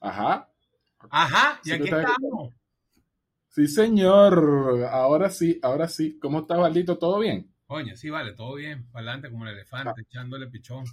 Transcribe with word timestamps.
Ajá. 0.00 0.48
Ajá, 1.10 1.60
y 1.64 1.72
aquí 1.72 1.84
estamos. 1.84 2.54
Sí, 3.48 3.68
señor. 3.68 4.84
Ahora 4.90 5.30
sí, 5.30 5.58
ahora 5.62 5.88
sí. 5.88 6.18
¿Cómo 6.18 6.40
estás, 6.40 6.58
Valdito? 6.58 6.98
¿Todo 6.98 7.20
bien? 7.20 7.54
Coño, 7.66 7.96
sí, 7.96 8.10
vale, 8.10 8.32
todo 8.32 8.54
bien. 8.54 8.90
Para 8.90 9.04
adelante 9.06 9.30
como 9.30 9.46
el 9.46 9.52
elefante, 9.54 10.02
echándole 10.02 10.46
pichón. 10.48 10.84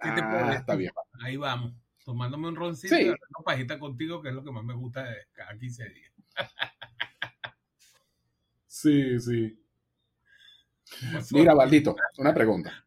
¿Qué 0.00 0.10
te 0.10 0.20
Ah, 0.20 0.28
puedo 0.30 0.44
decir? 0.46 0.60
está 0.60 0.74
bien. 0.76 0.92
Ahí 1.22 1.36
vamos. 1.36 1.72
Tomándome 2.04 2.48
un 2.48 2.56
roncito 2.56 2.94
Sí. 2.96 3.02
y 3.02 3.04
hablando 3.04 3.44
pajita 3.44 3.78
contigo, 3.78 4.20
que 4.20 4.28
es 4.30 4.34
lo 4.34 4.42
que 4.42 4.50
más 4.50 4.64
me 4.64 4.74
gusta 4.74 5.04
de 5.04 5.16
cada 5.32 5.56
15 5.58 5.88
días. 5.88 6.12
Sí, 8.66 9.20
sí. 9.20 9.58
Mira, 11.30 11.54
Valdito, 11.54 11.94
una 12.18 12.34
pregunta. 12.34 12.84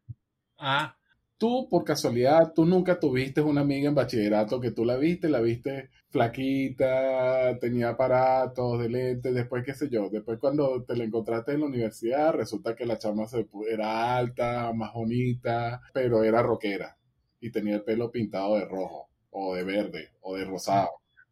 Ah, 0.57 0.97
Tú, 1.37 1.67
por 1.69 1.83
casualidad, 1.83 2.53
tú 2.53 2.65
nunca 2.65 2.97
tuviste 2.99 3.41
una 3.41 3.61
amiga 3.61 3.89
en 3.89 3.95
bachillerato 3.95 4.59
que 4.61 4.71
tú 4.71 4.85
la 4.85 4.95
viste, 4.95 5.27
la 5.27 5.41
viste 5.41 5.89
flaquita, 6.09 7.57
tenía 7.59 7.89
aparatos 7.89 8.79
de 8.79 8.89
lentes, 8.89 9.33
después 9.33 9.63
qué 9.65 9.73
sé 9.73 9.89
yo, 9.89 10.09
después 10.09 10.39
cuando 10.39 10.83
te 10.85 10.95
la 10.95 11.03
encontraste 11.03 11.51
en 11.53 11.59
la 11.61 11.65
universidad, 11.65 12.33
resulta 12.33 12.73
que 12.73 12.85
la 12.85 12.97
chama 12.97 13.27
se 13.27 13.45
era 13.69 14.15
alta, 14.15 14.71
más 14.73 14.93
bonita, 14.93 15.81
pero 15.93 16.23
era 16.23 16.41
rockera 16.41 16.97
y 17.41 17.51
tenía 17.51 17.75
el 17.75 17.83
pelo 17.83 18.11
pintado 18.11 18.55
de 18.57 18.65
rojo, 18.65 19.09
o 19.31 19.55
de 19.55 19.63
verde, 19.65 20.11
o 20.21 20.35
de 20.37 20.45
rosado. 20.45 20.89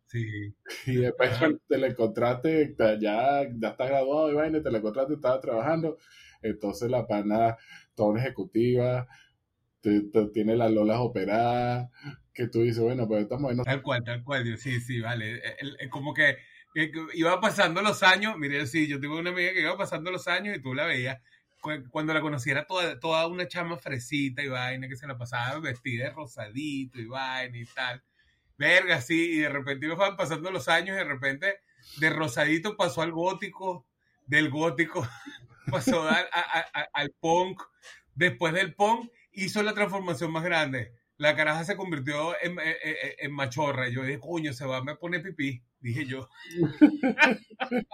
sí. 0.07 0.53
Y 0.85 0.95
después 0.97 1.31
cuando 1.37 1.59
te 1.67 1.77
la 1.77 1.87
encontraste, 1.87 2.75
ya, 2.99 3.43
ya 3.57 3.69
está 3.69 3.85
graduado 3.87 4.31
y 4.31 4.35
vaina, 4.35 4.61
te 4.61 4.71
la 4.71 4.79
encontraste, 4.79 5.13
estaba 5.13 5.39
trabajando. 5.39 5.97
Entonces 6.41 6.89
la 6.91 7.07
pana, 7.07 7.57
toda 7.95 8.09
una 8.09 8.21
ejecutiva, 8.21 9.07
tiene 10.33 10.55
las 10.55 10.71
lolas 10.71 10.97
operadas, 10.99 11.89
que 12.33 12.47
tú 12.47 12.61
dices, 12.61 12.79
bueno, 12.81 13.07
pues 13.07 13.23
estamos 13.23 13.51
en... 13.51 13.63
Tal 13.63 13.81
cual, 13.81 14.03
tal 14.03 14.23
cual. 14.23 14.45
yo- 14.45 14.57
Sí, 14.57 14.79
sí, 14.79 14.99
vale. 15.01 15.41
El- 15.59 15.77
el- 15.79 15.89
como 15.89 16.13
que, 16.13 16.37
iba 17.13 17.39
pasando 17.41 17.81
los 17.81 18.01
años. 18.03 18.37
Mire, 18.37 18.65
sí, 18.65 18.87
yo 18.87 18.99
tuve 18.99 19.19
una 19.19 19.29
amiga 19.29 19.53
que 19.53 19.61
iba 19.61 19.77
pasando 19.77 20.09
los 20.11 20.27
años 20.27 20.55
y 20.57 20.61
tú 20.61 20.73
la 20.73 20.85
veías. 20.85 21.21
cu- 21.61 21.83
Cuando 21.91 22.13
la 22.13 22.21
conociera 22.21 22.65
toda, 22.65 22.99
toda 22.99 23.27
una 23.27 23.47
chama 23.47 23.77
fresita 23.77 24.41
y 24.41 24.47
vaina, 24.47 24.87
que 24.87 24.95
se 24.95 25.07
la 25.07 25.17
pasaba 25.17 25.59
vestida 25.59 26.05
de 26.05 26.09
rosadito 26.11 26.99
y 26.99 27.05
vaina 27.05 27.57
y 27.57 27.65
tal. 27.65 28.01
Verga, 28.57 29.01
sí, 29.01 29.31
y 29.33 29.37
de 29.39 29.49
repente 29.49 29.85
iban 29.85 30.15
pasando 30.17 30.49
los 30.51 30.67
años 30.67 30.95
y 30.95 30.99
de 30.99 31.03
repente 31.05 31.55
de 31.97 32.09
rosadito 32.09 32.75
pasó 32.77 33.01
al 33.01 33.11
gótico, 33.11 33.85
del 34.27 34.49
gótico 34.49 35.07
pasó 35.71 36.07
al, 36.07 36.25
al 36.93 37.11
punk, 37.19 37.61
después 38.15 38.53
del 38.53 38.73
punk 38.75 39.09
hizo 39.33 39.61
la 39.63 39.73
transformación 39.73 40.31
más 40.31 40.43
grande. 40.43 40.93
La 41.17 41.35
caraja 41.35 41.63
se 41.63 41.75
convirtió 41.77 42.33
en, 42.41 42.53
en- 42.59 42.67
en- 42.83 43.13
en 43.19 43.31
machorra. 43.33 43.87
Yo 43.89 44.03
dije, 44.03 44.19
coño, 44.19 44.53
se 44.53 44.65
va 44.65 44.77
a 44.77 44.83
me 44.83 44.95
poner 44.95 45.21
pipí, 45.21 45.61
dije 45.79 46.05
yo. 46.05 46.29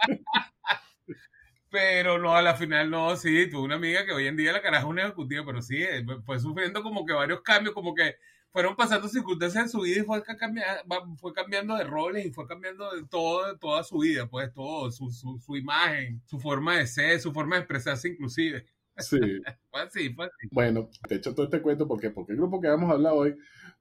Pero 1.70 2.18
no, 2.18 2.34
a 2.34 2.42
la 2.42 2.54
final 2.56 2.90
no, 2.90 3.14
sí, 3.16 3.48
tuve 3.48 3.62
una 3.62 3.76
amiga 3.76 4.04
que 4.04 4.12
hoy 4.12 4.26
en 4.26 4.36
día 4.36 4.52
la 4.52 4.60
caraja 4.62 4.82
es 4.84 4.88
una 4.90 5.02
ejecutiva, 5.02 5.44
pero 5.46 5.62
sí, 5.62 5.76
eh, 5.80 6.04
fue 6.26 6.40
sufriendo 6.40 6.82
como 6.82 7.06
que 7.06 7.12
varios 7.12 7.42
cambios, 7.42 7.74
como 7.74 7.94
que 7.94 8.16
fueron 8.52 8.74
pasando 8.74 9.06
circunstancias 9.08 9.64
en 9.64 9.70
su 9.70 9.80
vida 9.82 10.00
y 10.00 10.04
fue, 10.04 10.20
ca- 10.24 10.36
cambia- 10.36 10.82
va- 10.90 11.06
fue 11.16 11.32
cambiando 11.32 11.76
de 11.76 11.84
roles 11.84 12.26
y 12.26 12.32
fue 12.32 12.46
cambiando 12.48 12.90
de 12.96 13.04
todo, 13.06 13.56
toda 13.58 13.84
su 13.84 13.98
vida, 14.00 14.26
pues 14.28 14.52
todo, 14.52 14.90
su, 14.90 15.12
su, 15.12 15.38
su 15.38 15.56
imagen, 15.56 16.20
su 16.26 16.40
forma 16.40 16.76
de 16.78 16.88
ser, 16.88 17.20
su 17.20 17.32
forma 17.32 17.54
de 17.56 17.60
expresarse 17.62 18.08
inclusive. 18.08 18.66
Sí. 18.98 19.18
Fue 19.70 19.82
así, 19.82 20.12
fue 20.14 20.26
así. 20.26 20.48
Bueno, 20.50 20.90
te 21.08 21.14
echo 21.16 21.34
todo 21.34 21.44
este 21.44 21.62
cuento 21.62 21.86
porque, 21.86 22.10
porque 22.10 22.32
el 22.32 22.38
grupo 22.38 22.60
que 22.60 22.68
vamos 22.68 22.90
a 22.90 22.94
hablar 22.94 23.12
hoy 23.14 23.36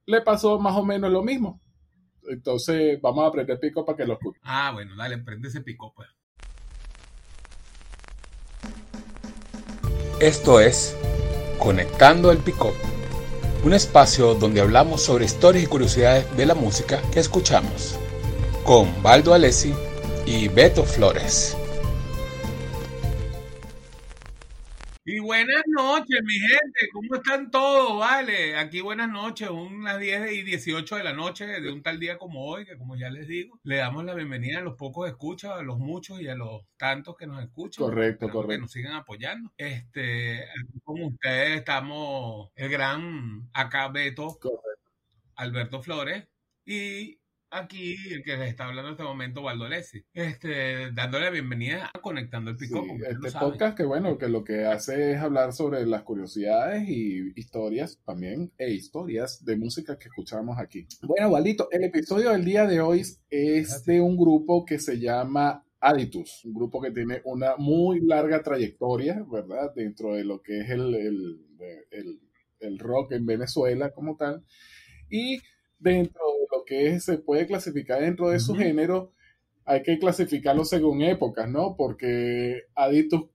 le 0.05 0.21
pasó 0.21 0.59
más 0.59 0.75
o 0.75 0.85
menos 0.85 1.11
lo 1.11 1.23
mismo. 1.23 1.61
Entonces 2.29 3.01
vamos 3.01 3.23
a 3.23 3.27
aprender 3.27 3.59
pico 3.59 3.85
para 3.85 3.97
que 3.97 4.05
lo 4.05 4.13
escuchen. 4.13 4.41
Ah, 4.45 4.71
bueno, 4.73 4.95
dale, 4.95 5.17
prende 5.17 5.47
ese 5.47 5.61
pico, 5.61 5.93
pues. 5.95 6.07
Esto 10.19 10.59
es 10.59 10.95
Conectando 11.59 12.31
el 12.31 12.37
Pick-up, 12.37 12.73
un 13.65 13.73
espacio 13.73 14.33
donde 14.33 14.61
hablamos 14.61 15.01
sobre 15.01 15.25
historias 15.25 15.65
y 15.65 15.67
curiosidades 15.67 16.37
de 16.37 16.45
la 16.45 16.55
música 16.55 17.01
que 17.11 17.19
escuchamos, 17.19 17.99
con 18.63 19.03
Baldo 19.03 19.33
Alessi 19.33 19.73
y 20.25 20.47
Beto 20.47 20.85
Flores. 20.85 21.58
Buenas 25.29 25.61
noches, 25.67 26.21
mi 26.23 26.33
gente. 26.39 26.89
¿Cómo 26.91 27.13
están 27.13 27.51
todos? 27.51 27.99
Vale, 27.99 28.57
aquí 28.57 28.81
buenas 28.81 29.09
noches, 29.11 29.47
unas 29.47 29.99
10 29.99 30.31
y 30.31 30.41
18 30.41 30.95
de 30.95 31.03
la 31.03 31.13
noche 31.13 31.45
de 31.45 31.71
un 31.71 31.83
tal 31.83 31.99
día 31.99 32.17
como 32.17 32.45
hoy, 32.47 32.65
que 32.65 32.75
como 32.79 32.95
ya 32.95 33.11
les 33.11 33.27
digo, 33.27 33.59
le 33.61 33.75
damos 33.75 34.03
la 34.05 34.15
bienvenida 34.15 34.57
a 34.57 34.61
los 34.61 34.75
pocos 34.75 35.07
escuchas, 35.07 35.51
a 35.51 35.61
los 35.61 35.77
muchos 35.77 36.19
y 36.19 36.27
a 36.29 36.33
los 36.33 36.63
tantos 36.77 37.15
que 37.15 37.27
nos 37.27 37.43
escuchan. 37.43 37.85
Correcto, 37.85 38.25
Esperamos 38.25 38.31
Que 38.31 38.33
correcto. 38.33 38.61
nos 38.63 38.71
sigan 38.71 38.93
apoyando. 38.93 39.51
Este, 39.55 40.45
aquí 40.45 40.79
con 40.83 40.99
ustedes 41.03 41.57
estamos 41.59 42.49
el 42.55 42.69
gran 42.69 43.51
acá 43.53 43.87
Beto, 43.89 44.29
Correcto. 44.41 44.59
Alberto 45.35 45.83
Flores 45.83 46.27
y 46.65 47.18
aquí 47.51 47.95
el 48.11 48.23
que 48.23 48.37
les 48.37 48.49
está 48.49 48.65
hablando 48.65 48.89
en 48.89 48.93
este 48.93 49.03
momento, 49.03 49.41
Valdo 49.41 49.65
Alessi. 49.65 50.03
Este, 50.13 50.91
dándole 50.91 51.25
la 51.25 51.31
bienvenida 51.31 51.89
a 51.93 51.99
Conectando 51.99 52.51
el 52.51 52.57
Sí, 52.59 52.67
Pico. 52.67 52.85
lo 52.85 53.05
este 53.07 53.39
podcast 53.39 53.75
que 53.77 53.83
bueno, 53.85 54.17
que 54.17 54.29
lo 54.29 54.43
que 54.43 54.65
hace 54.65 55.13
es 55.13 55.19
hablar 55.19 55.53
sobre 55.53 55.85
las 55.85 56.03
curiosidades 56.03 56.87
y 56.87 57.31
historias 57.35 57.99
también, 58.05 58.51
e 58.57 58.71
historias 58.71 59.43
de 59.45 59.57
música 59.57 59.97
que 59.97 60.09
escuchamos 60.09 60.57
aquí. 60.59 60.87
Bueno, 61.01 61.31
Valdito, 61.31 61.67
el 61.71 61.83
episodio 61.83 62.31
del 62.31 62.45
día 62.45 62.65
de 62.67 62.81
hoy 62.81 63.03
es 63.29 63.85
de 63.85 64.01
un 64.01 64.17
grupo 64.17 64.65
que 64.65 64.79
se 64.79 64.99
llama 64.99 65.65
Aditus, 65.79 66.43
un 66.45 66.53
grupo 66.53 66.81
que 66.81 66.91
tiene 66.91 67.21
una 67.23 67.55
muy 67.57 68.01
larga 68.01 68.41
trayectoria, 68.43 69.23
¿verdad? 69.31 69.71
Dentro 69.75 70.13
de 70.13 70.25
lo 70.25 70.41
que 70.41 70.61
es 70.61 70.69
el, 70.69 70.93
el, 70.95 71.45
el- 71.91 72.19
el 72.61 72.77
rock 72.77 73.13
en 73.13 73.25
Venezuela 73.25 73.89
como 73.91 74.17
tal. 74.17 74.43
Y 75.09 75.39
dentro 75.77 76.19
es- 76.69 77.05
se 77.05 77.17
puede 77.19 77.47
clasificar 77.47 78.01
dentro 78.01 78.29
de 78.29 78.39
su 78.39 78.55
género, 78.55 79.11
hay 79.65 79.83
que 79.83 79.99
clasificarlo 79.99 80.65
según 80.65 81.01
épocas, 81.01 81.49
¿no? 81.49 81.75
Porque 81.77 82.63
Aditus 82.75 83.25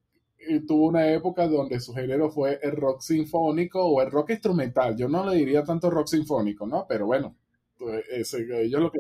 eh, 0.47 0.61
tuvo 0.67 0.89
una 0.89 1.09
época 1.11 1.47
donde 1.49 1.81
su 1.81 1.95
género 1.95 2.31
fue 2.31 2.59
el 2.63 2.73
rock 2.77 3.01
sinfónico 3.01 3.83
o 3.85 4.03
el 4.03 4.11
rock 4.11 4.31
instrumental. 4.31 4.95
Yo 4.97 5.09
no 5.09 5.25
le 5.29 5.37
diría 5.37 5.63
tanto 5.65 5.89
rock 5.91 6.09
sinfónico, 6.09 6.67
¿no? 6.67 6.85
Pero 6.89 7.07
bueno, 7.07 7.37
pues, 7.79 8.05
ese- 8.11 8.47
ellos 8.63 8.81
lo 8.83 8.91
que... 8.91 8.99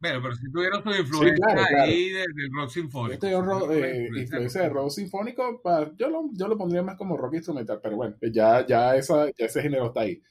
Bueno, 0.00 0.20
pero 0.22 0.34
si 0.36 0.52
tuvieron 0.52 0.80
su 0.84 0.90
influencia 0.90 1.44
claro, 1.44 1.62
claro. 1.68 1.82
ahí 1.84 2.10
de- 2.10 2.20
del 2.20 2.50
rock 2.56 2.70
sinfónico. 2.70 3.12
Este 3.14 3.30
tuvieron 3.30 3.72
eh, 3.72 4.08
influencia 4.20 4.60
del 4.60 4.70
de 4.70 4.74
rock 4.74 4.90
sinfónico, 4.90 5.62
yo, 5.96 6.08
lo, 6.08 6.30
yo 6.34 6.46
lo 6.48 6.56
pondría 6.58 6.82
más 6.82 6.96
como 6.96 7.16
rock 7.16 7.34
instrumental, 7.34 7.80
pero 7.82 7.96
bueno, 7.96 8.14
ya, 8.32 8.64
ya, 8.66 8.94
esa, 8.94 9.26
ya 9.26 9.46
ese 9.46 9.62
género 9.62 9.86
está 9.86 10.02
ahí. 10.02 10.22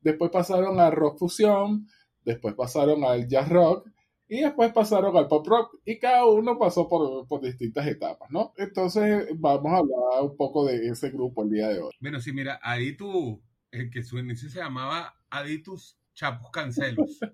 Después 0.00 0.30
pasaron 0.30 0.78
al 0.78 0.92
rock 0.92 1.18
fusión, 1.18 1.86
después 2.24 2.54
pasaron 2.54 3.04
al 3.04 3.28
jazz 3.28 3.48
rock 3.48 3.88
y 4.28 4.40
después 4.40 4.72
pasaron 4.72 5.16
al 5.16 5.28
pop 5.28 5.46
rock 5.46 5.78
y 5.84 5.98
cada 5.98 6.24
uno 6.26 6.58
pasó 6.58 6.88
por, 6.88 7.26
por 7.28 7.42
distintas 7.42 7.86
etapas, 7.86 8.30
¿no? 8.30 8.52
Entonces 8.56 9.28
vamos 9.36 9.72
a 9.72 9.76
hablar 9.78 10.22
un 10.22 10.36
poco 10.36 10.64
de 10.66 10.88
ese 10.88 11.10
grupo 11.10 11.42
el 11.42 11.50
día 11.50 11.68
de 11.68 11.80
hoy. 11.80 11.92
Bueno, 12.00 12.20
sí, 12.20 12.32
mira, 12.32 12.58
Aditus, 12.62 13.38
el 13.70 13.90
que 13.90 14.02
su 14.02 14.18
inicio 14.18 14.48
se 14.48 14.60
llamaba 14.60 15.14
Aditus 15.30 15.98
Chapus 16.14 16.50
Cancelus. 16.50 17.20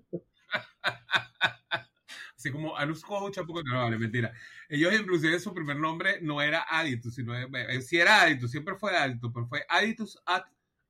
Así 2.35 2.51
como 2.51 2.75
Anus 2.75 3.03
Cojo 3.03 3.29
Chapus 3.29 3.55
Cancelus. 3.55 3.73
No, 3.73 3.83
vale, 3.83 3.97
mentira. 3.97 4.33
Ellos 4.67 4.93
inclusive 4.93 5.39
su 5.39 5.53
primer 5.53 5.77
nombre 5.77 6.19
no 6.21 6.41
era 6.41 6.65
Aditus, 6.69 7.15
sino 7.15 7.33
eh, 7.35 7.81
sí 7.81 7.97
era 7.97 8.21
Aditus, 8.21 8.51
siempre 8.51 8.75
fue 8.75 8.97
Aditus, 8.97 9.31
pero 9.33 9.47
fue 9.47 9.63
Aditus 9.69 10.19
ad 10.25 10.43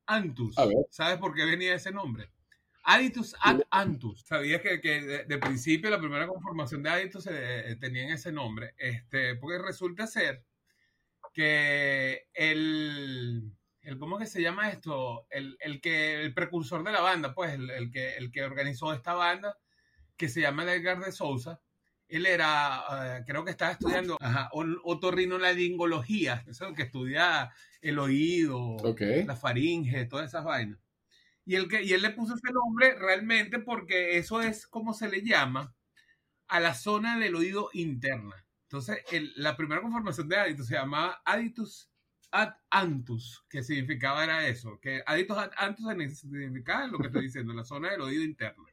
Antus. 0.07 0.57
A 0.57 0.65
ver. 0.65 0.75
¿Sabes 0.89 1.17
por 1.19 1.33
qué 1.33 1.45
venía 1.45 1.75
ese 1.75 1.91
nombre? 1.91 2.31
Aditus 2.83 3.35
ad 3.41 3.61
Antus. 3.69 4.23
¿Sabías 4.25 4.61
que, 4.61 4.81
que 4.81 5.01
de, 5.01 5.25
de 5.25 5.37
principio 5.37 5.89
la 5.89 5.99
primera 5.99 6.27
conformación 6.27 6.81
de 6.83 6.89
Aditus 6.89 7.27
eh, 7.29 7.77
tenían 7.79 8.09
ese 8.09 8.31
nombre? 8.31 8.73
Este, 8.77 9.35
porque 9.35 9.59
resulta 9.59 10.07
ser 10.07 10.43
que 11.33 12.27
el, 12.33 13.51
el 13.81 13.97
¿cómo 13.97 14.17
que 14.17 14.25
se 14.25 14.41
llama 14.41 14.69
esto? 14.69 15.27
El, 15.29 15.57
el 15.61 15.79
que 15.79 16.21
el 16.21 16.33
precursor 16.33 16.83
de 16.83 16.91
la 16.91 17.01
banda, 17.01 17.33
pues 17.33 17.53
el, 17.53 17.69
el 17.69 17.91
que 17.91 18.15
el 18.15 18.31
que 18.31 18.43
organizó 18.43 18.93
esta 18.93 19.13
banda, 19.13 19.57
que 20.17 20.27
se 20.29 20.41
llama 20.41 20.63
Edgar 20.71 20.99
de 20.99 21.11
Souza, 21.11 21.61
él 22.07 22.25
era, 22.25 22.83
eh, 23.19 23.23
creo 23.25 23.45
que 23.45 23.51
estaba 23.51 23.71
estudiando 23.71 24.17
ajá, 24.19 24.49
ol- 24.51 24.81
otorrinolaringología, 24.83 26.43
eso 26.47 26.65
es 26.65 26.69
lo 26.71 26.75
que 26.75 26.83
estudia 26.83 27.51
el 27.79 27.97
oído, 27.99 28.75
la 29.25 29.35
faringe, 29.35 30.05
todas 30.05 30.27
esas 30.27 30.43
vainas. 30.43 30.79
Y 31.45 31.55
él, 31.55 31.67
y 31.83 31.93
él 31.93 32.01
le 32.01 32.11
puso 32.11 32.35
ese 32.35 32.53
nombre 32.53 32.95
realmente 32.95 33.59
porque 33.59 34.17
eso 34.17 34.41
es 34.41 34.67
como 34.67 34.93
se 34.93 35.09
le 35.09 35.23
llama 35.23 35.75
a 36.47 36.59
la 36.59 36.73
zona 36.73 37.17
del 37.19 37.35
oído 37.35 37.69
interna. 37.73 38.45
Entonces, 38.63 38.99
el- 39.11 39.33
la 39.37 39.57
primera 39.57 39.81
conformación 39.81 40.27
de 40.29 40.37
Aditus 40.37 40.67
se 40.67 40.75
llamaba 40.75 41.21
Aditus 41.25 41.89
ad 42.31 42.53
Antus, 42.69 43.45
que 43.49 43.63
significaba 43.63 44.23
era 44.23 44.47
eso, 44.47 44.79
que 44.81 45.03
Aditus 45.05 45.37
ad 45.37 45.51
Antus 45.57 45.85
significaba 46.19 46.87
lo 46.87 46.99
que 46.99 47.07
estoy 47.07 47.23
diciendo, 47.23 47.53
la 47.53 47.63
zona 47.65 47.91
del 47.91 48.01
oído 48.01 48.23
interno, 48.23 48.65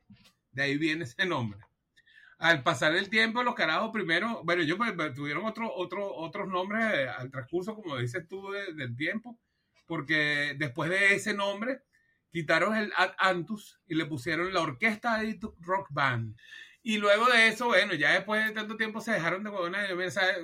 De 0.52 0.62
ahí 0.62 0.78
viene 0.78 1.04
ese 1.04 1.26
nombre. 1.26 1.60
Al 2.38 2.62
pasar 2.62 2.94
el 2.94 3.08
tiempo, 3.10 3.42
los 3.42 3.54
carajos 3.54 3.90
primero, 3.92 4.42
bueno, 4.44 4.62
ellos 4.62 4.76
pues, 4.78 4.92
pues, 4.92 5.14
tuvieron 5.14 5.44
otro, 5.44 5.72
otro, 5.74 6.14
otros 6.14 6.48
nombres 6.48 7.08
al 7.08 7.30
transcurso, 7.30 7.74
como 7.74 7.96
dices 7.98 8.26
tú, 8.28 8.50
del 8.52 8.96
tiempo, 8.96 9.38
porque 9.86 10.54
después 10.58 10.90
de 10.90 11.14
ese 11.14 11.34
nombre 11.34 11.82
quitaron 12.30 12.76
el 12.76 12.92
Ad 12.96 13.12
Antus 13.18 13.80
y 13.86 13.94
le 13.94 14.06
pusieron 14.06 14.52
la 14.52 14.60
Orquesta 14.60 15.14
Aditus 15.14 15.54
Rock 15.60 15.88
Band. 15.90 16.36
Y 16.82 16.98
luego 16.98 17.26
de 17.26 17.48
eso, 17.48 17.66
bueno, 17.66 17.94
ya 17.94 18.12
después 18.12 18.46
de 18.46 18.52
tanto 18.52 18.76
tiempo 18.76 19.00
se 19.00 19.12
dejaron 19.12 19.44
de 19.44 19.50
gobernar, 19.50 19.88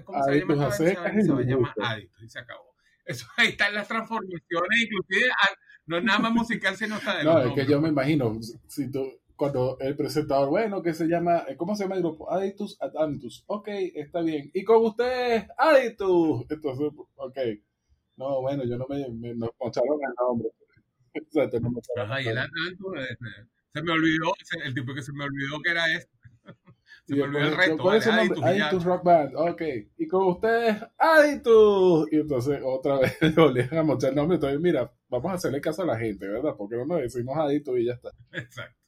¿cómo 0.05 0.23
se 0.25 0.41
llama? 0.41 0.71
Se 0.73 0.95
va 0.95 1.39
a 1.39 1.43
llamar 1.43 1.73
Aditus 1.83 2.23
y 2.23 2.29
se 2.29 2.39
acabó. 2.39 2.75
Eso 3.05 3.27
ahí 3.37 3.49
están 3.49 3.75
las 3.75 3.89
transformaciones, 3.89 4.81
inclusive 4.83 5.29
no 5.87 5.99
es 5.99 6.05
nada 6.05 6.19
más 6.19 6.33
musical, 6.33 6.77
sino 6.77 6.97
está 6.97 7.19
de 7.19 7.25
No, 7.25 7.39
es 7.39 7.53
que 7.53 7.67
yo 7.67 7.81
me 7.81 7.91
imagino, 7.91 8.39
si 8.67 8.91
tú, 8.91 9.21
cuando 9.37 9.77
el 9.81 9.97
presentador, 9.97 10.49
bueno, 10.49 10.83
que 10.83 10.95
se 10.95 11.07
llama, 11.07 11.45
¿cómo 11.57 11.77
se 11.77 11.85
llama 11.85 11.97
el 11.97 12.03
grupo? 12.03 12.33
Aditus 12.33 12.81
Adantus. 12.81 13.45
Ok, 13.47 13.69
está 13.95 14.23
bien. 14.23 14.51
Y 14.55 14.65
con 14.65 14.85
ustedes, 14.85 15.47
Aditus. 15.59 16.47
Entonces, 16.49 16.93
ok. 17.17 17.39
No, 18.17 18.41
bueno, 18.41 18.65
yo 18.65 18.79
no 18.79 18.87
me, 18.89 19.09
me 19.11 19.35
nos 19.35 19.51
poncharon 19.59 19.99
el 20.01 20.15
nombre. 20.19 20.49
Ajá, 21.97 22.23
y 22.23 22.29
el 22.29 22.39
este, 22.39 22.49
se 23.73 23.83
me 23.83 23.93
olvidó, 23.93 24.33
el 24.65 24.75
tipo 24.75 24.95
que 24.95 25.03
se 25.03 25.13
me 25.13 25.25
olvidó 25.25 25.61
que 25.63 25.71
era 25.71 25.93
este. 25.93 26.11
Se 27.07 27.15
me 27.15 27.23
olvidó 27.23 27.49
el 27.49 27.57
resto. 27.57 27.77
¿Cuál 27.77 27.99
es 27.99 28.07
Aditus 28.07 28.85
Rock 28.85 29.05
Band. 29.05 29.35
Ok. 29.37 29.63
Y 29.99 30.07
con 30.09 30.27
ustedes, 30.27 30.83
Aditus. 30.97 32.11
Y 32.11 32.17
entonces 32.17 32.61
otra 32.65 32.99
vez 32.99 33.19
le 33.21 33.29
volvían 33.31 33.77
a 33.77 33.83
mochar 33.83 34.11
el 34.11 34.17
nombre. 34.17 34.37
Entonces, 34.37 34.59
mira, 34.59 34.91
vamos 35.09 35.31
a 35.31 35.35
hacerle 35.35 35.61
caso 35.61 35.83
a 35.83 35.87
la 35.87 35.99
gente, 35.99 36.27
¿verdad? 36.27 36.55
Porque 36.57 36.77
no 36.77 36.87
nos 36.87 37.03
decimos 37.03 37.37
Aditus 37.37 37.79
y 37.79 37.85
ya 37.85 37.93
está. 37.93 38.11
Exacto. 38.33 38.79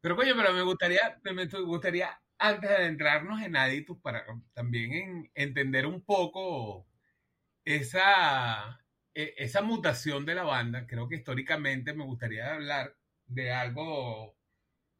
Pero 0.00 0.16
coño, 0.16 0.34
pero 0.36 0.54
me 0.54 0.62
gustaría, 0.62 1.20
me 1.22 1.44
gustaría 1.64 2.08
antes 2.38 2.70
de 2.70 2.76
adentrarnos 2.76 3.42
en 3.42 3.56
Aditus 3.56 3.98
para 4.00 4.24
también 4.54 5.30
entender 5.34 5.86
un 5.86 6.02
poco 6.02 6.86
esa, 7.64 8.80
e, 9.18 9.34
esa 9.36 9.62
mutación 9.62 10.24
de 10.24 10.36
la 10.36 10.44
banda. 10.44 10.86
Creo 10.86 11.08
que 11.08 11.16
históricamente 11.16 11.92
me 11.92 12.04
gustaría 12.04 12.54
hablar 12.54 12.96
de 13.26 13.50
algo 13.52 14.36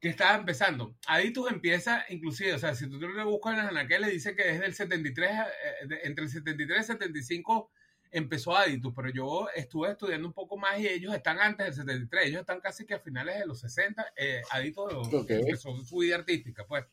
que 0.00 0.09
estaba 0.09 0.37
empezando. 0.37 0.97
Aditus 1.06 1.53
empieza, 1.53 2.05
inclusive, 2.09 2.53
o 2.55 2.59
sea, 2.59 2.75
si 2.75 2.88
tú 2.88 2.99
le 2.99 3.23
buscas 3.23 3.56
en 3.69 3.75
las 3.75 3.88
le 3.88 4.11
dice 4.11 4.35
que 4.35 4.43
desde 4.43 4.67
el 4.67 4.75
73, 4.75 5.31
eh, 5.31 6.00
entre 6.03 6.25
el 6.25 6.31
73 6.31 6.76
y 6.76 6.81
el 6.81 6.85
75 6.85 7.70
empezó 8.11 8.56
Aditus, 8.56 8.93
pero 8.94 9.09
yo 9.11 9.49
estuve 9.55 9.91
estudiando 9.93 10.26
un 10.26 10.35
poco 10.35 10.56
más 10.56 10.81
y 10.81 10.88
ellos 10.88 11.15
están 11.15 11.38
antes 11.38 11.67
del 11.67 11.75
73, 11.75 12.26
ellos 12.26 12.41
están 12.41 12.61
casi 12.61 12.87
que 12.87 12.94
a 12.94 13.00
finales 13.00 13.38
de 13.38 13.47
los 13.47 13.61
60, 13.61 14.15
eh, 14.17 14.43
Aditus 14.50 15.12
empezó 15.29 15.76
su 15.85 15.99
vida 15.99 16.17
artística, 16.17 16.67
pues 16.67 16.85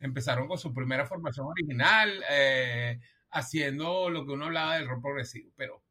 empezaron 0.00 0.48
con 0.48 0.58
su 0.58 0.74
primera 0.74 1.06
formación 1.06 1.46
original, 1.46 2.24
eh, 2.28 2.98
haciendo 3.30 4.10
lo 4.10 4.26
que 4.26 4.32
uno 4.32 4.46
hablaba 4.46 4.76
del 4.76 4.88
rock 4.88 5.02
progresivo, 5.02 5.52
pero 5.56 5.85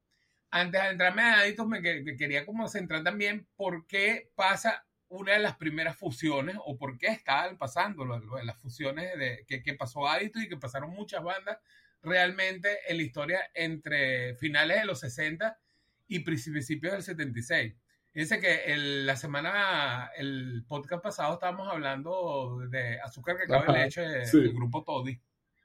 antes 0.51 0.81
de 0.81 0.89
entrarme 0.89 1.21
a 1.21 1.39
Aditus 1.39 1.67
me, 1.67 1.81
quería 1.81 2.45
como 2.45 2.67
centrar 2.67 3.03
también 3.03 3.47
por 3.55 3.85
qué 3.87 4.31
pasa 4.35 4.85
una 5.07 5.33
de 5.33 5.39
las 5.39 5.55
primeras 5.57 5.97
fusiones 5.97 6.57
o 6.65 6.77
por 6.77 6.97
qué 6.97 7.07
estaban 7.07 7.57
pasando 7.57 8.05
las 8.05 8.57
fusiones 8.59 9.17
de, 9.17 9.45
que, 9.47 9.61
que 9.61 9.73
pasó 9.73 10.07
Aditus 10.07 10.43
y 10.43 10.49
que 10.49 10.57
pasaron 10.57 10.89
muchas 10.91 11.23
bandas 11.23 11.57
realmente 12.01 12.79
en 12.87 12.97
la 12.97 13.03
historia 13.03 13.41
entre 13.53 14.35
finales 14.35 14.79
de 14.81 14.85
los 14.85 14.99
60 14.99 15.59
y 16.07 16.19
principios 16.19 16.93
del 16.93 17.03
76. 17.03 17.75
Fíjense 18.11 18.39
que 18.39 18.77
la 18.77 19.17
semana, 19.17 20.09
el 20.15 20.63
podcast 20.67 21.03
pasado 21.03 21.33
estábamos 21.33 21.67
hablando 21.67 22.61
de 22.69 22.97
azúcar 23.01 23.35
que 23.35 23.43
acaba 23.43 23.73
de 23.73 23.83
leche 23.83 24.01
del 24.01 24.53
grupo 24.53 24.85
Toddy. 24.85 25.19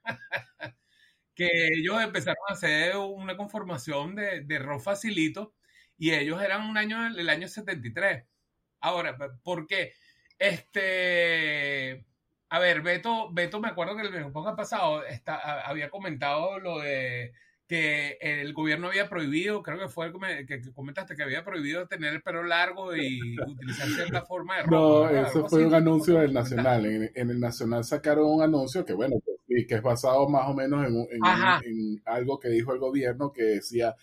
que 1.35 1.49
ellos 1.75 2.03
empezaron 2.03 2.45
a 2.49 2.53
hacer 2.53 2.97
una 2.97 3.37
conformación 3.37 4.15
de, 4.15 4.43
de 4.43 4.59
rock 4.59 4.83
facilito 4.83 5.55
y 5.99 6.13
ellos 6.13 6.43
eran 6.43 6.69
un 6.69 6.79
año, 6.79 7.07
el 7.07 7.29
año 7.29 7.47
73. 7.47 8.25
Ahora, 8.81 9.17
¿por 9.43 9.67
qué? 9.67 9.93
Este, 10.39 12.07
a 12.49 12.59
ver, 12.59 12.81
Beto, 12.81 13.31
Beto, 13.31 13.61
me 13.61 13.69
acuerdo 13.69 13.95
que 13.95 14.03
el 14.03 14.33
podcast 14.33 14.57
pasado 14.57 15.05
está, 15.05 15.61
había 15.61 15.91
comentado 15.91 16.59
lo 16.59 16.79
de 16.79 17.33
que 17.69 18.19
el 18.21 18.53
gobierno 18.53 18.89
había 18.89 19.09
prohibido, 19.09 19.63
creo 19.63 19.79
que 19.79 19.89
fue 19.89 20.07
el 20.07 20.47
que, 20.47 20.73
comentaste 20.73 21.15
que 21.15 21.23
había 21.23 21.45
prohibido 21.45 21.87
tener 21.87 22.15
el 22.15 22.23
pelo 22.23 22.43
largo 22.43 22.97
y 22.97 23.39
utilizar 23.39 23.87
cierta 23.87 24.23
forma 24.23 24.57
de 24.57 24.63
ropa. 24.65 24.77
No, 24.77 25.09
eso 25.09 25.49
fue 25.49 25.67
un 25.67 25.75
anuncio 25.75 26.19
del 26.19 26.33
Nacional. 26.33 26.87
En, 26.87 27.31
el 27.31 27.39
Nacional 27.39 27.85
sacaron 27.85 28.27
un 28.27 28.43
anuncio 28.43 28.85
que, 28.85 28.95
bueno, 28.95 29.17
que, 29.51 29.67
que 29.67 29.75
es 29.75 29.83
basado 29.83 30.29
más 30.29 30.49
o 30.49 30.55
menos 30.55 30.87
en, 30.87 30.95
en, 31.11 32.03
algo 32.05 32.39
que 32.39 32.49
dijo 32.49 32.73
el 32.73 32.79
gobierno 32.79 33.33
que 33.33 33.43
decía, 33.43 33.97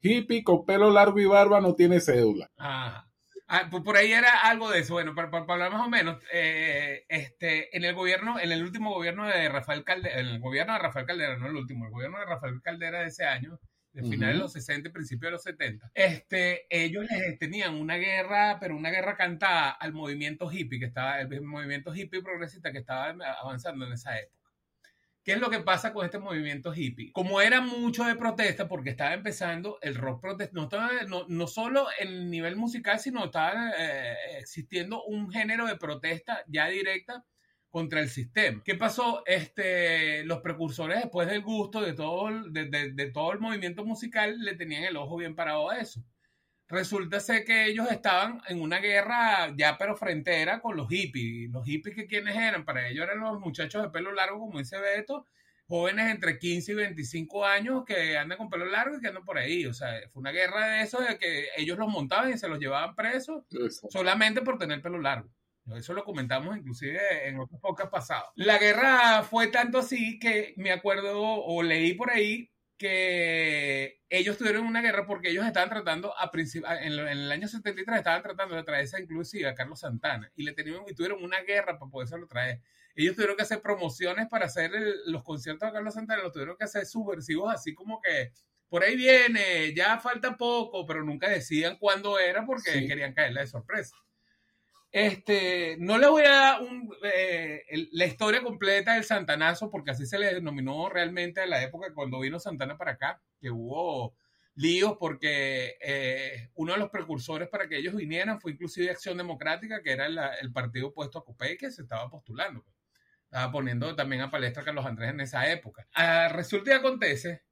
hippie 0.00 0.44
con 0.44 0.66
pelo 0.66 0.90
largo 0.90 1.18
y 1.18 1.24
barba 1.24 1.60
no 1.60 1.74
tiene 1.74 2.00
cédula. 2.00 2.50
Ajá. 2.58 3.06
Ah, 3.52 3.66
pues 3.68 3.82
por 3.82 3.96
ahí 3.96 4.12
era 4.12 4.42
algo 4.42 4.70
de 4.70 4.78
eso. 4.78 4.94
Bueno, 4.94 5.12
para, 5.12 5.28
hablar 5.28 5.72
más 5.72 5.84
o 5.84 5.90
menos, 5.90 6.22
eh, 6.32 7.04
este, 7.08 7.76
en 7.76 7.84
el 7.84 7.94
gobierno, 7.94 8.38
en 8.38 8.52
el 8.52 8.62
último 8.62 8.94
gobierno 8.94 9.26
de 9.26 9.48
Rafael 9.48 9.82
Caldera, 9.82 10.20
en 10.20 10.26
el 10.28 10.38
gobierno 10.38 10.72
de 10.74 10.78
Rafael 10.78 11.04
Caldera, 11.04 11.36
no 11.36 11.48
el 11.48 11.56
último, 11.56 11.86
el 11.86 11.90
gobierno 11.90 12.20
de 12.20 12.26
Rafael 12.26 12.62
Caldera 12.62 13.00
de 13.00 13.08
ese 13.08 13.24
año, 13.24 13.58
de 13.92 14.02
finales 14.04 14.36
de 14.36 14.42
los 14.42 14.52
60 14.52 14.88
y 14.88 14.92
principios 14.92 15.28
de 15.28 15.32
los 15.32 15.42
70, 15.42 15.90
este, 15.94 16.66
ellos 16.70 17.06
les 17.10 17.40
tenían 17.40 17.74
una 17.74 17.96
guerra, 17.96 18.58
pero 18.60 18.76
una 18.76 18.90
guerra 18.90 19.16
cantada 19.16 19.70
al 19.70 19.92
movimiento 19.92 20.48
hippie, 20.48 20.78
que 20.78 20.86
estaba, 20.86 21.20
el 21.20 21.42
movimiento 21.42 21.92
hippie 21.92 22.22
progresista 22.22 22.70
que 22.70 22.78
estaba 22.78 23.16
avanzando 23.40 23.84
en 23.84 23.94
esa 23.94 24.16
época. 24.16 24.39
¿Qué 25.22 25.32
es 25.32 25.40
lo 25.40 25.50
que 25.50 25.60
pasa 25.60 25.92
con 25.92 26.04
este 26.04 26.18
movimiento 26.18 26.74
hippie? 26.74 27.12
Como 27.12 27.40
era 27.40 27.60
mucho 27.60 28.04
de 28.04 28.16
protesta, 28.16 28.68
porque 28.68 28.90
estaba 28.90 29.12
empezando 29.12 29.78
el 29.82 29.94
rock 29.94 30.22
protesta, 30.22 30.54
no, 30.54 31.26
no, 31.28 31.46
solo 31.46 31.88
en 31.98 32.08
el 32.08 32.30
nivel 32.30 32.56
musical, 32.56 32.98
sino 32.98 33.26
estaba 33.26 33.70
eh, 33.78 34.14
existiendo 34.38 35.04
un 35.04 35.30
género 35.30 35.66
de 35.66 35.76
protesta 35.76 36.42
ya 36.46 36.68
directa 36.68 37.24
contra 37.68 38.00
el 38.00 38.08
sistema. 38.08 38.62
¿Qué 38.64 38.76
pasó? 38.76 39.22
Este, 39.26 40.24
los 40.24 40.40
precursores, 40.40 41.02
después 41.02 41.28
del 41.28 41.42
gusto 41.42 41.82
de 41.82 41.92
todo, 41.92 42.30
de 42.50 43.10
todo 43.12 43.32
el 43.32 43.40
movimiento 43.40 43.84
musical, 43.84 44.38
le 44.40 44.56
tenían 44.56 44.84
el 44.84 44.96
ojo 44.96 45.16
bien 45.16 45.36
parado 45.36 45.70
a 45.70 45.78
eso 45.78 46.02
resulta 46.70 47.20
ser 47.20 47.44
que 47.44 47.66
ellos 47.66 47.90
estaban 47.90 48.40
en 48.48 48.60
una 48.60 48.78
guerra 48.78 49.52
ya 49.56 49.76
pero 49.76 49.96
frontera 49.96 50.60
con 50.60 50.76
los 50.76 50.88
hippies. 50.88 51.50
Los 51.50 51.64
hippies 51.66 51.96
que 51.96 52.06
quienes 52.06 52.36
eran, 52.36 52.64
para 52.64 52.88
ellos 52.88 53.04
eran 53.04 53.20
los 53.20 53.40
muchachos 53.40 53.82
de 53.82 53.90
pelo 53.90 54.12
largo, 54.12 54.38
como 54.38 54.58
dice 54.58 54.78
Beto, 54.78 55.26
jóvenes 55.66 56.10
entre 56.10 56.38
15 56.38 56.72
y 56.72 56.74
25 56.74 57.44
años 57.44 57.84
que 57.84 58.16
andan 58.16 58.38
con 58.38 58.48
pelo 58.48 58.64
largo 58.66 58.96
y 58.96 59.00
que 59.00 59.08
andan 59.08 59.24
por 59.24 59.38
ahí. 59.38 59.66
O 59.66 59.74
sea, 59.74 60.00
fue 60.12 60.20
una 60.20 60.30
guerra 60.30 60.66
de 60.66 60.82
eso, 60.82 61.00
de 61.00 61.18
que 61.18 61.48
ellos 61.56 61.76
los 61.78 61.88
montaban 61.88 62.32
y 62.32 62.38
se 62.38 62.48
los 62.48 62.58
llevaban 62.58 62.94
presos 62.94 63.44
solamente 63.88 64.42
por 64.42 64.58
tener 64.58 64.80
pelo 64.80 65.00
largo. 65.00 65.28
Eso 65.76 65.92
lo 65.92 66.04
comentamos 66.04 66.56
inclusive 66.56 67.28
en 67.28 67.38
otros 67.38 67.60
podcasts 67.60 67.92
pasados. 67.92 68.30
La 68.34 68.58
guerra 68.58 69.22
fue 69.22 69.48
tanto 69.48 69.78
así 69.78 70.18
que 70.18 70.54
me 70.56 70.72
acuerdo 70.72 71.20
o 71.20 71.62
leí 71.62 71.94
por 71.94 72.10
ahí 72.10 72.50
que 72.80 74.00
ellos 74.08 74.38
tuvieron 74.38 74.64
una 74.64 74.80
guerra 74.80 75.04
porque 75.04 75.28
ellos 75.28 75.44
estaban 75.44 75.68
tratando, 75.68 76.14
a 76.18 76.30
en, 76.32 76.92
el 76.94 77.30
año 77.30 77.46
73 77.46 77.98
estaban 77.98 78.22
tratando 78.22 78.56
de 78.56 78.62
traerse 78.62 78.98
inclusive 79.02 79.46
a 79.46 79.54
Carlos 79.54 79.80
Santana 79.80 80.32
y 80.34 80.44
le 80.44 80.54
tenían, 80.54 80.84
y 80.88 80.94
tuvieron 80.94 81.22
una 81.22 81.42
guerra 81.42 81.78
para 81.78 81.90
poderse 81.90 82.16
traer. 82.26 82.62
Ellos 82.96 83.14
tuvieron 83.14 83.36
que 83.36 83.42
hacer 83.42 83.60
promociones 83.60 84.28
para 84.28 84.46
hacer 84.46 84.70
los 85.04 85.22
conciertos 85.22 85.68
de 85.68 85.74
Carlos 85.74 85.92
Santana, 85.92 86.22
los 86.22 86.32
tuvieron 86.32 86.56
que 86.56 86.64
hacer 86.64 86.86
subversivos 86.86 87.52
así 87.52 87.74
como 87.74 88.00
que 88.00 88.32
por 88.70 88.82
ahí 88.82 88.96
viene, 88.96 89.74
ya 89.74 89.98
falta 89.98 90.38
poco, 90.38 90.86
pero 90.86 91.04
nunca 91.04 91.28
decían 91.28 91.76
cuándo 91.76 92.18
era 92.18 92.46
porque 92.46 92.86
querían 92.86 93.12
caerle 93.12 93.42
de 93.42 93.46
sorpresa. 93.46 93.94
Este, 94.92 95.76
no 95.78 95.98
le 95.98 96.08
voy 96.08 96.22
a 96.24 96.30
dar 96.30 96.60
eh, 97.04 97.62
la 97.92 98.06
historia 98.06 98.42
completa 98.42 98.94
del 98.94 99.04
Santanazo, 99.04 99.70
porque 99.70 99.92
así 99.92 100.04
se 100.04 100.18
le 100.18 100.34
denominó 100.34 100.88
realmente 100.88 101.40
a 101.40 101.46
la 101.46 101.62
época 101.62 101.94
cuando 101.94 102.20
vino 102.20 102.40
Santana 102.40 102.76
para 102.76 102.92
acá, 102.92 103.22
que 103.40 103.50
hubo 103.50 104.16
líos 104.56 104.96
porque 104.98 105.76
eh, 105.80 106.50
uno 106.54 106.72
de 106.72 106.78
los 106.80 106.90
precursores 106.90 107.48
para 107.48 107.68
que 107.68 107.78
ellos 107.78 107.94
vinieran 107.94 108.40
fue 108.40 108.52
inclusive 108.52 108.90
Acción 108.90 109.16
Democrática, 109.16 109.80
que 109.82 109.92
era 109.92 110.06
el 110.06 110.52
partido 110.52 110.88
opuesto 110.88 111.18
a 111.18 111.24
Copey, 111.24 111.56
que 111.56 111.70
se 111.70 111.82
estaba 111.82 112.10
postulando. 112.10 112.62
Pues. 112.64 112.76
Estaba 113.24 113.52
poniendo 113.52 113.94
también 113.94 114.22
a 114.22 114.30
palestra 114.30 114.64
Carlos 114.64 114.84
Andrés 114.84 115.10
en 115.10 115.20
esa 115.20 115.48
época. 115.48 115.86
Ah, 115.94 116.28
resulta 116.32 116.72
y 116.72 116.74
acontece 116.74 117.44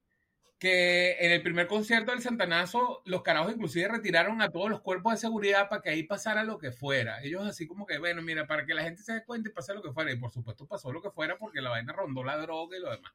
que 0.58 1.16
en 1.20 1.30
el 1.30 1.42
primer 1.42 1.68
concierto 1.68 2.10
del 2.10 2.20
Santanazo, 2.20 3.02
los 3.04 3.22
carajos 3.22 3.52
inclusive 3.52 3.88
retiraron 3.88 4.42
a 4.42 4.50
todos 4.50 4.68
los 4.68 4.80
cuerpos 4.80 5.12
de 5.12 5.18
seguridad 5.18 5.68
para 5.68 5.82
que 5.82 5.90
ahí 5.90 6.02
pasara 6.02 6.42
lo 6.42 6.58
que 6.58 6.72
fuera. 6.72 7.22
Ellos 7.22 7.46
así 7.46 7.66
como 7.66 7.86
que, 7.86 7.98
bueno, 7.98 8.22
mira, 8.22 8.46
para 8.46 8.66
que 8.66 8.74
la 8.74 8.82
gente 8.82 9.02
se 9.02 9.12
dé 9.12 9.24
cuenta 9.24 9.48
y 9.48 9.52
pase 9.52 9.72
lo 9.72 9.82
que 9.82 9.92
fuera. 9.92 10.10
Y 10.12 10.16
por 10.16 10.32
supuesto 10.32 10.66
pasó 10.66 10.92
lo 10.92 11.00
que 11.00 11.10
fuera 11.10 11.38
porque 11.38 11.60
la 11.60 11.70
vaina 11.70 11.92
rondó 11.92 12.24
la 12.24 12.36
droga 12.36 12.76
y 12.76 12.80
lo 12.80 12.90
demás. 12.90 13.12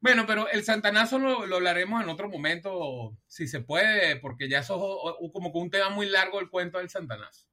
Bueno, 0.00 0.26
pero 0.26 0.48
el 0.48 0.64
Santanazo 0.64 1.18
lo, 1.18 1.46
lo 1.46 1.56
hablaremos 1.56 2.02
en 2.02 2.08
otro 2.08 2.28
momento, 2.28 3.16
si 3.26 3.46
se 3.46 3.60
puede, 3.60 4.16
porque 4.16 4.48
ya 4.48 4.58
eso 4.60 5.18
es 5.20 5.32
como 5.32 5.52
que 5.52 5.58
un 5.58 5.70
tema 5.70 5.88
muy 5.90 6.06
largo 6.08 6.40
el 6.40 6.50
cuento 6.50 6.78
del 6.78 6.90
Santanazo. 6.90 7.46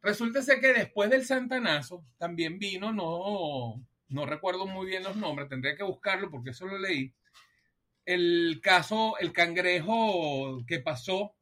Resulta 0.00 0.42
ser 0.42 0.60
que 0.60 0.72
después 0.72 1.10
del 1.10 1.24
Santanazo 1.24 2.04
también 2.16 2.58
vino, 2.58 2.92
no, 2.92 3.84
no 4.08 4.26
recuerdo 4.26 4.66
muy 4.66 4.86
bien 4.86 5.02
los 5.02 5.16
nombres, 5.16 5.48
tendría 5.48 5.76
que 5.76 5.84
buscarlo 5.84 6.30
porque 6.30 6.50
eso 6.50 6.66
lo 6.66 6.78
leí. 6.78 7.14
El 8.04 8.60
caso, 8.62 9.16
el 9.18 9.32
cangrejo 9.32 10.64
que 10.66 10.80
pasó, 10.80 11.34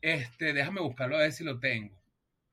este, 0.00 0.52
déjame 0.52 0.80
buscarlo 0.80 1.16
a 1.16 1.20
ver 1.20 1.32
si 1.32 1.44
lo 1.44 1.58
tengo. 1.58 2.00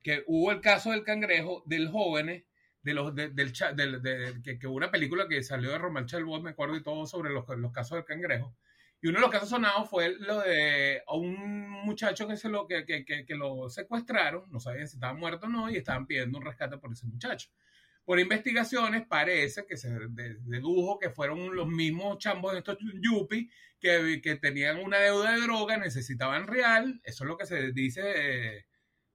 Que 0.01 0.23
hubo 0.27 0.51
el 0.51 0.61
caso 0.61 0.91
del 0.91 1.03
cangrejo 1.03 1.63
del 1.65 1.89
joven, 1.89 2.45
de 2.83 2.93
los, 2.93 3.13
del, 3.15 3.35
del 3.35 4.41
que, 4.41 4.67
hubo 4.67 4.75
una 4.75 4.91
película 4.91 5.27
que 5.27 5.43
salió 5.43 5.71
de 5.71 5.77
Román 5.77 6.05
Chalbot, 6.05 6.41
me 6.41 6.51
acuerdo 6.51 6.75
y 6.75 6.83
todo 6.83 7.05
sobre 7.05 7.31
los, 7.31 7.45
los 7.57 7.71
casos 7.71 7.97
del 7.97 8.05
cangrejo 8.05 8.55
y 9.01 9.07
uno 9.07 9.17
de 9.17 9.21
los 9.21 9.31
casos 9.31 9.49
sonados 9.49 9.89
fue 9.89 10.15
lo 10.19 10.41
de 10.41 11.03
un 11.07 11.69
muchacho 11.69 12.27
que, 12.27 12.35
se 12.35 12.49
lo, 12.49 12.65
que, 12.67 12.85
que, 12.85 13.05
que, 13.05 13.35
lo 13.35 13.69
secuestraron, 13.69 14.49
no 14.51 14.59
sabían 14.59 14.87
si 14.87 14.95
estaba 14.95 15.13
muerto 15.13 15.45
o 15.45 15.49
no, 15.49 15.69
y 15.69 15.77
estaban 15.77 16.07
pidiendo 16.07 16.39
un 16.39 16.45
rescate 16.45 16.77
por 16.77 16.91
ese 16.91 17.05
muchacho. 17.05 17.49
Por 18.07 18.21
investigaciones 18.21 19.05
parece 19.05 19.65
que 19.65 19.75
se 19.75 19.89
dedujo 19.89 20.97
que 20.97 21.09
fueron 21.09 21.53
los 21.53 21.67
mismos 21.67 22.17
chambos 22.19 22.53
de 22.53 22.59
estos 22.59 22.77
yuppies 23.01 23.53
que, 23.81 24.21
que 24.23 24.37
tenían 24.37 24.79
una 24.79 24.99
deuda 24.99 25.33
de 25.33 25.41
droga, 25.41 25.75
necesitaban 25.75 26.47
real, 26.47 27.01
eso 27.03 27.25
es 27.25 27.27
lo 27.27 27.35
que 27.35 27.45
se 27.45 27.73
dice 27.73 28.01
eh, 28.05 28.65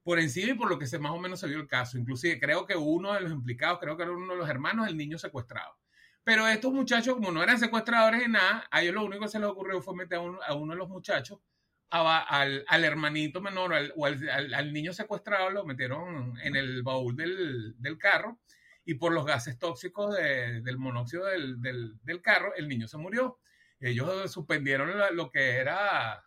por 0.02 0.18
encima 0.18 0.52
y 0.52 0.58
por 0.58 0.68
lo 0.68 0.78
que 0.78 0.86
se 0.86 0.98
más 0.98 1.12
o 1.12 1.18
menos 1.18 1.40
se 1.40 1.46
vio 1.46 1.56
el 1.56 1.66
caso. 1.66 1.96
Inclusive 1.96 2.38
creo 2.38 2.66
que 2.66 2.76
uno 2.76 3.14
de 3.14 3.22
los 3.22 3.32
implicados, 3.32 3.78
creo 3.80 3.96
que 3.96 4.02
era 4.02 4.12
uno 4.12 4.34
de 4.34 4.38
los 4.38 4.50
hermanos 4.50 4.84
del 4.84 4.98
niño 4.98 5.16
secuestrado. 5.16 5.74
Pero 6.22 6.46
estos 6.46 6.70
muchachos, 6.70 7.14
como 7.14 7.32
no 7.32 7.42
eran 7.42 7.58
secuestradores 7.58 8.20
ni 8.20 8.30
nada, 8.30 8.68
a 8.70 8.82
ellos 8.82 8.94
lo 8.94 9.06
único 9.06 9.22
que 9.22 9.30
se 9.30 9.38
les 9.38 9.48
ocurrió 9.48 9.80
fue 9.80 9.96
meter 9.96 10.18
a 10.18 10.54
uno, 10.54 10.72
de 10.74 10.78
los 10.78 10.90
muchachos, 10.90 11.40
al, 11.88 12.62
al, 12.68 12.84
hermanito 12.84 13.40
menor 13.40 13.72
o 13.96 14.04
al, 14.04 14.52
al, 14.52 14.72
niño 14.74 14.92
secuestrado, 14.92 15.48
lo 15.48 15.64
metieron 15.64 16.38
en 16.42 16.56
el 16.56 16.82
baúl 16.82 17.16
del, 17.16 17.74
del 17.80 17.96
carro 17.96 18.41
y 18.84 18.94
por 18.94 19.12
los 19.12 19.24
gases 19.24 19.58
tóxicos 19.58 20.14
del 20.16 20.78
monóxido 20.78 21.26
del, 21.26 21.60
del, 21.60 21.98
del, 22.02 22.22
carro, 22.22 22.54
el 22.56 22.68
niño 22.68 22.88
se 22.88 22.98
murió. 22.98 23.38
Ellos 23.80 24.30
suspendieron 24.30 24.92
lo, 25.16 25.30
que 25.30 25.56
era 25.56 26.24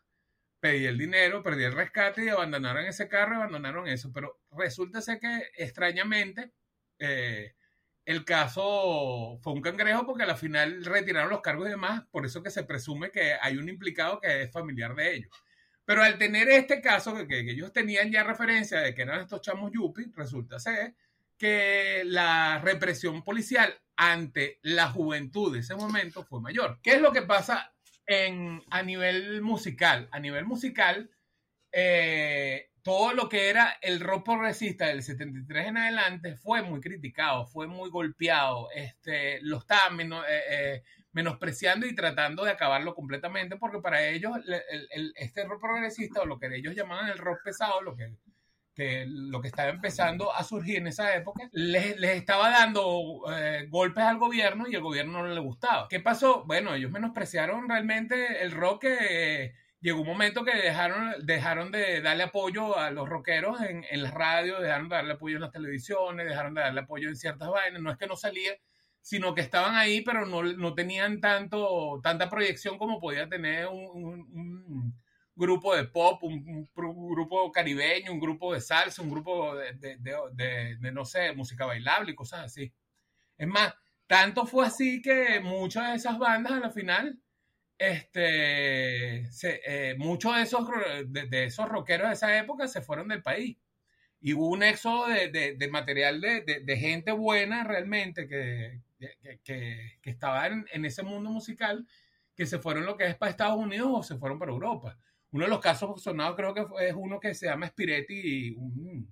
pedir 0.60 0.90
el 0.90 0.98
dinero, 0.98 1.44
pedir 1.44 1.68
el 1.68 1.74
rescate 1.74 2.26
y 2.26 2.30
abandonaron 2.30 2.86
ese 2.86 3.08
carro, 3.08 3.36
abandonaron 3.36 3.88
eso. 3.88 4.12
Pero 4.14 4.40
resulta 4.52 5.02
ser 5.02 5.20
que 5.20 5.50
extrañamente... 5.58 6.52
Eh, 7.00 7.56
el 8.06 8.24
caso 8.24 9.40
fue 9.42 9.54
un 9.54 9.62
cangrejo 9.62 10.06
porque 10.06 10.24
al 10.24 10.38
final 10.38 10.86
retiraron 10.86 11.32
los 11.32 11.42
cargos 11.42 11.68
y 11.68 11.72
demás, 11.72 12.04
por 12.12 12.26
eso 12.26 12.44
que 12.44 12.52
se 12.52 12.64
presume 12.64 13.10
que 13.10 13.34
hay 13.42 13.58
un 13.58 13.68
implicado 13.68 14.20
que 14.20 14.44
es 14.44 14.52
familiar 14.52 14.94
de 14.96 15.16
ellos. 15.16 15.32
Pero 15.86 16.04
al 16.04 16.18
tener 16.18 16.48
este 16.50 16.82
caso, 16.82 17.16
que, 17.16 17.28
que 17.28 17.52
ellos 17.52 17.74
tenían 17.74 18.12
ya 18.12 18.24
referencia 18.24 18.80
de 18.80 18.94
que 18.94 19.02
eran 19.02 19.22
estos 19.22 19.42
chamos 19.42 19.72
yupi, 19.74 20.12
resulta 20.16 20.60
ser 20.60 20.96
que 21.38 22.04
la 22.06 22.60
represión 22.60 23.24
policial 23.24 23.74
ante 23.98 24.60
la 24.62 24.90
juventud 24.90 25.54
de 25.54 25.60
ese 25.60 25.76
momento 25.76 26.24
fue 26.24 26.42
mayor. 26.42 26.80
¿Qué 26.82 26.96
es 26.96 27.02
lo 27.02 27.12
que 27.12 27.22
pasa 27.22 27.74
en, 28.06 28.62
a 28.70 28.84
nivel 28.84 29.42
musical? 29.42 30.10
A 30.12 30.20
nivel 30.20 30.46
musical, 30.46 31.10
eh, 31.72 32.70
todo 32.84 33.14
lo 33.14 33.28
que 33.28 33.50
era 33.50 33.78
el 33.82 34.00
rock 34.00 34.26
progresista 34.26 34.88
del 34.88 35.02
73 35.02 35.68
en 35.68 35.78
adelante 35.78 36.36
fue 36.36 36.62
muy 36.62 36.80
criticado, 36.80 37.48
fue 37.48 37.68
muy 37.68 37.90
golpeado, 37.90 38.70
este, 38.76 39.42
lo 39.42 39.58
estaban 39.58 40.00
eh, 40.00 40.22
eh, 40.50 40.84
menospreciando 41.12 41.88
y 41.88 41.96
tratando 41.96 42.46
de 42.46 42.52
acabarlo 42.52 42.94
completamente, 42.94 43.58
porque 43.58 43.80
para 43.80 44.08
ellos 44.08 44.38
este 45.16 45.46
rock 45.46 45.62
progresista 45.62 46.22
o 46.22 46.26
lo 46.26 46.38
que 46.38 46.48
ellos 46.56 46.76
llamaban 46.76 47.10
el 47.10 47.18
rock 47.18 47.40
pesado, 47.44 47.82
lo 47.82 47.96
que, 47.96 48.14
lo 49.08 49.42
que 49.42 49.48
estaba 49.48 49.70
empezando 49.70 50.34
a 50.34 50.44
surgir 50.44 50.78
en 50.78 50.88
esa 50.88 51.16
época, 51.16 51.50
les, 51.52 52.02
estaba 52.02 52.50
dando 52.50 53.24
eh, 53.32 53.68
golpes 53.70 54.04
al 54.04 54.18
gobierno 54.18 54.66
y 54.68 54.76
el 54.76 54.82
gobierno 54.82 55.22
no 55.22 55.34
le 55.34 55.40
gustaba. 55.40 55.88
¿Qué 55.90 56.00
pasó? 56.00 56.44
Bueno, 56.46 56.74
ellos 56.74 56.92
menospreciaron 56.92 57.70
realmente 57.70 58.42
el 58.44 58.52
rock 58.52 58.82
que 58.82 59.54
llegó 59.80 60.02
un 60.02 60.08
momento 60.08 60.44
que 60.44 60.56
dejaron, 60.56 61.14
dejaron 61.26 61.72
de 61.72 62.02
darle 62.02 62.24
apoyo 62.24 62.78
a 62.78 62.92
los 62.92 63.08
rockeros 63.08 63.62
en, 63.62 63.86
en 63.90 64.04
las 64.04 64.14
radios, 64.14 64.62
dejaron 64.62 64.90
de 64.90 64.96
darle 64.96 65.14
apoyo 65.14 65.36
en 65.36 65.42
las 65.42 65.52
televisiones, 65.52 66.26
dejaron 66.26 66.54
de 66.56 66.62
darle 66.62 66.82
apoyo 66.82 67.10
en 67.10 67.16
ciertas 67.16 67.50
vainas. 67.50 67.82
No 67.82 67.92
es 67.92 67.98
que 67.98 68.08
no 68.08 68.16
salía, 68.16 68.54
sino 69.06 69.36
que 69.36 69.42
estaban 69.42 69.76
ahí, 69.76 70.02
pero 70.02 70.26
no, 70.26 70.42
no 70.42 70.74
tenían 70.74 71.22
tanto, 71.22 72.00
tanta 72.02 72.28
proyección 72.28 72.80
como 72.80 73.00
podía 73.00 73.30
tener 73.30 73.68
un, 73.68 74.96
grupo 75.36 75.76
de 75.76 75.86
pop, 75.86 76.24
un, 76.24 76.70
grupo 76.74 77.52
caribeño, 77.52 78.12
un 78.12 78.20
grupo 78.20 78.54
de 78.54 78.62
salsa, 78.62 79.02
un 79.02 79.12
grupo 79.12 79.56
de, 79.56 79.74
de, 79.74 80.78
de, 80.80 80.92
no 80.92 81.06
sé, 81.06 81.34
música 81.34 81.66
bailable 81.66 82.12
y 82.12 82.16
cosas 82.16 82.46
así. 82.46 82.74
Es 83.38 83.48
más, 83.48 83.74
tanto 84.08 84.46
fue 84.46 84.66
así 84.66 85.02
que 85.02 85.40
muchas 85.42 85.90
de 85.90 85.96
esas 85.96 86.18
bandas 86.18 86.54
a 86.54 86.60
la 86.60 86.72
final 86.72 87.20
este, 87.78 89.28
eh, 89.44 89.96
muchos 89.98 90.36
de 90.36 90.42
esos, 90.44 90.68
de, 91.08 91.46
esos 91.46 91.68
rockeros 91.68 92.08
de 92.08 92.14
esa 92.14 92.38
época 92.38 92.68
se 92.68 92.82
fueron 92.82 93.08
del 93.10 93.22
país. 93.22 93.58
Y 94.22 94.34
hubo 94.34 94.50
un 94.50 94.64
éxodo 94.64 95.08
de, 95.08 95.70
material 95.72 96.22
de, 96.22 96.78
gente 96.78 97.12
buena 97.12 97.64
realmente 97.64 98.28
que, 98.28 98.82
que, 99.44 100.00
estaba 100.04 100.48
en, 100.48 100.86
ese 100.86 101.04
mundo 101.04 101.30
musical, 101.30 101.86
que 102.36 102.46
se 102.46 102.60
fueron 102.60 102.86
lo 102.86 102.98
que 102.98 103.06
es 103.06 103.16
para 103.16 103.30
Estados 103.30 103.58
Unidos 103.58 103.90
o 103.92 104.04
se 104.04 104.18
fueron 104.18 104.40
para 104.40 104.52
Europa. 104.52 104.98
Uno 105.36 105.44
de 105.44 105.50
los 105.50 105.60
casos 105.60 106.02
sonados 106.02 106.38
creo 106.38 106.54
que 106.54 106.66
es 106.88 106.96
uno 106.96 107.20
que 107.20 107.34
se 107.34 107.48
llama 107.48 107.68
Spiretti, 107.68 108.56
un, 108.56 109.06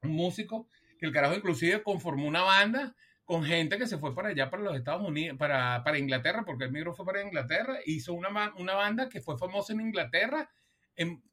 un 0.00 0.10
músico, 0.10 0.66
que 0.98 1.04
el 1.04 1.12
carajo 1.12 1.34
inclusive 1.34 1.82
conformó 1.82 2.26
una 2.26 2.40
banda 2.40 2.96
con 3.26 3.44
gente 3.44 3.76
que 3.76 3.86
se 3.86 3.98
fue 3.98 4.14
para 4.14 4.30
allá, 4.30 4.48
para 4.48 4.62
los 4.62 4.74
Estados 4.74 5.06
Unidos, 5.06 5.36
para, 5.36 5.84
para 5.84 5.98
Inglaterra, 5.98 6.42
porque 6.46 6.64
el 6.64 6.72
micro 6.72 6.94
fue 6.94 7.04
para 7.04 7.22
Inglaterra, 7.22 7.80
hizo 7.84 8.14
una, 8.14 8.54
una 8.56 8.72
banda 8.76 9.10
que 9.10 9.20
fue 9.20 9.36
famosa 9.36 9.74
en 9.74 9.82
Inglaterra, 9.82 10.50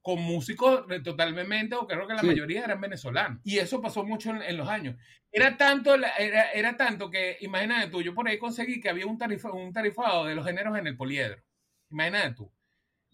con 0.02 0.22
músicos 0.22 0.84
totalmente, 1.02 1.76
o 1.76 1.88
creo 1.88 2.06
que 2.06 2.16
la 2.16 2.22
mayoría 2.22 2.66
eran 2.66 2.82
venezolanos. 2.82 3.40
Y 3.46 3.60
eso 3.60 3.82
pasó 3.82 4.04
mucho 4.04 4.32
en, 4.32 4.58
los 4.58 4.68
años. 4.68 4.98
Era 5.32 5.56
tanto, 5.56 5.96
era, 5.96 6.52
era, 6.52 6.76
tanto 6.76 7.10
que, 7.10 7.38
imagínate 7.40 7.90
tú, 7.90 8.02
yo 8.02 8.14
por 8.14 8.28
ahí 8.28 8.38
conseguí 8.38 8.82
que 8.82 8.90
había 8.90 9.08
un, 9.08 9.18
tarifa, 9.18 9.54
un 9.54 9.72
tarifado 9.72 10.26
de 10.26 10.36
los 10.36 10.46
géneros 10.46 10.78
en 10.78 10.88
el 10.88 10.98
poliedro. 10.98 11.42
Imagínate 11.90 12.36
tú. 12.36 12.52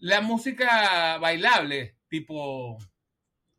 La 0.02 0.20
música 0.20 1.16
bailable, 1.18 1.98
tipo, 2.08 2.76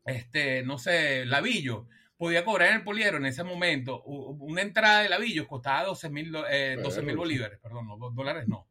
este, 0.03 0.62
no 0.62 0.77
sé, 0.77 1.25
lavillo, 1.25 1.88
podía 2.17 2.43
cobrar 2.43 2.67
en 2.67 2.75
el 2.75 2.83
poliedro 2.83 3.15
en 3.15 3.27
ese 3.27 3.45
momento 3.45 4.03
una 4.03 4.62
entrada 4.62 5.03
de 5.03 5.09
lavillos 5.09 5.47
costaba 5.47 5.85
12 5.85 6.09
mil 6.09 6.35
eh, 6.50 6.75
bolívares, 7.15 7.59
perdón, 7.59 7.88
no, 7.88 7.97
dólares 8.12 8.45
no. 8.50 8.67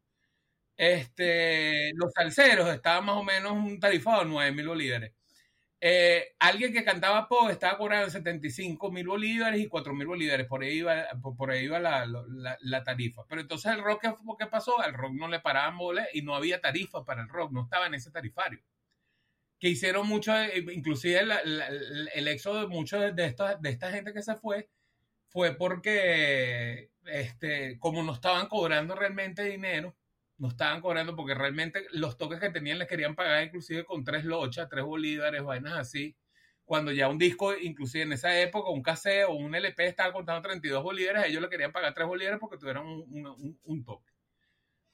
Este, 0.77 1.91
los 1.95 2.11
salseros 2.13 2.69
estaban 2.69 3.05
más 3.05 3.15
o 3.17 3.23
menos 3.23 3.53
un 3.53 3.79
tarifado 3.79 4.23
de 4.23 4.29
9 4.29 4.51
mil 4.51 4.67
bolívares. 4.67 5.13
Eh, 5.85 6.35
alguien 6.39 6.71
que 6.71 6.85
cantaba 6.85 7.27
pop 7.27 7.49
estaba 7.49 7.77
cobrando 7.77 8.09
75 8.09 8.89
mil 8.89 9.05
bolívares 9.05 9.59
y 9.59 9.67
4 9.67 9.93
mil 9.93 10.07
bolívares, 10.07 10.47
por 10.47 10.63
ahí 10.63 10.77
iba, 10.77 11.07
por, 11.37 11.51
ahí 11.51 11.65
iba 11.65 11.77
la, 11.77 12.83
tarifa. 12.85 13.23
Pero 13.27 13.41
entonces 13.41 13.69
el 13.73 13.83
rock, 13.83 14.05
¿qué, 14.39 14.47
pasó? 14.47 14.79
Al 14.79 14.93
rock 14.93 15.11
no 15.11 15.27
le 15.27 15.41
paraban 15.41 15.77
boles 15.77 16.07
y 16.13 16.21
no 16.21 16.35
había 16.35 16.61
tarifa 16.61 17.03
para 17.03 17.23
el 17.23 17.27
rock, 17.27 17.51
no 17.51 17.63
estaba 17.63 17.87
en 17.87 17.95
ese 17.95 18.11
tarifario 18.11 18.61
que 19.59 19.67
hicieron 19.67 20.07
mucho, 20.07 20.33
eh, 20.37 20.63
inclusive 20.73 21.19
el 21.19 22.27
éxodo 22.29 22.61
de 22.61 22.67
muchos 22.67 23.13
de, 23.13 23.25
esta, 23.25 23.55
de 23.55 23.69
esta 23.69 23.91
gente 23.91 24.13
que 24.13 24.21
se 24.21 24.35
fue, 24.35 24.69
fue 25.27 25.53
porque, 25.53 26.91
este, 27.07 27.77
como 27.79 28.03
no 28.03 28.13
estaban 28.13 28.47
cobrando 28.47 28.95
realmente 28.95 29.43
dinero, 29.43 29.93
no 30.37 30.49
estaban 30.49 30.81
cobrando 30.81 31.15
porque 31.15 31.33
realmente 31.33 31.85
los 31.91 32.17
toques 32.17 32.39
que 32.39 32.49
tenían 32.49 32.79
les 32.79 32.87
querían 32.87 33.15
pagar 33.15 33.43
inclusive 33.43 33.85
con 33.85 34.03
tres 34.03 34.25
lochas, 34.25 34.69
tres 34.69 34.83
bolívares, 34.83 35.43
vainas 35.43 35.73
así. 35.73 36.15
Cuando 36.65 36.91
ya 36.91 37.09
un 37.09 37.17
disco, 37.17 37.55
inclusive 37.57 38.03
en 38.03 38.13
esa 38.13 38.39
época, 38.39 38.69
un 38.69 38.81
cassette 38.81 39.25
o 39.27 39.33
un 39.33 39.53
LP 39.53 39.85
estaba 39.87 40.13
contando 40.13 40.41
32 40.41 40.81
bolívares, 40.83 41.25
ellos 41.25 41.41
le 41.41 41.49
querían 41.49 41.71
pagar 41.71 41.93
tres 41.93 42.07
bolívares 42.07 42.39
porque 42.39 42.57
tuvieran 42.57 42.85
un, 42.85 43.59
un 43.63 43.83
toque. 43.83 44.13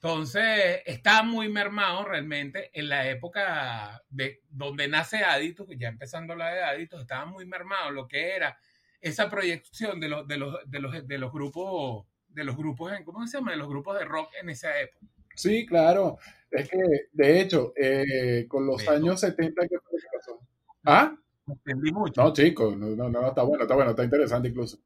Entonces, 0.01 0.81
está 0.85 1.23
muy 1.23 1.49
mermado 1.49 2.05
realmente 2.05 2.69
en 2.73 2.87
la 2.87 3.09
época 3.09 4.01
de 4.09 4.41
donde 4.49 4.87
nace 4.87 5.25
Aditus, 5.25 5.67
ya 5.77 5.89
empezando 5.89 6.35
la 6.35 6.53
de 6.53 6.63
Aditus, 6.63 7.01
estaba 7.01 7.25
muy 7.25 7.45
mermado 7.45 7.91
lo 7.91 8.07
que 8.07 8.33
era 8.33 8.57
esa 9.01 9.29
proyección 9.29 9.99
de 9.99 10.07
los, 10.07 10.25
de 10.25 10.37
los, 10.37 10.57
de 10.65 10.79
los, 10.79 11.07
de 11.07 11.17
los 11.17 11.31
grupos, 11.31 12.05
de 12.27 12.43
los 12.45 12.55
grupos, 12.55 12.93
¿cómo 13.03 13.27
se 13.27 13.37
llama? 13.37 13.51
De 13.51 13.57
los 13.57 13.67
grupos 13.67 13.97
de 13.99 14.05
rock 14.05 14.31
en 14.41 14.49
esa 14.49 14.79
época. 14.79 15.05
Sí, 15.39 15.65
claro. 15.65 16.17
Es 16.51 16.69
que, 16.69 16.77
de 17.13 17.39
hecho, 17.39 17.71
eh, 17.77 18.45
con 18.49 18.67
los 18.67 18.85
años 18.89 19.21
70, 19.21 19.69
¿qué 19.69 19.79
fue 19.79 19.93
lo 19.93 19.97
que 19.97 20.17
pasó? 20.17 20.39
¿Ah? 20.83 21.15
Entendí 21.47 21.93
mucho. 21.93 22.21
No, 22.21 22.33
chicos, 22.33 22.75
no, 22.75 22.87
no, 22.87 23.09
no, 23.09 23.29
está 23.29 23.43
bueno, 23.43 23.63
está 23.63 23.73
bueno, 23.73 23.91
está 23.91 24.03
interesante 24.03 24.49
incluso. 24.49 24.79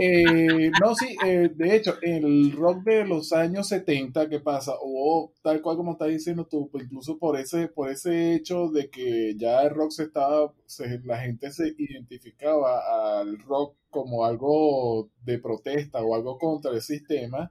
Eh, 0.00 0.70
no, 0.80 0.94
sí, 0.94 1.16
eh, 1.24 1.50
de 1.54 1.76
hecho, 1.76 1.96
el 2.02 2.52
rock 2.52 2.84
de 2.84 3.04
los 3.04 3.32
años 3.32 3.68
70, 3.68 4.28
¿qué 4.28 4.38
pasa? 4.38 4.74
Hubo, 4.80 5.32
tal 5.42 5.60
cual 5.60 5.76
como 5.76 5.92
estás 5.92 6.08
diciendo 6.08 6.46
tú, 6.46 6.68
pues, 6.70 6.84
incluso 6.84 7.18
por 7.18 7.36
ese, 7.38 7.66
por 7.66 7.90
ese 7.90 8.34
hecho 8.34 8.68
de 8.68 8.90
que 8.90 9.34
ya 9.36 9.62
el 9.62 9.70
rock 9.70 9.90
se 9.90 10.04
estaba, 10.04 10.52
la 11.04 11.18
gente 11.18 11.50
se 11.50 11.74
identificaba 11.78 13.20
al 13.20 13.38
rock 13.40 13.76
como 13.90 14.24
algo 14.24 15.10
de 15.24 15.38
protesta 15.38 16.00
o 16.02 16.14
algo 16.14 16.38
contra 16.38 16.72
el 16.72 16.80
sistema, 16.80 17.50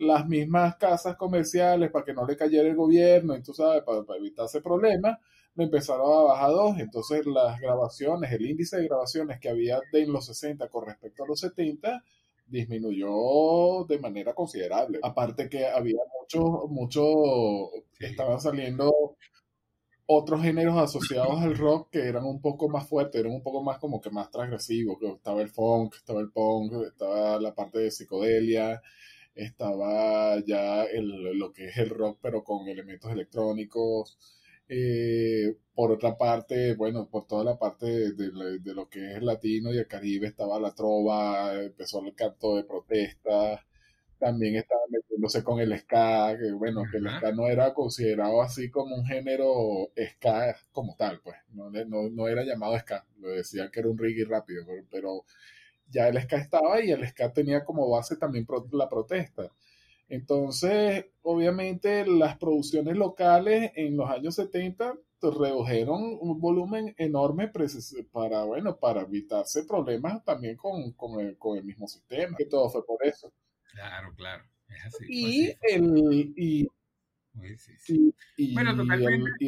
las 0.00 0.26
mismas 0.26 0.76
casas 0.76 1.16
comerciales 1.16 1.90
para 1.90 2.04
que 2.04 2.14
no 2.14 2.26
le 2.26 2.36
cayera 2.36 2.68
el 2.68 2.76
gobierno, 2.76 3.36
y 3.36 3.42
tú 3.42 3.52
sabes, 3.54 3.82
para, 3.84 4.02
para 4.02 4.18
evitarse 4.18 4.60
problemas, 4.60 5.18
me 5.54 5.64
empezaron 5.64 6.10
a 6.12 6.22
bajar 6.22 6.50
dos. 6.50 6.78
Entonces 6.78 7.26
las 7.26 7.60
grabaciones, 7.60 8.32
el 8.32 8.46
índice 8.46 8.78
de 8.78 8.86
grabaciones 8.86 9.38
que 9.40 9.48
había 9.48 9.80
de 9.92 10.02
en 10.02 10.12
los 10.12 10.26
60 10.26 10.68
con 10.68 10.86
respecto 10.86 11.24
a 11.24 11.26
los 11.26 11.40
70 11.40 12.02
disminuyó 12.46 13.84
de 13.88 13.98
manera 13.98 14.34
considerable. 14.34 14.98
Aparte 15.02 15.48
que 15.48 15.66
había 15.66 16.00
muchos, 16.20 16.68
mucho, 16.70 17.04
estaban 17.98 18.40
saliendo 18.40 19.16
otros 20.06 20.42
géneros 20.42 20.76
asociados 20.76 21.40
al 21.40 21.56
rock 21.56 21.90
que 21.92 22.00
eran 22.00 22.24
un 22.24 22.40
poco 22.40 22.68
más 22.68 22.88
fuertes, 22.88 23.20
eran 23.20 23.32
un 23.32 23.42
poco 23.42 23.62
más 23.62 23.78
como 23.78 24.00
que 24.00 24.10
más 24.10 24.30
transgresivos. 24.30 24.98
Estaba 25.16 25.40
el 25.40 25.50
funk, 25.50 25.94
estaba 25.94 26.20
el 26.20 26.32
punk, 26.32 26.72
estaba 26.88 27.38
la 27.40 27.54
parte 27.54 27.78
de 27.78 27.90
psicodelia, 27.92 28.82
estaba 29.44 30.38
ya 30.44 30.84
el, 30.84 31.38
lo 31.38 31.52
que 31.52 31.68
es 31.68 31.78
el 31.78 31.90
rock 31.90 32.18
pero 32.22 32.44
con 32.44 32.68
elementos 32.68 33.10
electrónicos 33.12 34.18
eh, 34.72 35.56
por 35.74 35.90
otra 35.90 36.16
parte, 36.16 36.74
bueno, 36.76 37.08
por 37.10 37.26
toda 37.26 37.42
la 37.44 37.58
parte 37.58 38.12
de, 38.12 38.30
lo 38.72 38.88
que 38.88 39.14
es 39.16 39.22
latino 39.22 39.72
y 39.74 39.78
el 39.78 39.88
Caribe 39.88 40.28
estaba 40.28 40.60
la 40.60 40.72
trova, 40.74 41.54
empezó 41.54 42.00
el 42.06 42.14
canto 42.14 42.56
de 42.56 42.62
protesta, 42.64 43.66
también 44.18 44.56
estaba 44.56 44.82
metiéndose 44.90 45.42
con 45.42 45.58
el 45.60 45.76
ska, 45.76 46.36
que 46.38 46.52
bueno, 46.52 46.84
que 46.90 46.98
el 46.98 47.08
ska 47.08 47.32
no 47.32 47.48
era 47.48 47.74
considerado 47.74 48.42
así 48.42 48.70
como 48.70 48.94
un 48.94 49.06
género 49.06 49.90
ska 49.96 50.54
como 50.72 50.94
tal, 50.96 51.20
pues, 51.20 51.36
no, 51.52 51.70
no, 52.10 52.28
era 52.28 52.44
llamado 52.44 52.78
ska, 52.78 53.04
lo 53.18 53.30
decían 53.30 53.70
que 53.72 53.80
era 53.80 53.88
un 53.88 53.98
reggae 53.98 54.24
rápido, 54.24 54.64
pero, 54.90 55.24
ya 55.90 56.08
el 56.08 56.20
ska 56.22 56.36
estaba 56.36 56.82
y 56.82 56.90
el 56.90 57.06
ska 57.06 57.32
tenía 57.32 57.64
como 57.64 57.88
base 57.90 58.16
también 58.16 58.46
la 58.72 58.88
protesta. 58.88 59.50
Entonces, 60.08 61.06
obviamente, 61.22 62.04
las 62.06 62.36
producciones 62.36 62.96
locales 62.96 63.72
en 63.76 63.96
los 63.96 64.10
años 64.10 64.34
70 64.34 64.94
redujeron 65.22 66.18
un 66.20 66.40
volumen 66.40 66.94
enorme 66.96 67.52
para, 68.10 68.44
bueno, 68.44 68.78
para 68.78 69.02
evitarse 69.02 69.64
problemas 69.64 70.24
también 70.24 70.56
con, 70.56 70.94
el, 71.20 71.64
mismo 71.64 71.86
sistema, 71.86 72.36
que 72.36 72.46
todo 72.46 72.70
fue 72.70 72.84
por 72.86 73.04
eso. 73.04 73.32
Claro, 73.72 74.14
claro. 74.16 74.44
Es 74.68 74.86
así. 74.86 75.04
Y 75.08 75.56
el, 75.62 76.32
y, 76.36 76.68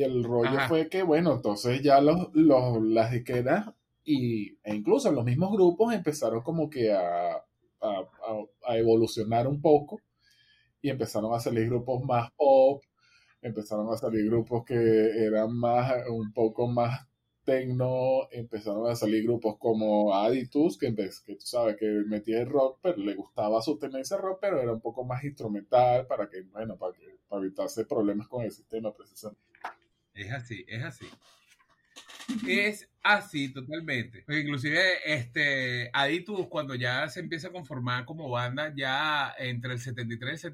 el, 0.02 0.24
rollo 0.24 0.60
fue 0.68 0.88
que, 0.88 1.02
bueno, 1.02 1.34
entonces 1.34 1.82
ya 1.82 2.00
los, 2.00 2.28
los, 2.34 2.82
las 2.82 3.10
disqueras 3.10 3.72
y, 4.04 4.52
e 4.62 4.74
incluso 4.74 5.10
los 5.12 5.24
mismos 5.24 5.52
grupos 5.52 5.94
empezaron 5.94 6.42
como 6.42 6.68
que 6.70 6.92
a, 6.92 7.42
a 7.82 8.76
evolucionar 8.76 9.46
un 9.48 9.60
poco 9.60 10.00
y 10.80 10.90
empezaron 10.90 11.32
a 11.34 11.40
salir 11.40 11.66
grupos 11.68 12.02
más 12.04 12.30
pop, 12.32 12.82
empezaron 13.40 13.92
a 13.92 13.96
salir 13.96 14.26
grupos 14.26 14.64
que 14.64 14.74
eran 14.74 15.52
más, 15.56 15.92
un 16.08 16.32
poco 16.32 16.68
más 16.68 17.06
tecno, 17.44 18.28
empezaron 18.30 18.88
a 18.88 18.94
salir 18.94 19.24
grupos 19.24 19.56
como 19.58 20.14
Aditus, 20.14 20.78
que, 20.78 20.94
que 20.94 21.34
tú 21.34 21.44
sabes 21.44 21.76
que 21.76 21.86
metía 22.06 22.40
el 22.40 22.48
rock, 22.48 22.78
pero 22.82 22.98
le 22.98 23.14
gustaba 23.14 23.60
su 23.60 23.78
tendencia 23.78 24.16
rock, 24.16 24.38
pero 24.40 24.60
era 24.60 24.72
un 24.72 24.80
poco 24.80 25.04
más 25.04 25.24
instrumental 25.24 26.06
para 26.06 26.28
que, 26.28 26.42
bueno, 26.42 26.76
para, 26.76 26.92
que, 26.92 27.18
para 27.28 27.42
evitarse 27.42 27.84
problemas 27.84 28.28
con 28.28 28.44
el 28.44 28.52
sistema 28.52 28.92
precisamente. 28.94 29.42
Es 30.14 30.30
así, 30.32 30.64
es 30.68 30.84
así. 30.84 31.06
Es 32.46 32.88
así 33.02 33.52
totalmente. 33.52 34.24
inclusive 34.28 34.80
este 35.04 35.90
Aditus 35.92 36.46
cuando 36.48 36.74
ya 36.74 37.08
se 37.08 37.20
empieza 37.20 37.48
a 37.48 37.52
conformar 37.52 38.04
como 38.04 38.28
banda 38.30 38.72
ya 38.76 39.34
entre 39.38 39.72
el 39.74 39.80
73 39.80 40.46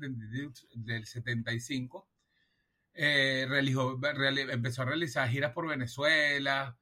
y 0.70 0.92
el 0.92 1.06
75 1.06 2.08
eh, 2.94 3.46
empezó 4.50 4.82
a 4.82 4.86
realizar 4.86 5.28
giras 5.28 5.52
por 5.52 5.68
Venezuela. 5.68 6.76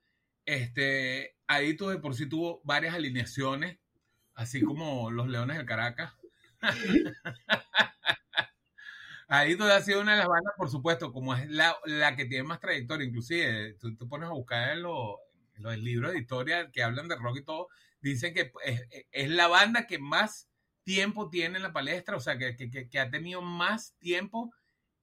Este 0.45 1.37
Aditus 1.47 1.91
de 1.91 1.99
por 1.99 2.15
sí 2.15 2.27
tuvo 2.27 2.63
varias 2.65 2.95
alineaciones, 2.95 3.79
así 4.35 4.63
como 4.63 5.11
los 5.11 5.29
Leones 5.29 5.59
del 5.59 5.67
Caracas. 5.67 6.13
Tú 9.29 9.65
ha 9.65 9.81
sido 9.81 10.01
una 10.01 10.13
de 10.13 10.19
las 10.19 10.29
bandas, 10.29 10.55
por 10.57 10.71
supuesto, 10.71 11.13
como 11.13 11.35
es 11.35 11.49
la, 11.51 11.77
la 11.85 12.15
que 12.15 12.27
tiene 12.27 12.45
más 12.45 12.61
trayectoria, 12.61 13.07
inclusive 13.07 13.75
tú 13.81 13.97
te 13.97 14.07
pones 14.07 14.29
a 14.29 14.33
buscar 14.33 14.71
en, 14.71 14.83
los 14.83 15.19
libros 15.79 16.13
de 16.13 16.21
historia 16.21 16.71
que 16.71 16.83
hablan 16.83 17.09
de 17.09 17.17
rock 17.17 17.39
y 17.39 17.45
todo, 17.45 17.69
dicen 18.01 18.35
que 18.35 18.53
es, 19.11 19.31
la 19.31 19.49
banda 19.49 19.87
que 19.89 19.99
más 19.99 20.49
tiempo 20.85 21.29
tiene 21.29 21.57
en 21.57 21.65
la 21.65 21.73
palestra, 21.73 22.17
o 22.17 22.21
sea, 22.21 22.39
que, 22.39 22.57
que, 22.57 22.89
que 22.89 23.01
ha 23.01 23.11
tenido 23.11 23.43
más 23.43 23.97
tiempo, 23.99 24.53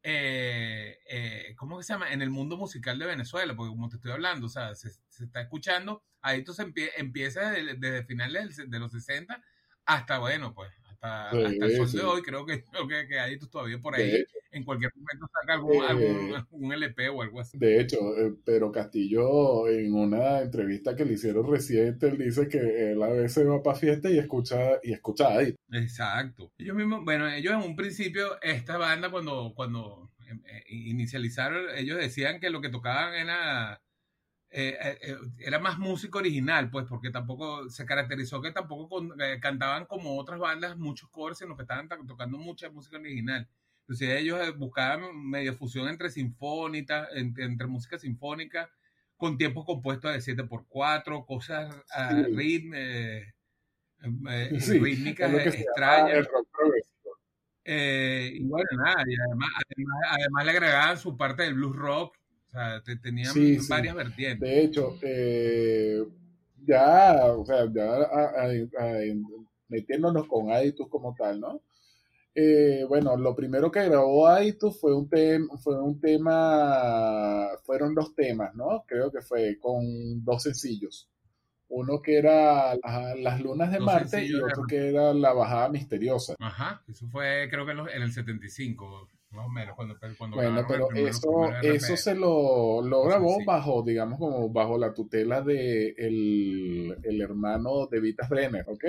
eh, 0.04 1.00
eh, 1.10 1.56
¿cómo 1.58 1.82
se 1.84 1.92
llama? 1.92 2.14
En 2.14 2.22
el 2.22 2.30
mundo 2.30 2.56
musical 2.56 2.98
de 3.00 3.08
Venezuela, 3.08 3.56
porque 3.56 3.72
como 3.72 3.90
te 3.90 3.98
estoy 3.98 4.12
hablando, 4.12 4.46
o 4.46 4.50
sea, 4.50 4.74
se, 4.76 4.90
está 5.22 5.42
escuchando, 5.42 6.02
ahí 6.22 6.46
se 6.46 6.72
empieza 6.96 7.52
desde, 7.52 7.76
desde 7.76 8.06
finales 8.06 8.62
de 8.70 8.80
los 8.80 8.94
60 8.94 9.44
hasta, 9.86 10.20
bueno, 10.20 10.54
pues 10.54 10.72
hasta, 11.04 11.38
el 11.38 11.76
sol 11.76 11.92
de 11.92 12.02
hoy, 12.02 12.22
creo 12.22 12.46
que, 12.46 12.64
creo 12.72 12.88
que, 12.88 13.08
que 13.08 13.20
hay 13.20 13.38
todavía 13.38 13.78
por 13.80 13.94
ahí. 13.94 14.24
en 14.52 14.64
cualquier 14.64 14.92
momento 14.96 15.28
saca 15.34 15.54
algún, 15.56 15.84
algún, 15.84 16.36
algún, 16.36 16.74
LP 16.74 17.10
o 17.10 17.22
algo 17.22 17.42
así. 17.42 17.58
De 17.58 17.82
hecho, 17.82 17.98
eh, 18.18 18.34
pero 18.46 18.72
Castillo, 18.72 19.68
en 19.68 19.94
una 19.94 20.40
entrevista 20.40 20.96
que 20.96 21.04
le 21.04 21.14
hicieron 21.14 21.50
reciente, 21.50 22.08
él 22.08 22.18
dice 22.18 22.48
que 22.48 22.92
él 22.92 23.04
a 23.04 23.10
veces 23.10 23.46
va 23.46 23.62
para 23.62 23.78
fiesta 23.78 24.10
y 24.10 24.18
escucha, 24.18 24.80
y 24.82 24.94
escucha 24.94 25.38
ahí. 25.38 25.54
Exacto. 25.72 26.54
Ellos 26.58 26.76
mismos, 26.76 27.04
bueno, 27.04 27.30
ellos 27.30 27.54
en 27.54 27.70
un 27.70 27.76
principio, 27.76 28.42
esta 28.42 28.78
banda, 28.78 29.12
cuando, 29.12 29.54
cuando 29.56 30.10
em, 30.28 30.42
eh, 30.46 30.64
inicializaron, 30.70 31.66
ellos 31.76 31.98
decían 31.98 32.40
que 32.40 32.50
lo 32.50 32.62
que 32.62 32.70
tocaban 32.70 33.14
era 33.14 33.82
eh, 34.56 34.78
eh, 34.80 35.00
eh, 35.02 35.18
era 35.40 35.58
más 35.58 35.80
música 35.80 36.20
original, 36.20 36.70
pues, 36.70 36.86
porque 36.88 37.10
tampoco 37.10 37.68
se 37.72 37.88
caracterizó 37.88 38.40
que 38.40 38.52
tampoco 38.52 39.04
cantaban 39.42 39.86
como 39.88 40.16
otras 40.20 40.40
bandas 40.40 40.78
muchos 40.78 41.10
covers, 41.10 41.40
sino 41.40 41.56
que 41.56 41.64
estaban 41.64 41.90
tocando 42.06 42.38
mucha 42.38 42.70
música 42.70 42.98
original. 42.98 43.50
Entonces 43.80 44.10
ellos 44.22 44.56
buscaban 44.60 45.28
medio 45.28 45.56
fusión 45.56 45.88
entre 45.88 46.12
sinfónica, 46.12 47.08
entre, 47.16 47.66
música 47.66 47.98
sinfónica, 47.98 48.70
con 49.18 49.40
tiempos 49.40 49.66
compuestos 49.66 50.14
de 50.14 50.20
7x4, 50.20 51.26
cosas 51.26 51.76
a 51.90 52.14
rítmicas 54.04 55.34
extrañas. 55.48 56.28
y 57.66 58.44
bueno, 58.44 58.70
nada, 58.78 59.04
y 59.08 59.16
además, 59.20 59.50
además 60.12 60.46
le 60.46 60.52
agregaban 60.52 60.98
su 61.00 61.18
parte 61.18 61.42
del 61.42 61.56
blues 61.56 61.76
rock 61.76 62.16
sea, 62.54 62.82
tenían 63.02 63.34
varias 63.68 63.96
vertientes. 63.96 64.50
De 64.50 64.64
hecho, 64.64 64.98
eh, 65.02 66.04
ya, 66.66 67.34
o 67.36 67.46
sea, 67.46 67.66
ya 67.74 68.10
metiéndonos 69.68 70.28
con 70.28 70.52
Aitus 70.52 70.88
como 70.88 71.16
tal, 71.16 71.40
¿no? 71.40 71.62
Eh, 72.36 72.84
bueno, 72.88 73.16
lo 73.16 73.36
primero 73.36 73.72
que 73.72 73.86
grabó 73.86 74.28
Aitus 74.28 74.80
fue 74.80 74.96
un, 74.96 75.08
tema, 75.08 75.56
fue 75.58 75.80
un 75.80 76.00
tema, 76.00 77.48
fueron 77.64 77.94
dos 77.94 78.16
temas, 78.16 78.56
¿no? 78.56 78.84
Creo 78.88 79.12
que 79.12 79.22
fue 79.22 79.60
con 79.60 80.24
dos 80.24 80.44
sencillos. 80.44 81.10
Uno 81.70 82.02
que 82.02 82.18
era 82.18 82.76
Las 83.18 83.42
Lunas 83.42 83.72
de 83.72 83.80
Marte 83.80 84.26
y 84.26 84.36
otro 84.36 84.64
que 84.68 84.90
era 84.90 85.14
La 85.14 85.34
Bajada 85.34 85.70
Misteriosa. 85.70 86.36
Ajá, 86.40 86.84
eso 86.88 87.08
fue 87.08 87.48
creo 87.50 87.66
que 87.66 87.72
en 87.72 88.02
el 88.02 88.12
75 88.12 89.10
más 89.34 89.46
o 89.46 89.50
menos 89.50 89.76
cuando, 89.76 89.98
bueno 90.36 90.66
pero 90.68 90.90
eso 90.94 91.52
eso 91.62 91.98
se 91.98 92.16
lo, 92.16 92.82
lo 92.82 93.04
grabó 93.04 93.44
bajo 93.46 93.84
digamos 93.84 94.20
como 94.20 94.50
bajo 94.50 94.78
la 94.78 94.94
tutela 94.94 95.42
de 95.42 95.90
el, 95.98 96.98
el 97.04 97.22
hermano 97.22 97.88
de 97.88 98.00
Vitas 98.00 98.30
Brenner 98.30 98.66
¿ok? 98.68 98.84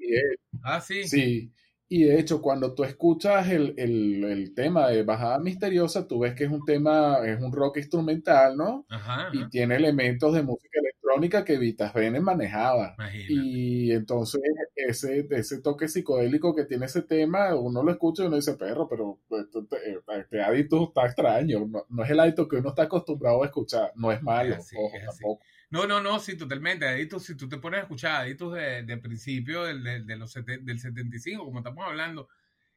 Y 0.00 0.14
ah 0.62 0.80
sí. 0.80 1.04
sí. 1.04 1.52
Y 1.92 2.04
de 2.04 2.20
hecho, 2.20 2.40
cuando 2.40 2.72
tú 2.72 2.84
escuchas 2.84 3.48
el, 3.48 3.74
el, 3.76 4.22
el, 4.22 4.54
tema 4.54 4.88
de 4.88 5.02
Bajada 5.02 5.40
Misteriosa, 5.40 6.06
tú 6.06 6.20
ves 6.20 6.34
que 6.34 6.44
es 6.44 6.50
un 6.50 6.64
tema, 6.64 7.18
es 7.26 7.40
un 7.40 7.50
rock 7.52 7.78
instrumental, 7.78 8.56
¿no? 8.56 8.86
Ajá, 8.88 9.28
Y 9.32 9.48
tiene 9.48 9.74
elementos 9.74 10.32
de 10.32 10.44
música 10.44 10.78
electrónica 10.78 10.99
que 11.44 11.58
Vitas 11.58 11.92
Brenner 11.92 12.22
manejaba. 12.22 12.96
Y 13.28 13.92
entonces 13.92 14.40
ese, 14.74 15.26
ese 15.30 15.60
toque 15.60 15.88
psicodélico 15.88 16.54
que 16.54 16.64
tiene 16.64 16.86
ese 16.86 17.02
tema, 17.02 17.54
uno 17.54 17.82
lo 17.82 17.92
escucha 17.92 18.22
y 18.22 18.26
uno 18.26 18.36
dice, 18.36 18.54
perro, 18.54 18.88
pero 18.88 19.18
pues, 19.28 19.46
este, 19.54 20.00
este 20.20 20.76
está 20.82 21.06
extraño. 21.06 21.66
No, 21.88 22.04
es 22.04 22.10
el 22.10 22.20
adito 22.20 22.48
que 22.48 22.56
uno 22.56 22.70
está 22.70 22.82
acostumbrado 22.82 23.42
a 23.42 23.46
escuchar. 23.46 23.92
No 23.96 24.12
es 24.12 24.22
malo, 24.22 24.56
ojo, 24.56 24.92
tampoco. 25.06 25.44
No, 25.70 25.86
no, 25.86 26.00
no, 26.00 26.18
sí, 26.18 26.36
totalmente. 26.36 26.86
Aditus, 26.86 27.24
si 27.24 27.36
tú 27.36 27.48
te 27.48 27.58
pones 27.58 27.78
a 27.78 27.82
escuchar 27.82 28.22
Aditus 28.22 28.54
de, 28.54 28.82
de 28.82 28.96
principio 28.98 29.64
del, 29.64 29.84
de, 29.84 30.02
de 30.02 30.16
los 30.16 30.34
del 30.34 30.78
75, 30.78 31.44
como 31.44 31.58
estamos 31.58 31.84
hablando, 31.86 32.28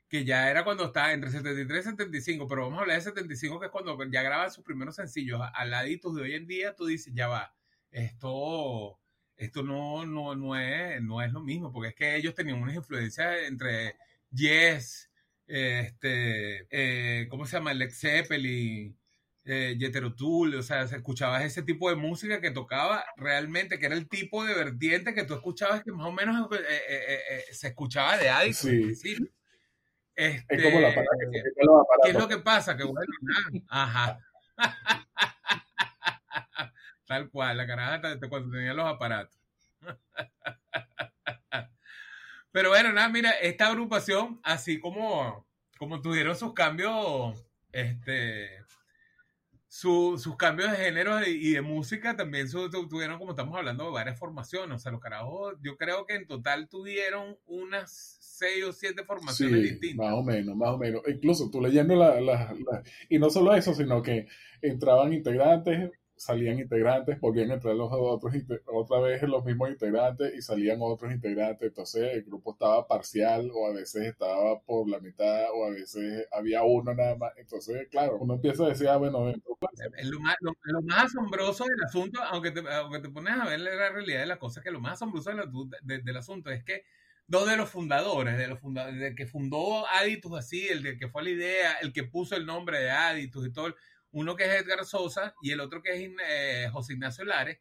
que 0.07 0.25
ya 0.25 0.51
era 0.51 0.63
cuando 0.63 0.85
estaba 0.85 1.11
entre 1.11 1.31
73 1.31 1.85
y 1.85 1.89
75, 1.89 2.47
pero 2.47 2.63
vamos 2.63 2.77
a 2.77 2.81
hablar 2.83 2.97
de 2.97 3.03
75, 3.03 3.59
que 3.59 3.65
es 3.65 3.71
cuando 3.71 3.97
ya 4.11 4.21
graban 4.21 4.51
sus 4.51 4.63
primeros 4.63 4.95
sencillos. 4.95 5.41
Al 5.55 5.71
ladito 5.71 6.13
de 6.13 6.21
hoy 6.21 6.35
en 6.35 6.45
día, 6.45 6.75
tú 6.75 6.85
dices, 6.85 7.11
ya 7.15 7.27
va, 7.27 7.55
esto, 7.93 8.99
esto 9.37 9.63
no, 9.63 10.05
no, 10.05 10.35
no, 10.35 10.57
es, 10.57 11.01
no 11.01 11.21
es 11.21 11.31
lo 11.31 11.41
mismo, 11.41 11.71
porque 11.71 11.89
es 11.89 11.95
que 11.95 12.15
ellos 12.15 12.33
tenían 12.33 12.61
unas 12.61 12.75
influencias 12.75 13.43
entre 13.47 13.95
Yes, 14.31 15.09
este, 15.47 16.67
eh, 16.71 17.27
¿cómo 17.29 17.45
se 17.45 17.57
llama? 17.57 17.73
Led 17.73 17.91
Zeppelin, 17.91 18.97
eh, 19.45 19.77
Tull, 20.17 20.55
o 20.55 20.63
sea, 20.63 20.87
se 20.87 20.95
escuchaba 20.95 21.43
ese 21.43 21.61
tipo 21.61 21.89
de 21.89 21.95
música 21.95 22.41
que 22.41 22.51
tocaba 22.51 23.05
realmente, 23.17 23.77
que 23.77 23.85
era 23.85 23.95
el 23.95 24.07
tipo 24.07 24.43
de 24.43 24.55
vertiente 24.55 25.13
que 25.13 25.25
tú 25.25 25.35
escuchabas 25.35 25.83
que 25.83 25.91
más 25.91 26.07
o 26.07 26.11
menos 26.11 26.49
eh, 26.51 27.21
eh, 27.29 27.43
se 27.51 27.67
escuchaba 27.67 28.17
de 28.17 28.29
Addict. 28.29 28.55
Sí. 28.55 28.95
¿sí? 28.95 29.17
Este, 30.15 30.55
es 30.55 30.63
como 30.63 30.79
la 30.79 30.89
aparato, 30.89 31.11
¿Qué 32.03 32.09
es 32.11 32.15
lo 32.15 32.27
que 32.27 32.37
pasa? 32.37 32.77
Que 32.77 32.83
bueno, 32.83 33.11
ajá. 33.69 34.19
Tal 37.13 37.29
cual, 37.29 37.57
la 37.57 37.67
caraja 37.67 38.01
cuando 38.27 38.49
tenía 38.49 38.73
los 38.73 38.87
aparatos. 38.87 39.39
Pero 42.51 42.69
bueno, 42.69 42.91
nada, 42.91 43.07
mira, 43.07 43.29
esta 43.29 43.67
agrupación, 43.67 44.39
así 44.41 44.79
como, 44.79 45.45
como 45.77 46.01
tuvieron 46.01 46.35
sus 46.35 46.55
cambios, 46.55 47.45
este, 47.71 48.63
sus 49.67 50.35
cambios 50.37 50.71
de 50.71 50.77
género 50.77 51.23
y 51.23 51.51
de 51.51 51.61
música 51.61 52.15
también 52.15 52.47
tuvieron, 52.49 53.19
como 53.19 53.33
estamos 53.33 53.55
hablando, 53.55 53.91
varias 53.91 54.17
formaciones. 54.17 54.77
O 54.77 54.79
sea, 54.79 54.91
los 54.91 54.99
carajos, 54.99 55.53
yo 55.61 55.77
creo 55.77 56.07
que 56.07 56.15
en 56.15 56.25
total 56.25 56.67
tuvieron 56.67 57.37
unas 57.45 58.17
seis 58.21 58.63
o 58.63 58.73
siete 58.73 59.03
formaciones 59.03 59.61
distintas. 59.61 60.03
Más 60.03 60.15
o 60.15 60.23
menos, 60.23 60.55
más 60.55 60.69
o 60.69 60.79
menos. 60.79 61.03
Incluso 61.07 61.51
tú 61.51 61.61
leyendo 61.61 61.95
la, 61.95 62.19
la, 62.19 62.55
Y 63.07 63.19
no 63.19 63.29
solo 63.29 63.53
eso, 63.53 63.75
sino 63.75 64.01
que 64.01 64.25
entraban 64.63 65.13
integrantes 65.13 65.91
salían 66.15 66.59
integrantes, 66.59 67.19
volvían 67.19 67.51
a 67.51 67.55
entrar 67.55 67.75
los 67.75 67.89
otros, 67.91 68.33
otra 68.67 68.99
vez 68.99 69.21
los 69.23 69.43
mismos 69.45 69.69
integrantes 69.69 70.33
y 70.35 70.41
salían 70.41 70.79
otros 70.81 71.11
integrantes. 71.11 71.67
Entonces 71.67 72.13
el 72.13 72.23
grupo 72.23 72.53
estaba 72.53 72.87
parcial 72.87 73.51
o 73.53 73.67
a 73.67 73.73
veces 73.73 74.03
estaba 74.03 74.59
por 74.61 74.89
la 74.89 74.99
mitad 74.99 75.45
o 75.53 75.65
a 75.65 75.71
veces 75.71 76.27
había 76.31 76.63
uno 76.63 76.93
nada 76.93 77.15
más. 77.15 77.33
Entonces, 77.37 77.87
claro, 77.89 78.17
uno 78.19 78.35
empieza 78.35 78.65
a 78.65 78.69
decir, 78.69 78.87
ah, 78.87 78.97
bueno, 78.97 79.33
lo 80.03 80.19
más, 80.19 80.35
lo, 80.41 80.81
más, 80.83 81.05
asombroso 81.05 81.65
del 81.65 81.83
asunto, 81.85 82.21
aunque 82.23 82.51
te, 82.51 82.61
aunque 82.69 82.99
te 82.99 83.09
pones 83.09 83.33
a 83.33 83.45
ver 83.45 83.59
la 83.59 83.89
realidad 83.89 84.19
de 84.21 84.25
la 84.27 84.39
cosa, 84.39 84.61
que 84.61 84.71
lo 84.71 84.79
más 84.79 84.93
asombroso 84.93 85.31
del 85.81 86.17
asunto 86.17 86.49
es 86.51 86.63
que 86.63 86.83
dos 87.27 87.47
de 87.47 87.57
los 87.57 87.69
fundadores, 87.69 88.37
de 88.37 88.47
los 88.47 88.59
fundadores, 88.59 88.99
de 88.99 89.15
que 89.15 89.25
fundó 89.25 89.87
Aditus 89.87 90.37
así, 90.37 90.67
el 90.67 90.83
de 90.83 90.97
que 90.97 91.07
fue 91.07 91.23
la 91.23 91.29
idea, 91.29 91.73
el 91.81 91.93
que 91.93 92.03
puso 92.03 92.35
el 92.35 92.45
nombre 92.45 92.79
de 92.79 92.91
Aditus 92.91 93.47
y 93.47 93.53
todo, 93.53 93.75
uno 94.13 94.35
que 94.35 94.45
es 94.45 94.61
Edgar 94.61 94.85
Sosa 94.85 95.35
y 95.41 95.51
el 95.51 95.59
otro 95.59 95.81
que 95.81 95.91
es 95.91 96.11
eh, 96.27 96.69
José 96.71 96.93
Ignacio 96.93 97.25
Lares, 97.25 97.59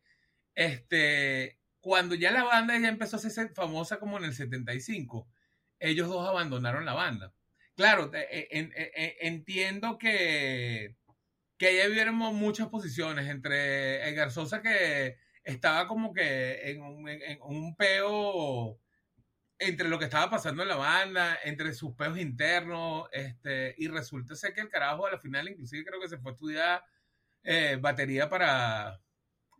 este, 0.55 1.59
cuando 1.81 2.15
ya 2.15 2.31
la 2.31 2.45
banda 2.45 2.79
ya 2.79 2.89
empezó 2.89 3.17
a 3.17 3.21
ser 3.21 3.53
famosa 3.55 3.99
como 3.99 4.19
en 4.19 4.25
el 4.25 4.35
75, 4.35 5.27
ellos 5.81 6.09
dos 6.09 6.29
abandonaron 6.29 6.85
la 6.85 6.93
banda. 6.93 7.33
Claro, 7.75 8.11
eh, 8.15 8.49
eh, 8.51 9.17
entiendo 9.23 9.97
que, 9.99 10.95
que 11.57 11.77
ya 11.77 11.89
vieron 11.89 12.17
muchas 12.17 12.69
posiciones 12.69 13.29
entre 13.29 14.07
Edgar 14.09 14.31
Sosa 14.31 14.61
que 14.61 15.17
estaba 15.45 15.89
como 15.89 16.13
que 16.13 16.71
en 16.71 16.83
un 16.83 17.77
peo 17.77 18.79
entre 19.69 19.89
lo 19.89 19.99
que 19.99 20.07
estaba 20.07 20.31
pasando 20.31 20.63
en 20.63 20.69
la 20.69 20.77
banda, 20.77 21.39
entre 21.45 21.73
sus 21.73 21.95
peos 21.95 22.19
internos, 22.19 23.09
este, 23.13 23.75
y 23.79 23.89
resulta 23.89 24.35
ser 24.35 24.53
que 24.53 24.61
el 24.61 24.69
carajo 24.69 25.07
a 25.07 25.13
la 25.13 25.19
final 25.19 25.49
inclusive 25.49 25.85
creo 25.85 26.01
que 26.01 26.09
se 26.09 26.19
fue 26.19 26.33
a 26.33 26.35
estudiar 26.35 26.85
eh, 27.45 27.79
batería 27.81 28.29
para 28.29 29.01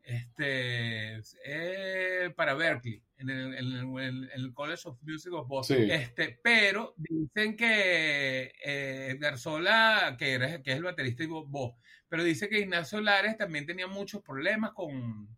este 0.03 1.23
eh, 1.45 2.33
para 2.35 2.55
Berkeley 2.55 3.01
en 3.19 3.31
el, 3.31 4.53
College 4.53 4.89
of 4.89 4.99
Music 5.03 5.33
of 5.33 5.47
Boston. 5.47 5.91
Este 5.91 6.41
pero 6.43 6.95
dicen 6.97 7.57
que 7.57 8.53
eh, 8.65 9.17
Garzola 9.21 10.17
que, 10.19 10.33
era, 10.33 10.61
que 10.61 10.73
es 10.73 10.77
el 10.77 10.83
baterista 10.83 11.23
y 11.23 11.27
vos 11.27 11.75
pero 12.09 12.25
dice 12.25 12.49
que 12.49 12.59
Ignacio 12.59 13.01
Lares 13.01 13.37
también 13.37 13.65
tenía 13.65 13.87
muchos 13.87 14.23
problemas 14.23 14.73
con 14.73 15.29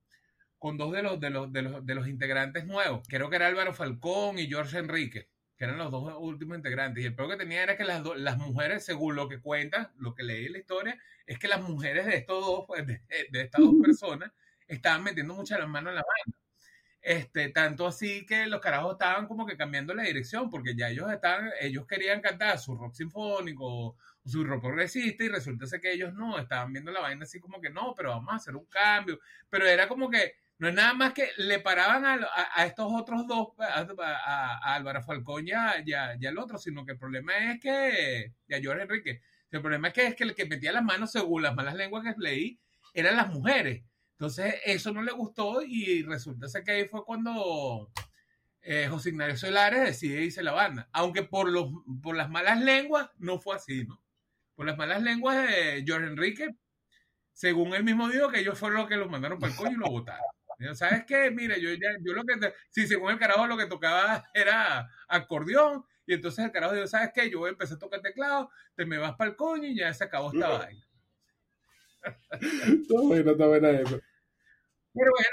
con 0.64 0.78
dos 0.78 0.92
de 0.92 1.02
los, 1.02 1.20
de 1.20 1.28
los, 1.28 1.52
de 1.52 1.60
los, 1.60 1.84
de 1.84 1.94
los 1.94 2.08
integrantes 2.08 2.64
nuevos. 2.64 3.06
Creo 3.06 3.28
que 3.28 3.36
era 3.36 3.48
Álvaro 3.48 3.74
Falcón 3.74 4.38
y 4.38 4.46
George 4.46 4.78
Enrique, 4.78 5.28
que 5.58 5.64
eran 5.64 5.76
los 5.76 5.90
dos 5.90 6.10
últimos 6.18 6.56
integrantes. 6.56 7.04
Y 7.04 7.06
el 7.06 7.14
peor 7.14 7.32
que 7.32 7.36
tenía 7.36 7.64
era 7.64 7.76
que 7.76 7.84
las, 7.84 8.02
las 8.16 8.38
mujeres, 8.38 8.82
según 8.82 9.14
lo 9.14 9.28
que 9.28 9.42
cuenta, 9.42 9.92
lo 9.98 10.14
que 10.14 10.22
leí 10.22 10.46
en 10.46 10.52
la 10.52 10.58
historia, 10.60 10.98
es 11.26 11.38
que 11.38 11.48
las 11.48 11.60
mujeres 11.60 12.06
de 12.06 12.16
estos 12.16 12.40
dos, 12.40 12.64
pues, 12.66 12.86
de, 12.86 13.02
estas 13.30 13.60
dos 13.60 13.74
personas, 13.82 14.32
estaban 14.66 15.04
metiendo 15.04 15.34
muchas 15.34 15.58
las 15.58 15.68
manos 15.68 15.90
en 15.90 15.96
la 15.96 16.02
banda. 16.02 16.38
Este, 17.02 17.50
tanto 17.50 17.86
así 17.86 18.24
que 18.24 18.46
los 18.46 18.62
carajos 18.62 18.92
estaban 18.92 19.26
como 19.26 19.44
que 19.44 19.58
cambiando 19.58 19.92
la 19.92 20.04
dirección, 20.04 20.48
porque 20.48 20.74
ya 20.74 20.88
ellos 20.88 21.12
estaban, 21.12 21.50
ellos 21.60 21.86
querían 21.86 22.22
cantar 22.22 22.58
su 22.58 22.74
rock 22.74 22.94
sinfónico 22.94 23.66
o 23.66 23.96
su 24.24 24.42
rock 24.44 24.62
progresista, 24.62 25.24
y 25.24 25.28
resulta 25.28 25.66
ser 25.66 25.82
que 25.82 25.92
ellos 25.92 26.14
no, 26.14 26.38
estaban 26.38 26.72
viendo 26.72 26.90
la 26.90 27.00
vaina 27.00 27.24
así 27.24 27.38
como 27.38 27.60
que 27.60 27.68
no, 27.68 27.92
pero 27.94 28.08
vamos 28.08 28.32
a 28.32 28.36
hacer 28.36 28.56
un 28.56 28.64
cambio. 28.64 29.20
Pero 29.50 29.66
era 29.66 29.86
como 29.86 30.08
que 30.08 30.43
no 30.58 30.68
es 30.68 30.74
nada 30.74 30.94
más 30.94 31.12
que 31.12 31.30
le 31.36 31.58
paraban 31.58 32.04
a, 32.04 32.64
estos 32.64 32.86
otros 32.92 33.26
dos, 33.26 33.48
a, 33.58 34.74
Álvaro 34.74 35.02
Falcón 35.02 35.48
y, 35.48 35.52
a, 35.52 35.72
al 35.72 36.38
otro, 36.38 36.58
sino 36.58 36.84
que 36.86 36.92
el 36.92 36.98
problema 36.98 37.36
es 37.52 37.60
que, 37.60 38.32
y 38.46 38.54
a 38.54 38.58
Enrique, 38.58 39.20
el 39.50 39.60
problema 39.60 39.88
es 39.88 39.94
que, 39.94 40.06
es 40.06 40.14
que 40.14 40.24
el 40.24 40.34
que 40.34 40.46
metía 40.46 40.72
las 40.72 40.84
manos, 40.84 41.12
según 41.12 41.42
las 41.42 41.54
malas 41.54 41.74
lenguas 41.74 42.02
que 42.04 42.20
leí, 42.20 42.58
eran 42.92 43.16
las 43.16 43.28
mujeres. 43.28 43.84
Entonces, 44.12 44.54
eso 44.64 44.92
no 44.92 45.02
le 45.02 45.12
gustó 45.12 45.62
y 45.62 46.02
resulta 46.02 46.48
ser 46.48 46.62
que 46.62 46.72
ahí 46.72 46.88
fue 46.88 47.04
cuando 47.04 47.90
eh, 48.62 48.86
José 48.88 49.10
Ignacio 49.10 49.36
Solares 49.36 49.84
decide 49.84 50.22
irse 50.22 50.42
la 50.42 50.52
banda. 50.52 50.88
Aunque 50.92 51.22
por, 51.22 51.50
los, 51.50 51.68
por 52.02 52.16
las 52.16 52.30
malas 52.30 52.60
lenguas 52.60 53.10
no 53.18 53.38
fue 53.38 53.56
así, 53.56 53.84
¿no? 53.84 54.00
Por 54.54 54.66
las 54.66 54.78
malas 54.78 55.02
lenguas 55.02 55.36
de 55.36 55.82
George 55.84 56.06
Enrique, 56.06 56.56
según 57.32 57.74
él 57.74 57.82
mismo 57.84 58.08
dijo 58.08 58.28
que 58.28 58.40
ellos 58.40 58.58
fueron 58.58 58.78
los 58.80 58.88
que 58.88 58.96
los 58.96 59.10
mandaron 59.10 59.38
para 59.38 59.52
el 59.52 59.58
coño 59.58 59.72
y 59.72 59.80
lo 59.80 59.90
votaron. 59.90 60.24
¿Sabes 60.74 61.04
qué? 61.06 61.30
Mire, 61.30 61.60
yo, 61.60 61.70
ya, 61.74 61.96
yo 62.00 62.12
lo 62.12 62.24
que, 62.24 62.52
sí, 62.70 62.86
según 62.86 63.10
el 63.10 63.18
carajo 63.18 63.46
lo 63.46 63.56
que 63.56 63.66
tocaba 63.66 64.24
era 64.34 64.88
acordeón, 65.08 65.84
y 66.06 66.14
entonces 66.14 66.44
el 66.44 66.52
carajo 66.52 66.74
dijo, 66.74 66.86
¿sabes 66.86 67.10
qué? 67.14 67.30
Yo 67.30 67.40
voy 67.40 67.48
a 67.48 67.52
empezar 67.52 67.76
a 67.76 67.80
tocar 67.80 68.00
teclado, 68.00 68.50
te 68.74 68.84
me 68.84 68.98
vas 68.98 69.14
para 69.16 69.30
el 69.30 69.36
coño 69.36 69.68
y 69.68 69.76
ya 69.76 69.92
se 69.94 70.04
acabó 70.04 70.32
esta 70.32 70.48
vaina. 70.48 70.86
está 72.32 73.00
bueno, 73.00 73.30
está 73.30 73.46
buena 73.46 73.70
eso. 73.70 74.00
Pero 74.92 75.10
bueno, 75.10 75.30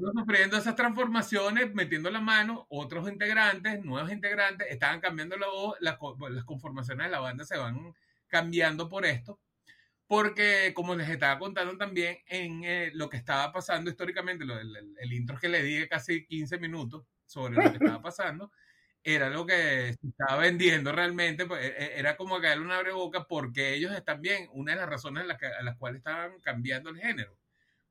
nada, 0.00 0.12
sufriendo 0.14 0.56
esas 0.56 0.74
transformaciones, 0.74 1.74
metiendo 1.74 2.10
la 2.10 2.20
mano, 2.20 2.66
otros 2.70 3.08
integrantes, 3.10 3.84
nuevos 3.84 4.10
integrantes, 4.10 4.68
estaban 4.70 5.00
cambiando 5.00 5.36
la 5.36 5.48
voz, 5.48 5.76
las, 5.80 5.98
las 6.30 6.44
conformaciones 6.44 7.06
de 7.06 7.10
la 7.10 7.20
banda 7.20 7.44
se 7.44 7.58
van 7.58 7.94
cambiando 8.28 8.88
por 8.88 9.04
esto 9.04 9.38
porque 10.08 10.72
como 10.74 10.96
les 10.96 11.08
estaba 11.10 11.38
contando 11.38 11.76
también 11.76 12.18
en 12.26 12.64
eh, 12.64 12.90
lo 12.94 13.10
que 13.10 13.18
estaba 13.18 13.52
pasando 13.52 13.90
históricamente, 13.90 14.44
el, 14.44 15.12
intro 15.12 15.38
que 15.38 15.50
le 15.50 15.62
di 15.62 15.86
casi 15.86 16.24
15 16.24 16.58
minutos 16.58 17.04
sobre 17.26 17.54
lo 17.54 17.70
que 17.70 17.76
estaba 17.92 18.02
pasando, 18.02 18.50
era 19.04 19.28
lo 19.28 19.44
que 19.46 19.94
se 20.00 20.08
estaba 20.08 20.38
vendiendo 20.40 20.92
realmente, 20.92 21.44
pues, 21.44 21.62
e, 21.62 21.68
e, 21.68 21.98
era 21.98 22.16
como 22.16 22.40
caerle 22.40 22.64
una 22.64 22.82
boca 22.90 23.24
porque 23.28 23.74
ellos 23.74 23.94
están 23.94 24.22
bien, 24.22 24.48
una 24.52 24.72
de 24.72 24.78
las 24.80 24.88
razones 24.88 25.22
en 25.22 25.28
las, 25.28 25.42
a 25.42 25.62
las 25.62 25.76
cuales 25.76 25.98
estaban 25.98 26.40
cambiando 26.40 26.88
el 26.88 26.98
género, 26.98 27.36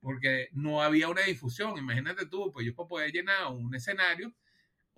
porque 0.02 0.50
no 0.54 0.82
había 0.82 1.10
una 1.10 1.22
difusión, 1.22 1.78
imagínate 1.78 2.26
tú, 2.26 2.52
pues 2.52 2.64
ellos 2.64 2.76
para 2.76 2.88
poder 2.90 3.12
llenar 3.12 3.46
un 3.52 3.76
escenario, 3.76 4.34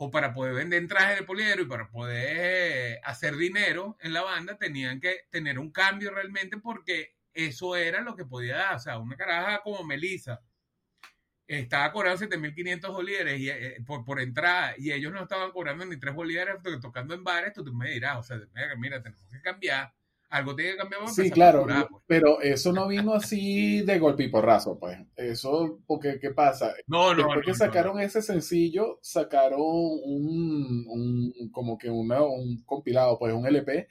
o 0.01 0.09
para 0.09 0.33
poder 0.33 0.53
vender 0.53 0.87
trajes 0.87 1.19
de 1.19 1.25
poliero 1.25 1.61
y 1.61 1.65
para 1.65 1.89
poder 1.89 3.01
hacer 3.03 3.35
dinero 3.35 3.97
en 3.99 4.13
la 4.13 4.21
banda, 4.21 4.57
tenían 4.57 5.01
que 5.01 5.27
tener 5.29 5.59
un 5.59 5.71
cambio 5.71 6.11
realmente 6.11 6.57
porque 6.57 7.17
eso 7.33 7.75
era 7.75 7.99
lo 7.99 8.15
que 8.15 8.23
podía 8.23 8.55
dar. 8.55 8.75
O 8.77 8.79
sea, 8.79 8.97
una 8.97 9.17
caraja 9.17 9.61
como 9.61 9.83
Melissa 9.83 10.39
estaba 11.45 11.91
cobrando 11.91 12.25
7.500 12.25 12.93
bolívares 12.93 13.39
y, 13.41 13.49
eh, 13.49 13.83
por, 13.85 14.05
por 14.05 14.21
entrada 14.21 14.73
y 14.77 14.93
ellos 14.93 15.11
no 15.11 15.23
estaban 15.23 15.51
cobrando 15.51 15.85
ni 15.85 15.97
3 15.97 16.15
bolívares 16.15 16.55
tocando 16.81 17.13
en 17.13 17.25
bares, 17.25 17.51
tú, 17.51 17.65
me 17.73 17.89
dirás, 17.89 18.19
o 18.19 18.23
sea, 18.23 18.39
mira, 18.77 19.03
tenemos 19.03 19.27
que 19.29 19.41
cambiar. 19.41 19.93
Algo 20.29 20.55
tiene 20.55 20.71
que 20.71 20.77
cambiar. 20.77 21.09
Sí, 21.09 21.31
claro, 21.31 21.65
pues. 21.65 21.85
pero 22.05 22.39
eso 22.41 22.71
no 22.71 22.87
vino 22.87 23.13
así 23.13 23.81
de 23.85 23.97
golpe 23.97 24.23
y 24.23 24.29
porrazo, 24.29 24.77
pues. 24.77 24.99
Eso, 25.15 25.79
porque, 25.87 26.19
¿qué 26.19 26.31
pasa? 26.31 26.73
No, 26.87 27.13
no, 27.13 27.23
Después 27.23 27.45
que 27.45 27.53
sacaron 27.55 27.99
ese 27.99 28.21
sencillo, 28.21 28.99
sacaron 29.01 29.59
un, 29.59 30.85
un 30.87 31.49
como 31.51 31.77
que 31.77 31.89
una, 31.89 32.21
un 32.21 32.63
compilado, 32.63 33.17
pues 33.17 33.33
un 33.33 33.47
LP, 33.47 33.87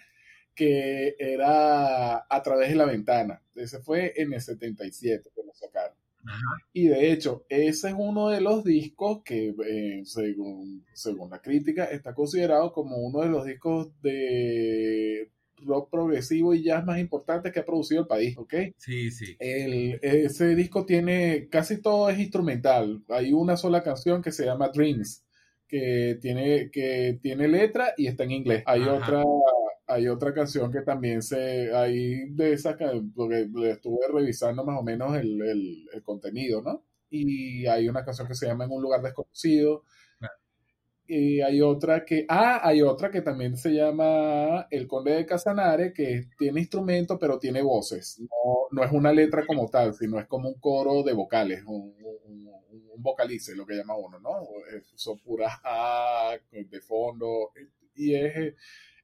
que 0.54 1.16
era 1.18 2.24
a 2.28 2.42
través 2.42 2.68
de 2.68 2.76
la 2.76 2.84
ventana. 2.84 3.42
Ese 3.54 3.80
fue 3.80 4.12
en 4.16 4.32
el 4.32 4.40
77 4.40 5.30
que 5.34 5.42
lo 5.44 5.52
sacaron. 5.54 5.96
Y 6.72 6.88
de 6.88 7.12
hecho, 7.12 7.46
ese 7.48 7.88
es 7.88 7.94
uno 7.96 8.28
de 8.28 8.40
los 8.40 8.64
discos 8.64 9.22
que, 9.24 9.54
eh, 9.66 10.02
según, 10.04 10.84
según 10.92 11.30
la 11.30 11.40
crítica, 11.40 11.84
está 11.84 12.14
considerado 12.14 12.72
como 12.72 12.96
uno 12.98 13.20
de 13.20 13.28
los 13.28 13.44
discos 13.44 13.88
de 14.02 15.30
rock 15.64 15.90
progresivo 15.90 16.54
y 16.54 16.62
jazz 16.62 16.84
más 16.84 16.98
importantes 16.98 17.52
que 17.52 17.60
ha 17.60 17.64
producido 17.64 18.02
el 18.02 18.06
país, 18.06 18.36
¿ok? 18.38 18.54
Sí, 18.76 19.10
sí. 19.10 19.36
El, 19.38 19.98
ese 20.02 20.54
disco 20.54 20.84
tiene, 20.86 21.48
casi 21.50 21.80
todo 21.80 22.10
es 22.10 22.18
instrumental. 22.18 23.02
Hay 23.08 23.32
una 23.32 23.56
sola 23.56 23.82
canción 23.82 24.22
que 24.22 24.32
se 24.32 24.44
llama 24.44 24.68
Dreams, 24.68 25.24
que 25.66 26.18
tiene, 26.20 26.70
que 26.70 27.18
tiene 27.22 27.48
letra 27.48 27.94
y 27.96 28.06
está 28.06 28.24
en 28.24 28.32
inglés. 28.32 28.62
Hay 28.66 28.82
otra 28.82 29.22
hay 29.88 30.06
otra 30.06 30.34
canción 30.34 30.70
que 30.70 30.82
también 30.82 31.22
se, 31.22 31.74
hay 31.74 32.28
de 32.28 32.52
esa, 32.52 32.76
porque 33.14 33.48
estuve 33.70 34.06
revisando 34.12 34.62
más 34.62 34.78
o 34.78 34.82
menos 34.82 35.16
el, 35.16 35.40
el, 35.92 36.02
contenido, 36.02 36.60
¿no? 36.60 36.84
Y 37.08 37.66
hay 37.66 37.88
una 37.88 38.04
canción 38.04 38.28
que 38.28 38.34
se 38.34 38.46
llama 38.46 38.64
En 38.64 38.70
un 38.70 38.82
lugar 38.82 39.00
desconocido. 39.00 39.84
Y 41.10 41.40
hay 41.40 41.62
otra 41.62 42.04
que, 42.04 42.26
ah, 42.28 42.60
hay 42.62 42.82
otra 42.82 43.10
que 43.10 43.22
también 43.22 43.56
se 43.56 43.70
llama 43.70 44.66
El 44.70 44.86
Conde 44.86 45.12
de 45.12 45.24
Casanare, 45.24 45.94
que 45.94 46.28
tiene 46.36 46.60
instrumentos, 46.60 47.16
pero 47.18 47.38
tiene 47.38 47.62
voces. 47.62 48.20
No, 48.20 48.68
no 48.70 48.84
es 48.84 48.92
una 48.92 49.10
letra 49.10 49.46
como 49.46 49.68
tal, 49.70 49.94
sino 49.94 50.20
es 50.20 50.26
como 50.26 50.50
un 50.50 50.60
coro 50.60 51.02
de 51.02 51.14
vocales, 51.14 51.64
un, 51.66 51.94
un, 52.02 52.50
un 52.94 53.02
vocalice, 53.02 53.56
lo 53.56 53.64
que 53.64 53.76
llama 53.76 53.96
uno, 53.96 54.20
¿no? 54.20 54.46
Son 54.94 55.18
puras 55.20 55.54
A 55.64 56.36
de 56.52 56.80
fondo. 56.82 57.52
Y 57.94 58.14
es 58.14 58.54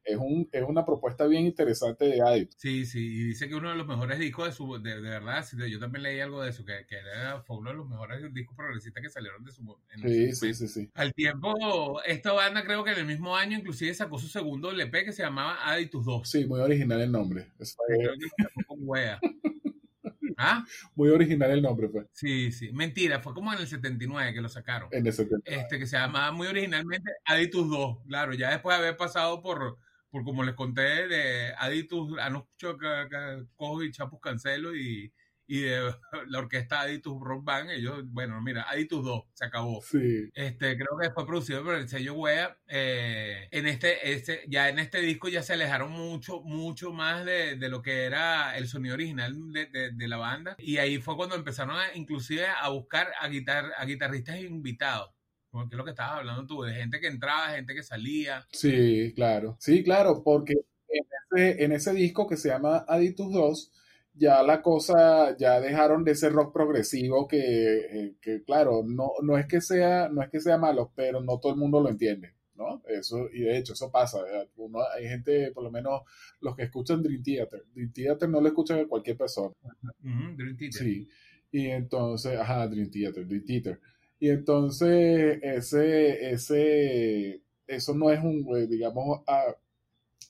es, 0.05 0.17
un, 0.17 0.49
es 0.53 0.63
una 0.63 0.85
propuesta 0.85 1.27
bien 1.27 1.47
interesante 1.47 2.05
de 2.07 2.21
Adit. 2.21 2.53
Sí, 2.57 2.87
sí, 2.87 3.01
y 3.01 3.25
dice 3.25 3.49
que 3.49 3.55
uno 3.55 3.71
de 3.71 3.77
los 3.77 3.87
mejores 3.87 4.19
discos 4.19 4.47
de 4.47 4.53
su, 4.53 4.83
de, 4.83 5.01
de 5.01 5.11
verdad, 5.11 5.45
yo 5.69 5.79
también 5.79 6.03
leí 6.03 6.21
algo 6.21 6.43
de 6.43 6.51
eso, 6.51 6.65
que, 6.65 6.87
que 6.87 6.97
era, 6.97 7.41
fue 7.43 7.59
uno 7.59 7.71
de 7.71 7.77
los 7.77 7.89
mejores 7.89 8.33
discos 8.33 8.57
progresistas 8.57 9.03
que 9.03 9.11
salieron 9.11 9.45
de 9.45 9.53
su 9.53 9.65
sí, 10.03 10.33
sí, 10.33 10.55
sí, 10.55 10.69
sí. 10.69 10.91
Al 10.95 11.15
tiempo, 11.15 12.01
esta 12.05 12.33
banda 12.33 12.65
creo 12.65 12.85
que 12.85 12.93
en 12.93 12.99
el 12.99 13.07
mismo 13.07 13.37
año 13.37 13.59
inclusive 13.59 13.95
sacó 13.95 14.19
su 14.19 14.29
segundo 14.29 14.71
LP 14.71 15.05
que 15.05 15.13
se 15.13 15.23
llamaba 15.23 15.59
Aditus 15.71 16.05
2. 16.05 16.29
Sí, 16.29 16.45
muy 16.47 16.61
original 16.61 17.01
el 17.01 17.13
nombre. 17.13 17.49
Es. 17.59 17.77
¿Ah? 20.37 20.65
Muy 20.95 21.11
original 21.11 21.51
el 21.51 21.63
nombre, 21.63 21.89
pues. 21.89 22.07
Sí, 22.13 22.51
sí. 22.51 22.73
Mentira, 22.73 23.21
fue 23.21 23.35
como 23.35 23.53
en 23.53 23.61
el 23.61 23.67
79 23.67 24.35
que 24.35 24.41
lo 24.41 24.49
sacaron. 24.49 24.89
En 24.93 25.07
el 25.07 25.13
79. 25.13 25.63
Este, 25.63 25.79
que 25.79 25.87
se 25.87 25.97
llamaba 25.97 26.33
muy 26.33 26.49
originalmente 26.49 27.13
Aditus 27.25 27.71
2. 27.71 27.99
Claro, 28.09 28.35
ya 28.35 28.51
después 28.51 28.77
de 28.77 28.83
haber 28.83 28.97
pasado 28.97 29.41
por 29.43 29.79
por 30.15 30.23
como 30.23 30.45
les 30.45 30.55
conté, 30.55 31.09
de 31.09 31.53
Aditus, 31.59 32.17
Anucho 32.21 32.79
Cojo 33.57 33.83
y 33.83 33.91
Chapus 33.91 34.21
Cancelo 34.21 34.77
y, 34.77 35.13
y 35.49 35.63
de 35.63 35.93
la 36.29 36.39
orquesta 36.39 36.83
Aditus 36.83 37.21
Rock 37.21 37.45
Band, 37.45 37.71
ellos, 37.73 38.05
bueno, 38.07 38.41
mira, 38.41 38.65
Aditus 38.71 39.05
2, 39.05 39.25
se 39.33 39.45
acabó. 39.45 39.83
Sí. 39.83 40.31
Este, 40.33 40.77
creo 40.77 40.97
que 41.03 41.11
fue 41.11 41.27
producido 41.27 41.65
por 41.65 41.75
el 41.75 41.89
sello 41.89 42.15
Wea. 42.15 42.57
Eh, 42.69 43.49
en 43.51 43.67
este, 43.67 44.13
este, 44.13 44.45
ya 44.47 44.69
en 44.69 44.79
este 44.79 45.01
disco 45.01 45.29
ya 45.29 45.43
se 45.43 45.55
alejaron 45.55 45.91
mucho, 45.91 46.43
mucho 46.43 46.93
más 46.93 47.25
de, 47.25 47.57
de 47.57 47.69
lo 47.69 47.83
que 47.83 48.05
era 48.05 48.57
el 48.57 48.69
sonido 48.69 48.95
original 48.95 49.35
de, 49.53 49.67
de, 49.67 49.91
de, 49.91 50.09
la 50.09 50.19
banda. 50.19 50.55
Y 50.61 50.77
ahí 50.77 50.99
fue 50.99 51.17
cuando 51.17 51.35
empezaron 51.35 51.75
a, 51.77 51.93
inclusive 51.97 52.47
a 52.47 52.69
buscar 52.69 53.11
a, 53.21 53.27
guitar, 53.27 53.73
a 53.77 53.85
guitarristas 53.85 54.39
invitados 54.39 55.11
porque 55.55 55.77
es 55.77 55.79
lo 55.79 55.85
que 55.85 55.93
estabas 55.93 56.19
hablando 56.19 56.47
tú, 56.47 56.63
de 56.63 56.75
gente 56.75 56.99
que 56.99 57.07
entraba, 57.07 57.55
gente 57.55 57.77
que 57.77 57.85
salía. 57.85 58.45
Sí, 58.51 59.13
claro. 59.15 59.57
Sí, 59.61 59.85
claro, 59.85 60.21
porque 60.25 60.55
en 60.89 61.05
ese, 61.31 61.65
en 61.65 61.73
ese 61.73 61.93
disco 61.93 62.27
que 62.27 62.37
se 62.37 62.49
llama 62.49 62.85
Aditus 62.89 63.33
2, 63.33 63.73
ya 64.15 64.43
la 64.43 64.63
cosa, 64.63 65.37
ya 65.37 65.61
dejaron 65.61 66.03
de 66.03 66.17
ser 66.17 66.33
rock 66.33 66.53
progresivo, 66.53 67.29
que, 67.29 67.39
eh, 67.39 68.15
que 68.21 68.43
claro, 68.43 68.83
no, 68.85 69.13
no, 69.23 69.39
es 69.39 69.47
que 69.47 69.61
sea, 69.61 70.09
no 70.09 70.23
es 70.23 70.29
que 70.29 70.41
sea 70.41 70.59
malo, 70.59 70.91
pero 70.97 71.21
no 71.21 71.39
todo 71.39 71.53
el 71.53 71.59
mundo 71.59 71.81
lo 71.81 71.89
entiende. 71.89 72.35
¿no? 72.57 72.83
Eso, 72.89 73.29
y 73.33 73.43
de 73.43 73.57
hecho, 73.59 73.75
eso 73.75 73.93
pasa. 73.93 74.19
Uno, 74.57 74.81
hay 74.93 75.07
gente, 75.07 75.53
por 75.53 75.63
lo 75.63 75.71
menos 75.71 76.03
los 76.41 76.57
que 76.57 76.65
escuchan 76.65 77.01
Dream 77.01 77.23
Theater. 77.23 77.65
Dream 77.73 77.93
Theater 77.93 78.29
no 78.29 78.41
lo 78.41 78.49
escucha 78.49 78.85
cualquier 78.87 79.17
persona. 79.17 79.55
Dream 80.01 80.57
Theater. 80.57 80.83
Sí. 80.83 81.09
Y 81.53 81.69
entonces, 81.69 82.39
ajá, 82.39 82.67
Dream 82.67 82.91
Theater, 82.91 83.25
Dream 83.25 83.45
Theater. 83.45 83.81
Y 84.19 84.31
entonces, 84.31 85.39
ese, 85.43 86.31
ese, 86.31 87.43
eso 87.67 87.95
no 87.95 88.11
es 88.11 88.21
un, 88.23 88.47
eh, 88.57 88.67
digamos, 88.67 89.21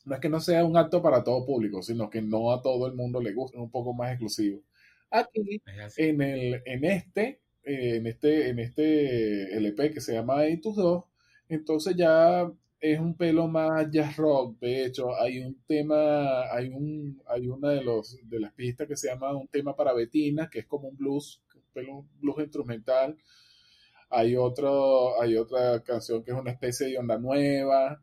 no 0.05 0.14
es 0.14 0.20
que 0.20 0.29
no 0.29 0.40
sea 0.40 0.64
un 0.64 0.77
acto 0.77 1.03
para 1.03 1.25
todo 1.25 1.44
público, 1.47 1.83
sino 1.83 2.11
que 2.11 2.20
no 2.23 2.53
a 2.53 2.62
todo 2.62 2.87
el 2.87 2.94
mundo 2.94 3.20
le 3.20 3.33
gusta, 3.33 3.57
es 3.59 3.62
un 3.62 3.70
poco 3.70 3.92
más 3.94 4.11
exclusivo. 4.11 4.61
Aquí, 5.11 5.62
en, 5.97 6.20
el, 6.23 6.62
en 6.64 6.85
este, 6.85 7.40
eh, 7.62 7.97
en 7.97 8.07
este, 8.07 8.49
en 8.49 8.59
este 8.59 9.57
LP 9.57 9.92
que 9.92 10.01
se 10.01 10.14
llama 10.14 10.47
Itus 10.49 10.77
2, 10.77 11.05
entonces 11.49 11.94
ya 11.97 12.51
es 12.81 12.99
un 13.01 13.16
pelo 13.16 13.49
más 13.49 13.90
jazz 13.90 14.16
rock. 14.16 14.59
De 14.61 14.85
hecho, 14.85 15.14
hay 15.20 15.38
un 15.38 15.55
tema, 15.66 16.53
hay 16.53 16.68
un, 16.68 17.23
hay 17.27 17.49
una 17.49 17.70
de 17.70 17.83
los 17.83 18.18
de 18.29 18.40
las 18.40 18.53
pistas 18.53 18.88
que 18.88 18.97
se 18.97 19.09
llama 19.09 19.35
un 19.35 19.49
tema 19.49 19.75
para 19.77 19.94
Betina, 19.94 20.51
que 20.51 20.61
es 20.61 20.66
como 20.66 20.88
un 20.88 20.97
blues, 20.97 21.42
un 21.55 21.62
pelo 21.73 22.07
blues 22.20 22.38
instrumental 22.40 23.16
hay, 24.11 24.37
otro, 24.37 25.21
hay 25.21 25.37
otra 25.37 25.83
canción 25.83 26.23
que 26.23 26.31
es 26.33 26.37
una 26.37 26.51
especie 26.51 26.88
de 26.88 26.99
onda 26.99 27.19
nueva. 27.19 28.03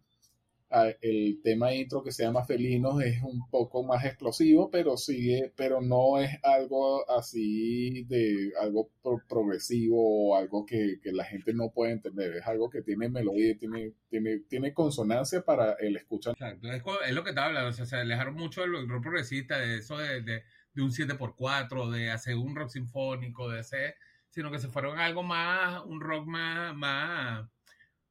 Ah, 0.73 0.87
el 1.01 1.41
tema 1.43 1.73
intro 1.73 2.01
que 2.01 2.13
se 2.13 2.23
llama 2.23 2.45
Felinos 2.45 3.03
es 3.03 3.21
un 3.21 3.49
poco 3.49 3.83
más 3.83 4.05
explosivo, 4.05 4.71
pero 4.71 4.95
sigue, 4.95 5.51
pero 5.57 5.81
no 5.81 6.17
es 6.17 6.31
algo 6.43 7.09
así 7.09 8.05
de 8.05 8.53
algo 8.57 8.89
progresivo 9.27 10.29
o 10.29 10.37
algo 10.37 10.65
que, 10.65 10.99
la 11.11 11.25
gente 11.25 11.53
no 11.53 11.71
puede 11.73 11.91
entender. 11.91 12.37
Es 12.37 12.47
algo 12.47 12.69
que 12.69 12.81
tiene 12.83 13.09
melodía, 13.09 13.57
tiene, 13.57 13.91
tiene, 14.09 14.39
tiene 14.47 14.73
consonancia 14.73 15.41
para 15.41 15.73
el 15.73 15.97
escuchar. 15.97 16.35
Exacto, 16.35 16.71
es, 16.71 17.13
lo 17.13 17.23
que 17.25 17.31
estaba 17.31 17.47
hablando, 17.47 17.69
o 17.69 17.73
sea, 17.73 17.85
se 17.85 17.97
alejaron 17.97 18.35
mucho 18.35 18.61
del 18.61 18.87
rock 18.87 19.03
progresista, 19.03 19.59
de 19.59 19.79
eso 19.79 19.97
de, 19.97 20.21
de, 20.21 20.43
de 20.73 20.81
un 20.81 20.91
7x4, 20.91 21.91
de 21.91 22.11
hacer 22.11 22.35
un 22.35 22.55
rock 22.55 22.69
sinfónico, 22.69 23.49
de 23.49 23.59
hacer 23.59 23.95
sino 24.31 24.49
que 24.49 24.59
se 24.59 24.69
fueron 24.69 24.97
a 24.97 25.05
algo 25.05 25.21
más, 25.21 25.83
un 25.85 26.01
rock 26.01 26.25
más, 26.25 26.75
más, 26.75 27.47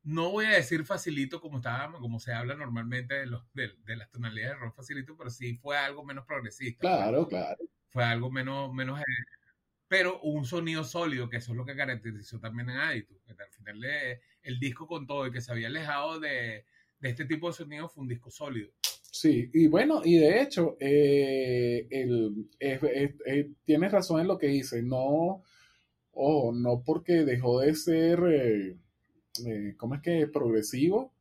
no 0.02 0.30
voy 0.30 0.46
a 0.46 0.50
decir 0.50 0.84
facilito 0.84 1.40
como 1.40 1.56
estaba, 1.56 1.92
como 1.98 2.20
se 2.20 2.32
habla 2.32 2.54
normalmente 2.54 3.14
de, 3.14 3.26
los, 3.26 3.42
de, 3.52 3.74
las 3.96 4.10
tonalidades 4.10 4.54
de 4.54 4.60
rock 4.60 4.76
facilito, 4.76 5.16
pero 5.16 5.30
sí 5.30 5.56
fue 5.56 5.76
algo 5.76 6.04
menos 6.04 6.24
progresista. 6.24 6.80
Claro, 6.80 7.26
claro. 7.26 7.58
Fue 7.90 8.04
algo 8.04 8.30
menos, 8.30 8.72
menos, 8.72 9.00
pero 9.88 10.20
un 10.20 10.44
sonido 10.44 10.84
sólido, 10.84 11.28
que 11.28 11.38
eso 11.38 11.50
es 11.50 11.56
lo 11.56 11.66
que 11.66 11.74
caracterizó 11.74 12.38
también 12.38 12.70
en 12.70 12.76
Aditus, 12.78 13.20
que 13.24 13.32
al 13.32 13.50
final 13.50 13.84
el 14.42 14.60
disco 14.60 14.86
con 14.86 15.06
todo 15.06 15.26
y 15.26 15.32
que 15.32 15.40
se 15.40 15.50
había 15.50 15.66
alejado 15.66 16.20
de, 16.20 16.64
de 17.00 17.08
este 17.08 17.24
tipo 17.24 17.48
de 17.48 17.54
sonido 17.54 17.88
fue 17.88 18.02
un 18.02 18.08
disco 18.08 18.30
sólido. 18.30 18.70
Sí, 19.12 19.50
y 19.52 19.66
bueno, 19.66 20.02
y 20.04 20.18
de 20.18 20.40
hecho, 20.40 20.76
eh, 20.78 21.86
el, 21.90 22.48
tienes 23.64 23.90
razón 23.90 24.20
en 24.20 24.28
lo 24.28 24.38
que 24.38 24.46
dice, 24.46 24.82
no, 24.82 25.42
Ojo, 26.22 26.52
no 26.52 26.82
porque 26.84 27.24
dejó 27.24 27.60
de 27.60 27.74
ser, 27.74 28.20
eh, 28.28 28.76
eh, 29.46 29.74
¿cómo 29.78 29.94
es 29.94 30.02
que? 30.02 30.26
Progresivo. 30.26 31.14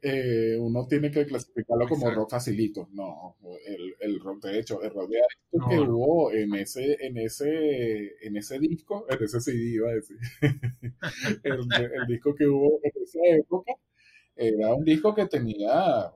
Eh, 0.00 0.56
uno 0.60 0.86
tiene 0.86 1.10
que 1.10 1.26
clasificarlo 1.26 1.88
como 1.88 2.08
rock 2.08 2.30
facilito. 2.30 2.88
No, 2.92 3.36
el, 3.66 3.94
el, 3.98 4.20
rock, 4.20 4.44
de 4.44 4.60
hecho, 4.60 4.80
el 4.80 4.90
rock 4.90 5.10
de 5.10 5.18
que 5.68 5.80
hubo 5.80 6.30
en 6.32 6.54
ese, 6.54 7.04
en 7.04 7.18
ese, 7.18 8.12
en 8.24 8.36
ese 8.36 8.60
disco, 8.60 9.06
en 9.08 9.24
ese 9.24 9.40
CD 9.40 9.58
iba 9.58 9.90
a 9.90 9.94
decir, 9.94 10.18
el, 11.42 12.06
disco 12.06 12.32
que 12.36 12.46
hubo 12.46 12.78
en 12.84 13.02
esa 13.02 13.18
época, 13.24 13.72
era 14.36 14.72
un 14.72 14.84
disco 14.84 15.16
que 15.16 15.26
tenía, 15.26 16.12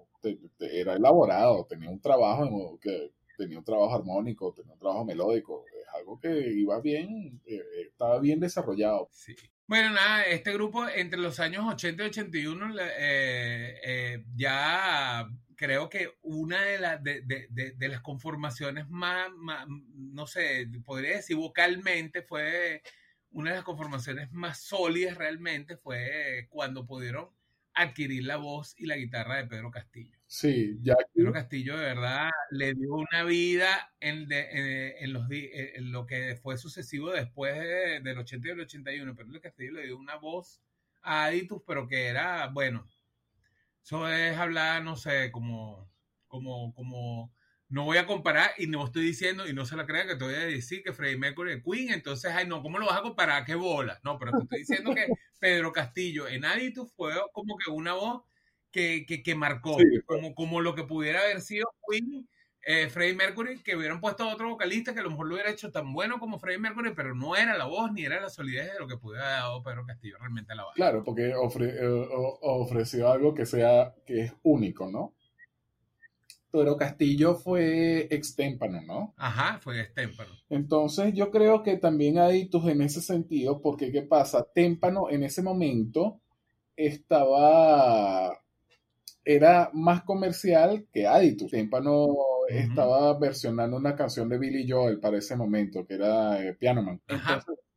era 0.61 0.95
elaborado, 0.95 1.67
tenía 1.69 1.91
un 1.91 2.01
trabajo 2.01 2.79
que 2.81 3.11
tenía 3.37 3.59
un 3.59 3.65
trabajo 3.65 3.95
armónico, 3.95 4.53
tenía 4.53 4.73
un 4.73 4.79
trabajo 4.79 5.05
melódico, 5.05 5.65
es 5.67 5.87
algo 5.95 6.19
que 6.19 6.29
iba 6.29 6.81
bien, 6.81 7.41
eh, 7.47 7.57
eh, 7.57 7.83
estaba 7.89 8.19
bien 8.21 8.41
desarrollado. 8.41 9.09
Sí. 9.13 9.35
Bueno, 9.67 9.91
nada, 9.91 10.23
este 10.25 10.53
grupo 10.53 10.89
entre 10.89 11.19
los 11.19 11.41
años 11.41 11.65
80 11.67 12.05
y 12.05 12.07
81 12.07 12.75
eh, 12.99 14.25
ya 14.35 15.29
creo 15.57 15.89
que 15.89 16.11
una 16.23 16.63
de, 16.63 16.79
las 16.79 17.03
de, 17.03 17.23
de, 17.23 17.49
de, 17.51 17.89
las 17.89 18.01
conformaciones 18.01 18.89
más, 18.89 19.31
más, 19.35 19.67
no 19.95 20.27
sé, 20.27 20.69
podría 20.85 21.17
decir 21.17 21.37
vocalmente, 21.37 22.23
fue 22.23 22.83
una 23.31 23.51
de 23.51 23.57
las 23.57 23.65
conformaciones 23.65 24.31
más 24.33 24.61
sólidas 24.61 25.17
realmente, 25.17 25.77
fue 25.77 26.47
cuando 26.51 26.87
pudieron 26.87 27.31
adquirir 27.75 28.25
la 28.25 28.37
voz 28.37 28.75
y 28.79 28.87
la 28.87 28.97
guitarra 28.97 29.37
de 29.37 29.47
Pedro 29.47 29.71
Castillo. 29.71 30.16
Sí, 30.29 30.79
ya. 30.83 30.95
Pedro 31.15 31.33
Castillo 31.33 31.77
de 31.77 31.85
verdad 31.85 32.31
le 32.51 32.75
dio 32.75 32.95
una 32.95 33.23
vida 33.23 33.93
en, 34.01 34.27
en, 34.31 35.13
los, 35.13 35.27
en 35.31 35.93
lo 35.93 36.05
que 36.07 36.37
fue 36.43 36.59
sucesivo 36.59 37.13
después 37.13 37.55
del 38.03 38.19
80 38.19 38.49
y 38.49 38.51
el 38.51 38.61
81. 38.61 39.15
Pedro 39.15 39.41
Castillo 39.41 39.73
le 39.73 39.85
dio 39.87 39.97
una 39.97 40.17
voz 40.17 40.61
a 41.03 41.27
Aditus, 41.27 41.63
pero 41.65 41.87
que 41.87 42.07
era, 42.07 42.49
bueno, 42.49 42.89
eso 43.83 44.09
es 44.11 44.37
hablar, 44.37 44.83
no 44.83 44.97
sé, 44.97 45.31
como, 45.31 45.89
como, 46.27 46.75
como 46.75 47.33
no 47.69 47.85
voy 47.85 47.99
a 47.99 48.07
comparar 48.07 48.51
y 48.59 48.67
no 48.67 48.85
estoy 48.85 49.05
diciendo, 49.05 49.49
y 49.49 49.53
no 49.53 49.65
se 49.65 49.77
la 49.77 49.87
crean 49.87 50.09
que 50.09 50.17
te 50.17 50.25
voy 50.25 50.35
a 50.35 50.41
decir 50.41 50.83
que 50.83 50.93
Freddie 50.93 51.19
Mercury 51.19 51.53
es 51.55 51.63
Queen, 51.65 51.93
entonces, 51.93 52.33
ay, 52.35 52.47
no, 52.49 52.63
¿cómo 52.63 52.79
lo 52.79 52.87
vas 52.87 52.99
a 52.99 53.03
comparar? 53.03 53.45
¿Qué 53.45 53.55
bola? 53.55 54.01
No, 54.05 54.19
pero 54.19 54.33
te 54.33 54.43
estoy 54.43 54.59
diciendo 54.61 54.93
que 54.95 55.07
Pedro 55.39 55.73
Castillo 55.73 56.27
en 56.29 56.45
Aditus 56.45 56.93
fue 56.95 57.15
como 57.33 57.57
que 57.59 57.71
una 57.71 57.95
voz 57.95 58.25
que, 58.77 59.07
que, 59.07 59.23
que 59.23 59.35
marcó, 59.35 59.79
como, 60.05 60.35
como 60.35 60.61
lo 60.61 60.75
que 60.75 60.85
pudiera 60.85 61.23
haber 61.23 61.41
sido 61.41 61.67
Queen 61.89 62.29
eh, 62.61 62.91
Freddie 62.91 63.15
Mercury, 63.15 63.63
que 63.63 63.75
hubieran 63.75 64.03
puesto 64.03 64.25
a 64.25 64.35
otro 64.35 64.51
vocalista 64.51 64.93
que 64.93 65.01
a 65.01 65.03
lo 65.03 65.09
mejor 65.09 65.29
lo 65.29 65.35
hubiera 65.35 65.51
hecho 65.51 65.73
tan 65.73 65.95
bueno 65.95 66.19
como 66.19 66.39
Freddie 66.39 66.59
Mercury, 66.59 66.93
pero 66.95 67.15
no 67.15 67.37
era 67.37 67.57
la 67.57 67.65
voz 67.65 67.91
ni 67.93 68.05
era 68.05 68.21
la 68.21 68.29
solidez 68.29 68.75
de 68.75 68.79
lo 68.79 68.87
que 68.87 68.99
pudiera 68.99 69.25
haber 69.25 69.41
dado 69.41 69.63
Pedro 69.63 69.87
Castillo 69.87 70.19
realmente 70.19 70.53
a 70.53 70.57
la 70.57 70.65
banda. 70.65 70.75
Claro, 70.75 71.03
porque 71.03 71.29
eh, 71.31 72.09
ofreció 72.43 73.11
algo 73.11 73.33
que 73.33 73.47
sea, 73.47 73.95
que 74.05 74.25
es 74.25 74.35
único, 74.43 74.91
¿no? 74.91 75.15
Pero 76.51 76.77
Castillo 76.77 77.35
fue 77.37 78.09
extémpano, 78.11 78.83
¿no? 78.83 79.15
Ajá, 79.17 79.59
fue 79.59 79.81
extémpano. 79.81 80.35
Entonces 80.51 81.15
yo 81.15 81.31
creo 81.31 81.63
que 81.63 81.79
también 81.79 82.19
hay 82.19 82.51
tus 82.51 82.67
en 82.67 82.83
ese 82.83 83.01
sentido, 83.01 83.63
porque 83.63 83.91
¿qué 83.91 84.03
pasa? 84.03 84.47
Témpano 84.55 85.09
en 85.09 85.23
ese 85.23 85.43
momento 85.43 86.21
estaba 86.77 88.39
era 89.27 89.71
más 89.73 90.05
comercial 90.05 90.87
que 90.93 91.07
Aditus. 91.07 91.51
Témpano 91.51 92.15
estaba 92.49 93.19
versionando 93.19 93.77
una 93.77 93.97
canción 93.97 94.29
de 94.29 94.39
Billy 94.39 94.71
Joel 94.71 95.01
para 95.01 95.19
ese 95.19 95.35
momento, 95.35 95.85
que 95.85 95.95
era 95.95 96.41
eh, 96.43 96.55
Piano 96.55 96.83
Man. 96.83 97.03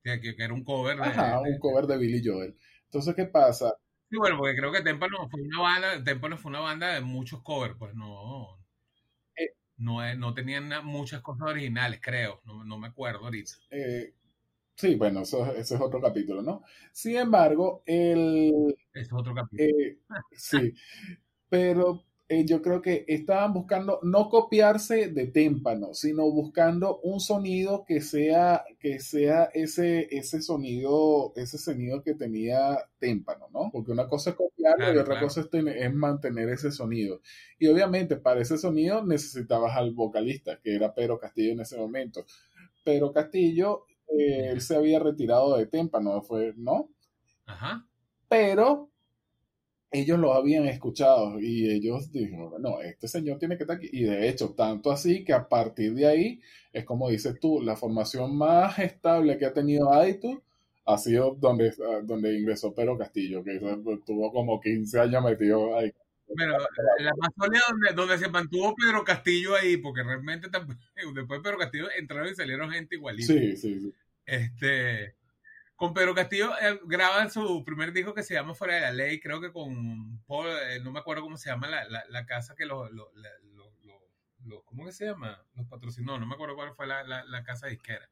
que, 0.03 0.35
era 0.37 0.53
un 0.53 0.63
cover 0.63 0.97
de, 0.97 1.03
ajá, 1.03 1.41
un 1.41 1.57
cover 1.57 1.87
de 1.87 1.97
Billy 1.97 2.21
Joel. 2.23 2.55
Entonces, 2.85 3.15
¿qué 3.15 3.25
pasa? 3.25 3.75
Sí, 4.11 4.17
bueno, 4.17 4.37
porque 4.37 4.55
creo 4.55 4.71
que 4.71 4.81
Témpano 4.81 5.27
fue 5.27 5.41
una 5.41 5.59
banda, 5.59 6.03
Témpano 6.03 6.37
fue 6.37 6.49
una 6.49 6.59
banda 6.59 6.93
de 6.93 7.01
muchos 7.01 7.41
covers, 7.41 7.75
pues 7.79 7.95
no, 7.95 8.59
eh, 9.35 9.55
no, 9.77 10.15
no 10.15 10.33
tenían 10.35 10.71
muchas 10.85 11.21
cosas 11.21 11.47
originales, 11.49 11.99
creo, 12.01 12.41
no, 12.45 12.63
no 12.63 12.77
me 12.77 12.87
acuerdo 12.87 13.25
ahorita. 13.25 13.53
Eh, 13.71 14.13
sí, 14.75 14.95
bueno, 14.95 15.21
eso, 15.21 15.51
eso, 15.53 15.75
es 15.75 15.81
otro 15.81 15.99
capítulo, 15.99 16.43
¿no? 16.43 16.63
Sin 16.91 17.17
embargo, 17.17 17.81
el... 17.87 18.75
es 18.93 19.11
otro 19.11 19.33
capítulo. 19.33 19.67
Eh, 19.67 19.99
sí, 20.31 20.73
pero 21.49 22.03
eh, 22.31 22.45
yo 22.45 22.61
creo 22.61 22.79
que 22.79 23.05
estaban 23.07 23.53
buscando 23.53 23.99
no 24.03 24.29
copiarse 24.29 25.07
de 25.07 25.25
témpano, 25.25 25.95
sino 25.95 26.29
buscando 26.29 26.99
un 26.99 27.19
sonido 27.19 27.85
que 27.87 28.01
sea, 28.01 28.65
que 28.79 28.99
sea 28.99 29.45
ese, 29.51 30.07
ese 30.15 30.39
sonido, 30.43 31.33
ese 31.35 31.57
sonido 31.57 32.03
que 32.03 32.13
tenía 32.13 32.77
témpano, 32.99 33.47
¿no? 33.51 33.71
Porque 33.73 33.91
una 33.91 34.07
cosa 34.07 34.29
es 34.29 34.35
copiarlo 34.35 34.93
y 34.93 34.97
otra 34.97 35.19
cosa 35.19 35.41
es, 35.41 35.93
mantener 35.95 36.49
ese 36.49 36.71
sonido. 36.71 37.19
Y 37.57 37.65
obviamente 37.65 38.15
para 38.15 38.41
ese 38.41 38.59
sonido 38.59 39.03
necesitabas 39.03 39.75
al 39.75 39.95
vocalista, 39.95 40.59
que 40.61 40.75
era 40.75 40.93
Pedro 40.93 41.17
Castillo 41.17 41.53
en 41.53 41.61
ese 41.61 41.79
momento. 41.79 42.27
Pero 42.83 43.11
Castillo, 43.11 43.87
eh, 44.07 44.49
él 44.51 44.61
se 44.61 44.75
había 44.75 44.99
retirado 44.99 45.57
de 45.57 45.65
témpano, 45.65 46.21
fue, 46.21 46.53
¿no? 46.55 46.91
Ajá. 47.47 47.87
Pero 48.27 48.91
ellos 49.91 50.19
lo 50.19 50.33
habían 50.33 50.67
escuchado 50.67 51.39
y 51.39 51.69
ellos 51.69 52.11
dijeron, 52.11 52.61
no, 52.61 52.81
este 52.81 53.07
señor 53.07 53.39
tiene 53.39 53.57
que 53.57 53.63
estar 53.63 53.77
aquí. 53.77 53.89
Y 53.91 54.03
de 54.03 54.29
hecho, 54.29 54.53
tanto 54.53 54.91
así 54.91 55.23
que 55.23 55.33
a 55.33 55.47
partir 55.47 55.93
de 55.95 56.05
ahí, 56.05 56.41
es 56.71 56.85
como 56.85 57.09
dices 57.09 57.39
tú, 57.39 57.61
la 57.61 57.75
formación 57.75 58.37
más 58.37 58.77
estable 58.79 59.37
que 59.37 59.45
ha 59.45 59.53
tenido 59.53 59.91
Aitu 59.91 60.41
ha 60.85 60.97
sido 60.97 61.35
donde, 61.39 61.73
donde 62.03 62.37
ingresó 62.37 62.73
Pedro 62.73 62.97
Castillo, 62.97 63.43
que 63.43 63.59
tuvo 64.05 64.31
como 64.31 64.59
15 64.59 64.99
años 64.99 65.23
metido 65.23 65.77
ahí. 65.77 65.93
Pero 66.35 66.57
la 66.99 67.11
más 67.17 67.31
sólida 67.35 67.61
donde, 67.69 67.93
donde 67.93 68.17
se 68.19 68.29
mantuvo 68.29 68.75
Pedro 68.75 69.03
Castillo 69.03 69.55
ahí, 69.55 69.77
porque 69.77 70.03
realmente 70.03 70.47
después 71.15 71.41
Pedro 71.41 71.57
Castillo 71.57 71.87
entraron 71.97 72.31
y 72.31 72.35
salieron 72.35 72.71
gente 72.71 72.95
igualita. 72.95 73.33
Sí, 73.33 73.57
sí, 73.57 73.79
sí. 73.79 73.93
Este, 74.25 75.15
con 75.79 75.93
Pedro 75.93 76.13
Castillo 76.13 76.51
eh, 76.59 76.77
graban 76.83 77.31
su 77.31 77.63
primer 77.63 77.93
disco 77.93 78.13
que 78.13 78.21
se 78.21 78.33
llama 78.33 78.53
Fuera 78.53 78.75
de 78.75 78.81
la 78.81 78.91
Ley, 78.91 79.17
creo 79.21 79.39
que 79.39 79.53
con 79.53 80.21
Paul, 80.27 80.49
eh, 80.49 80.81
no 80.83 80.91
me 80.91 80.99
acuerdo 80.99 81.23
cómo 81.23 81.37
se 81.37 81.49
llama 81.49 81.69
la, 81.69 81.85
la, 82.09 82.25
casa 82.25 82.53
que 82.53 82.65
los, 82.65 82.91
lo, 82.91 83.09
lo, 84.43 84.61
¿cómo 84.65 84.85
que 84.85 84.91
se 84.91 85.05
llama? 85.05 85.41
Los 85.53 85.67
patrocinó, 85.67 86.19
no 86.19 86.25
me 86.25 86.33
acuerdo 86.33 86.55
cuál 86.55 86.75
fue 86.75 86.85
la, 86.85 87.03
la 87.05 87.43
casa 87.43 87.67
disquera. 87.67 88.09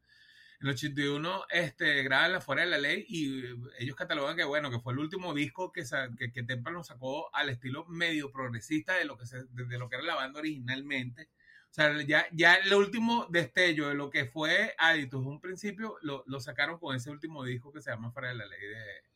En 0.61 0.67
el 0.67 0.73
81 0.75 1.43
este, 1.49 2.03
graban 2.03 2.31
la 2.31 2.39
Fuera 2.39 2.61
de 2.61 2.69
la 2.69 2.77
Ley 2.77 3.05
y 3.09 3.43
ellos 3.79 3.97
catalogan 3.97 4.37
que, 4.37 4.45
bueno, 4.45 4.71
que 4.71 4.79
fue 4.79 4.93
el 4.93 4.99
último 4.99 5.33
disco 5.33 5.73
que, 5.73 5.83
que, 6.17 6.31
que 6.31 6.43
Temple 6.43 6.85
sacó 6.85 7.35
al 7.35 7.49
estilo 7.49 7.85
medio 7.87 8.31
progresista 8.31 8.93
de 8.95 9.03
lo 9.03 9.17
que, 9.17 9.25
se, 9.25 9.43
de 9.43 9.77
lo 9.77 9.89
que 9.89 9.97
era 9.97 10.05
la 10.05 10.15
banda 10.15 10.39
originalmente 10.39 11.29
o 11.69 11.73
sea, 11.73 12.01
ya, 12.01 12.25
ya 12.31 12.55
el 12.55 12.73
último 12.73 13.27
destello 13.29 13.89
de 13.89 13.95
lo 13.95 14.09
que 14.09 14.25
fue 14.25 14.73
Aditus 14.77 15.25
un 15.25 15.39
principio 15.39 15.97
lo, 16.01 16.23
lo, 16.25 16.39
sacaron 16.39 16.79
con 16.79 16.95
ese 16.95 17.11
último 17.11 17.43
disco 17.43 17.71
que 17.71 17.81
se 17.81 17.91
llama 17.91 18.11
Fuera 18.11 18.29
de 18.29 18.35
la 18.35 18.45
Ley 18.45 18.61
de 18.61 19.07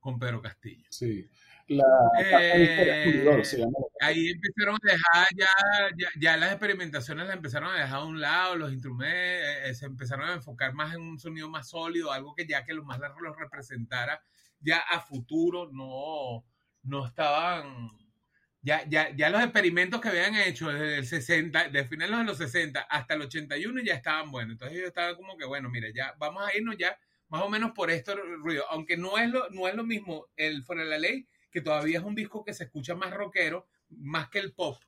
con 0.00 0.18
Pedro 0.18 0.40
Castillo. 0.40 0.86
Sí. 0.90 1.28
La, 1.68 1.84
eh, 2.18 3.24
ahí 4.00 4.28
empezaron 4.30 4.74
a 4.74 4.90
dejar 4.90 5.28
ya, 5.36 6.08
ya, 6.18 6.36
las 6.36 6.50
experimentaciones 6.50 7.26
las 7.26 7.36
empezaron 7.36 7.70
a 7.70 7.78
dejar 7.78 8.00
a 8.00 8.04
un 8.04 8.20
lado, 8.20 8.56
los 8.56 8.72
instrumentos 8.72 9.14
eh, 9.14 9.68
eh, 9.68 9.74
se 9.74 9.86
empezaron 9.86 10.28
a 10.30 10.34
enfocar 10.34 10.72
más 10.72 10.94
en 10.96 11.02
un 11.02 11.20
sonido 11.20 11.48
más 11.48 11.68
sólido, 11.68 12.10
algo 12.10 12.34
que 12.34 12.44
ya 12.44 12.64
que 12.64 12.74
lo 12.74 12.82
más 12.82 12.98
largo 12.98 13.20
los 13.20 13.36
representara 13.36 14.20
ya 14.58 14.78
a 14.78 15.00
futuro, 15.00 15.70
no, 15.70 16.44
no 16.82 17.06
estaban 17.06 17.88
ya, 18.62 18.84
ya, 18.88 19.10
ya 19.16 19.30
los 19.30 19.42
experimentos 19.42 20.00
que 20.00 20.08
habían 20.08 20.34
hecho 20.34 20.68
desde 20.68 20.98
el 20.98 21.06
60, 21.06 21.68
de 21.68 21.84
finales 21.84 22.18
de 22.18 22.24
los 22.24 22.38
60 22.38 22.80
hasta 22.80 23.14
el 23.14 23.22
81 23.22 23.82
ya 23.82 23.94
estaban 23.94 24.30
buenos. 24.30 24.52
Entonces 24.52 24.78
yo 24.78 24.86
estaba 24.86 25.16
como 25.16 25.36
que, 25.36 25.46
bueno, 25.46 25.70
mire, 25.70 25.92
ya 25.94 26.14
vamos 26.18 26.46
a 26.46 26.56
irnos 26.56 26.76
ya 26.76 26.98
más 27.28 27.42
o 27.42 27.48
menos 27.48 27.72
por 27.72 27.90
esto 27.90 28.14
ruido. 28.16 28.64
Aunque 28.70 28.96
no 28.96 29.16
es 29.18 29.30
lo, 29.30 29.48
no 29.50 29.68
es 29.68 29.74
lo 29.74 29.84
mismo 29.84 30.26
el 30.36 30.62
Fuera 30.62 30.82
de 30.84 30.90
la 30.90 30.98
Ley, 30.98 31.26
que 31.50 31.62
todavía 31.62 31.98
es 31.98 32.04
un 32.04 32.14
disco 32.14 32.44
que 32.44 32.52
se 32.52 32.64
escucha 32.64 32.94
más 32.94 33.14
rockero, 33.14 33.66
más 33.88 34.28
que 34.28 34.40
el 34.40 34.52
pop. 34.52 34.82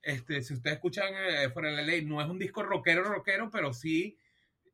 Este, 0.00 0.42
si 0.42 0.54
ustedes 0.54 0.76
escuchan 0.76 1.12
eh, 1.14 1.50
Fuera 1.50 1.70
de 1.70 1.76
la 1.76 1.82
Ley, 1.82 2.04
no 2.04 2.22
es 2.22 2.28
un 2.28 2.38
disco 2.38 2.62
rockero, 2.62 3.02
rockero, 3.02 3.50
pero 3.50 3.74
sí 3.74 4.16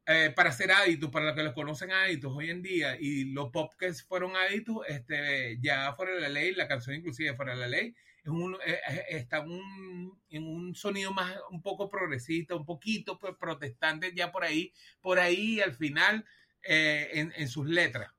eh, 0.07 0.33
para 0.37 0.53
ser 0.53 0.71
aditos, 0.71 1.11
para 1.11 1.27
los 1.27 1.35
que 1.35 1.43
los 1.43 1.55
conocen 1.55 1.90
aditos 1.90 2.31
hoy 2.35 2.51
en 2.51 2.62
día, 2.62 2.97
y 3.01 3.33
los 3.33 3.51
pop 3.51 3.73
que 3.79 3.93
fueron 3.95 4.37
aditos, 4.37 4.87
este, 4.87 5.59
ya 5.61 5.95
Fuera 5.95 6.12
de 6.14 6.21
la 6.21 6.29
Ley, 6.29 6.55
la 6.55 6.69
canción 6.69 6.97
inclusive 6.97 7.35
Fuera 7.35 7.55
de 7.55 7.61
la 7.61 7.69
Ley, 7.69 7.95
un, 8.32 8.54
eh, 8.66 8.78
eh, 8.88 9.04
está 9.10 9.40
un, 9.40 10.18
en 10.30 10.46
un 10.46 10.74
sonido 10.74 11.12
más, 11.12 11.34
un 11.50 11.62
poco 11.62 11.88
progresista, 11.88 12.54
un 12.54 12.64
poquito 12.64 13.18
pues, 13.18 13.34
protestante 13.38 14.12
ya 14.14 14.32
por 14.32 14.44
ahí, 14.44 14.72
por 15.00 15.18
ahí 15.18 15.60
al 15.60 15.74
final 15.74 16.24
eh, 16.62 17.10
en, 17.12 17.32
en, 17.37 17.48
sus 17.48 17.66
letras. 17.66 18.10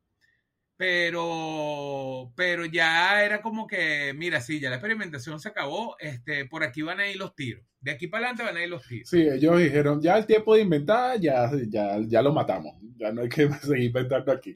Pero, 0.77 2.33
pero 2.35 2.65
ya 2.65 3.23
era 3.23 3.41
como 3.41 3.65
que, 3.65 4.13
mira, 4.13 4.41
sí, 4.41 4.59
ya 4.59 4.69
la 4.69 4.75
experimentación 4.75 5.39
se 5.39 5.49
acabó, 5.49 5.95
este, 5.99 6.45
por 6.45 6.63
aquí 6.63 6.81
van 6.81 6.99
a 6.99 7.07
ir 7.07 7.15
los 7.15 7.33
tiros. 7.33 7.65
De 7.79 7.91
aquí 7.91 8.07
para 8.07 8.27
adelante 8.27 8.43
van 8.43 8.57
a 8.57 8.63
ir 8.63 8.69
los 8.69 8.85
tiros. 8.85 9.09
Sí, 9.09 9.21
ellos 9.21 9.57
dijeron, 9.57 10.01
ya 10.01 10.17
el 10.17 10.25
tiempo 10.25 10.53
de 10.53 10.61
inventar, 10.61 11.19
ya, 11.19 11.49
ya, 11.69 11.97
ya 12.05 12.21
lo 12.21 12.33
matamos. 12.33 12.75
Ya 12.97 13.11
no 13.11 13.21
hay 13.21 13.29
que 13.29 13.49
seguir 13.61 13.85
inventando 13.85 14.31
aquí 14.31 14.55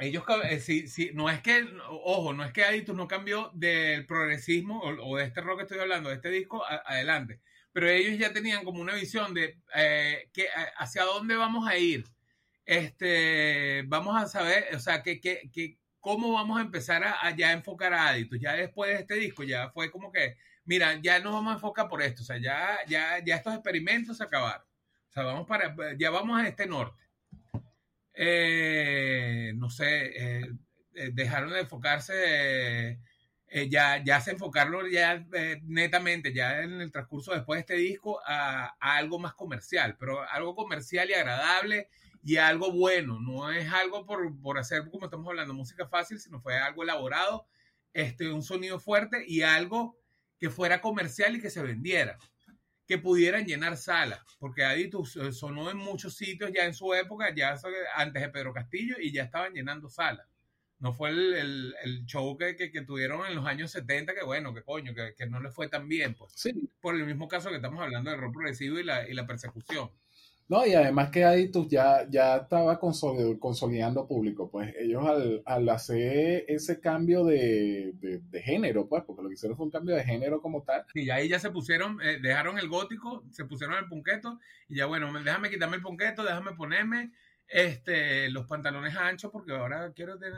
ellos, 0.00 0.24
sí, 0.60 0.88
sí, 0.88 1.10
no 1.14 1.30
es 1.30 1.40
que, 1.40 1.66
ojo, 1.88 2.32
no 2.32 2.44
es 2.44 2.52
que 2.52 2.64
Aditus 2.64 2.96
no 2.96 3.08
cambió 3.08 3.50
del 3.54 4.06
progresismo 4.06 4.80
o, 4.82 5.16
de 5.16 5.24
este 5.24 5.40
rock 5.40 5.58
que 5.58 5.62
estoy 5.64 5.78
hablando, 5.78 6.08
de 6.08 6.16
este 6.16 6.30
disco, 6.30 6.64
adelante. 6.64 7.40
Pero 7.72 7.88
ellos 7.88 8.18
ya 8.18 8.32
tenían 8.32 8.64
como 8.64 8.80
una 8.80 8.94
visión 8.94 9.34
de 9.34 9.58
eh, 9.74 10.28
que, 10.32 10.48
hacia 10.76 11.04
dónde 11.04 11.36
vamos 11.36 11.68
a 11.68 11.76
ir. 11.76 12.04
Este, 12.66 13.84
vamos 13.86 14.20
a 14.20 14.26
saber, 14.26 14.74
o 14.74 14.80
sea, 14.80 15.02
que, 15.02 15.20
que, 15.20 15.50
que 15.52 15.78
cómo 16.00 16.32
vamos 16.32 16.58
a 16.58 16.62
empezar 16.62 17.04
a, 17.04 17.30
ya 17.36 17.52
enfocar 17.52 17.92
a 17.94 18.08
Aditus. 18.08 18.40
Ya 18.40 18.54
después 18.54 18.90
de 18.90 19.00
este 19.00 19.14
disco, 19.14 19.42
ya 19.44 19.70
fue 19.70 19.90
como 19.90 20.10
que, 20.12 20.36
mira, 20.64 20.98
ya 21.02 21.20
nos 21.20 21.32
vamos 21.32 21.52
a 21.52 21.54
enfocar 21.54 21.88
por 21.88 22.02
esto. 22.02 22.22
O 22.22 22.24
sea, 22.24 22.38
ya, 22.38 22.78
ya, 22.88 23.22
ya 23.24 23.36
estos 23.36 23.54
experimentos 23.54 24.16
se 24.16 24.24
acabaron. 24.24 24.66
O 25.10 25.12
sea, 25.12 25.24
vamos 25.24 25.46
para, 25.46 25.74
ya 25.98 26.10
vamos 26.10 26.40
a 26.40 26.48
este 26.48 26.66
norte. 26.66 27.02
Eh, 28.14 29.52
no 29.56 29.70
sé, 29.70 30.40
eh, 30.40 30.52
eh, 30.94 31.10
dejaron 31.12 31.50
de 31.52 31.60
enfocarse, 31.60 32.98
ya, 33.68 34.02
ya 34.04 34.20
se 34.20 34.32
enfocaron 34.32 34.88
ya 34.90 35.26
netamente, 35.64 36.32
ya 36.32 36.60
en 36.60 36.80
el 36.80 36.92
transcurso 36.92 37.32
después 37.34 37.58
de 37.58 37.60
este 37.60 37.74
disco, 37.74 38.20
a, 38.24 38.76
algo 38.80 39.18
más 39.18 39.34
comercial, 39.34 39.96
pero 39.98 40.22
algo 40.30 40.54
comercial 40.54 41.10
y 41.10 41.14
agradable 41.14 41.88
y 42.22 42.36
algo 42.36 42.72
bueno, 42.72 43.18
no 43.20 43.50
es 43.50 43.72
algo 43.72 44.06
por, 44.06 44.40
por 44.40 44.58
hacer, 44.58 44.88
como 44.90 45.06
estamos 45.06 45.26
hablando, 45.28 45.54
música 45.54 45.88
fácil, 45.88 46.20
sino 46.20 46.40
fue 46.40 46.58
algo 46.58 46.82
elaborado, 46.84 47.46
este, 47.92 48.30
un 48.32 48.42
sonido 48.42 48.78
fuerte 48.78 49.24
y 49.26 49.42
algo 49.42 49.98
que 50.38 50.50
fuera 50.50 50.80
comercial 50.80 51.36
y 51.36 51.40
que 51.40 51.50
se 51.50 51.62
vendiera 51.62 52.18
que 52.90 52.98
pudieran 52.98 53.46
llenar 53.46 53.76
salas, 53.76 54.18
porque 54.40 54.64
Aditus 54.64 55.14
eh, 55.14 55.30
sonó 55.30 55.70
en 55.70 55.76
muchos 55.76 56.16
sitios 56.16 56.50
ya 56.52 56.64
en 56.64 56.74
su 56.74 56.92
época, 56.92 57.32
ya 57.32 57.56
antes 57.94 58.20
de 58.20 58.28
Pedro 58.30 58.52
Castillo, 58.52 58.96
y 58.98 59.12
ya 59.12 59.22
estaban 59.22 59.52
llenando 59.52 59.88
salas. 59.88 60.26
No 60.80 60.92
fue 60.92 61.10
el, 61.10 61.34
el, 61.34 61.74
el 61.84 62.04
show 62.04 62.36
que, 62.36 62.56
que, 62.56 62.72
que, 62.72 62.80
tuvieron 62.80 63.24
en 63.28 63.36
los 63.36 63.46
años 63.46 63.70
70, 63.70 64.12
que 64.12 64.24
bueno, 64.24 64.52
que 64.52 64.64
coño, 64.64 64.92
que, 64.92 65.14
que 65.16 65.26
no 65.26 65.38
le 65.38 65.52
fue 65.52 65.68
tan 65.68 65.86
bien, 65.86 66.14
pues. 66.14 66.32
Sí. 66.34 66.52
Por 66.80 66.96
el 66.96 67.06
mismo 67.06 67.28
caso 67.28 67.50
que 67.50 67.56
estamos 67.56 67.80
hablando 67.80 68.10
del 68.10 68.18
rock 68.18 68.32
progresivo 68.32 68.80
y 68.80 68.82
la, 68.82 69.08
y 69.08 69.14
la 69.14 69.24
persecución. 69.24 69.92
No, 70.50 70.66
y 70.66 70.74
además 70.74 71.10
que 71.10 71.24
Aditus 71.24 71.68
ya, 71.68 72.06
ya 72.10 72.38
estaba 72.38 72.80
consolid- 72.80 73.38
consolidando 73.38 74.08
público, 74.08 74.50
pues 74.50 74.74
ellos 74.76 75.06
al, 75.06 75.42
al 75.46 75.68
hacer 75.68 76.44
ese 76.48 76.80
cambio 76.80 77.24
de, 77.24 77.92
de, 77.94 78.18
de 78.18 78.42
género, 78.42 78.88
pues, 78.88 79.04
porque 79.06 79.22
lo 79.22 79.28
que 79.28 79.34
hicieron 79.34 79.56
fue 79.56 79.66
un 79.66 79.70
cambio 79.70 79.94
de 79.94 80.02
género 80.02 80.42
como 80.42 80.64
tal, 80.64 80.84
Y 80.92 81.08
ahí 81.10 81.28
ya 81.28 81.38
se 81.38 81.50
pusieron, 81.52 82.00
eh, 82.02 82.18
dejaron 82.20 82.58
el 82.58 82.68
gótico, 82.68 83.22
se 83.30 83.44
pusieron 83.44 83.76
el 83.78 83.88
punqueto, 83.88 84.40
y 84.68 84.78
ya 84.78 84.86
bueno, 84.86 85.12
me- 85.12 85.22
déjame 85.22 85.50
quitarme 85.50 85.76
el 85.76 85.82
punqueto, 85.82 86.24
déjame 86.24 86.52
ponerme 86.52 87.12
este, 87.46 88.28
los 88.30 88.46
pantalones 88.46 88.96
anchos, 88.96 89.30
porque 89.30 89.52
ahora 89.52 89.92
quiero 89.94 90.18
tener 90.18 90.34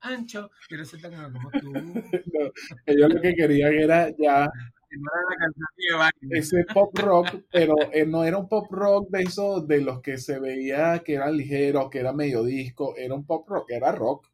ancho, 0.00 0.50
quiero 0.68 0.84
ser 0.84 1.00
tan 1.00 1.32
como 1.32 1.50
tú. 1.52 1.72
No, 2.32 2.50
ellos 2.86 3.08
lo 3.14 3.20
que 3.20 3.34
querían 3.36 3.72
era 3.74 4.10
ya 4.18 4.50
no 4.98 5.10
era 5.14 5.30
la 5.30 5.36
canción 5.36 5.68
de 5.76 5.94
baile. 5.98 6.36
ese 6.38 6.64
pop 6.72 6.96
rock, 6.98 7.28
pero 7.50 7.74
eh, 7.92 8.06
no 8.06 8.24
era 8.24 8.38
un 8.38 8.48
pop 8.48 8.66
rock 8.70 9.08
de 9.10 9.22
esos 9.22 9.66
de 9.68 9.80
los 9.80 10.00
que 10.00 10.18
se 10.18 10.38
veía 10.40 11.02
que 11.04 11.14
eran 11.14 11.36
ligeros, 11.36 11.90
que 11.90 11.98
era 12.00 12.12
medio 12.12 12.42
disco, 12.44 12.96
era 12.96 13.14
un 13.14 13.24
pop 13.26 13.48
rock, 13.48 13.70
era 13.70 13.92
rock, 13.92 14.28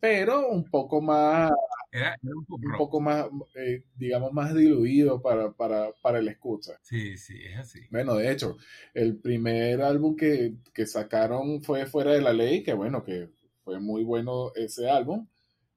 pero 0.00 0.48
un 0.50 0.64
poco 0.70 1.00
más, 1.02 1.52
Era, 1.92 2.16
era 2.22 2.34
un 2.36 2.44
pop 2.46 2.62
un 2.62 2.72
rock. 2.72 2.76
poco 2.76 3.00
más, 3.00 3.26
eh, 3.56 3.84
digamos, 3.96 4.32
más 4.32 4.54
diluido 4.54 5.22
para, 5.22 5.52
para, 5.52 5.92
para 6.02 6.18
el 6.20 6.28
escucha. 6.28 6.80
Sí, 6.82 7.16
sí, 7.16 7.34
es 7.44 7.58
así. 7.58 7.80
Bueno, 7.90 8.14
de 8.16 8.30
hecho, 8.32 8.56
el 8.94 9.18
primer 9.20 9.82
álbum 9.82 10.16
que, 10.16 10.54
que 10.74 10.86
sacaron 10.86 11.62
fue 11.62 11.86
Fuera 11.86 12.12
de 12.12 12.20
la 12.20 12.32
Ley, 12.32 12.62
que 12.62 12.72
bueno, 12.74 13.02
que 13.04 13.30
fue 13.64 13.80
muy 13.80 14.02
bueno 14.04 14.52
ese 14.54 14.88
álbum. 14.90 15.26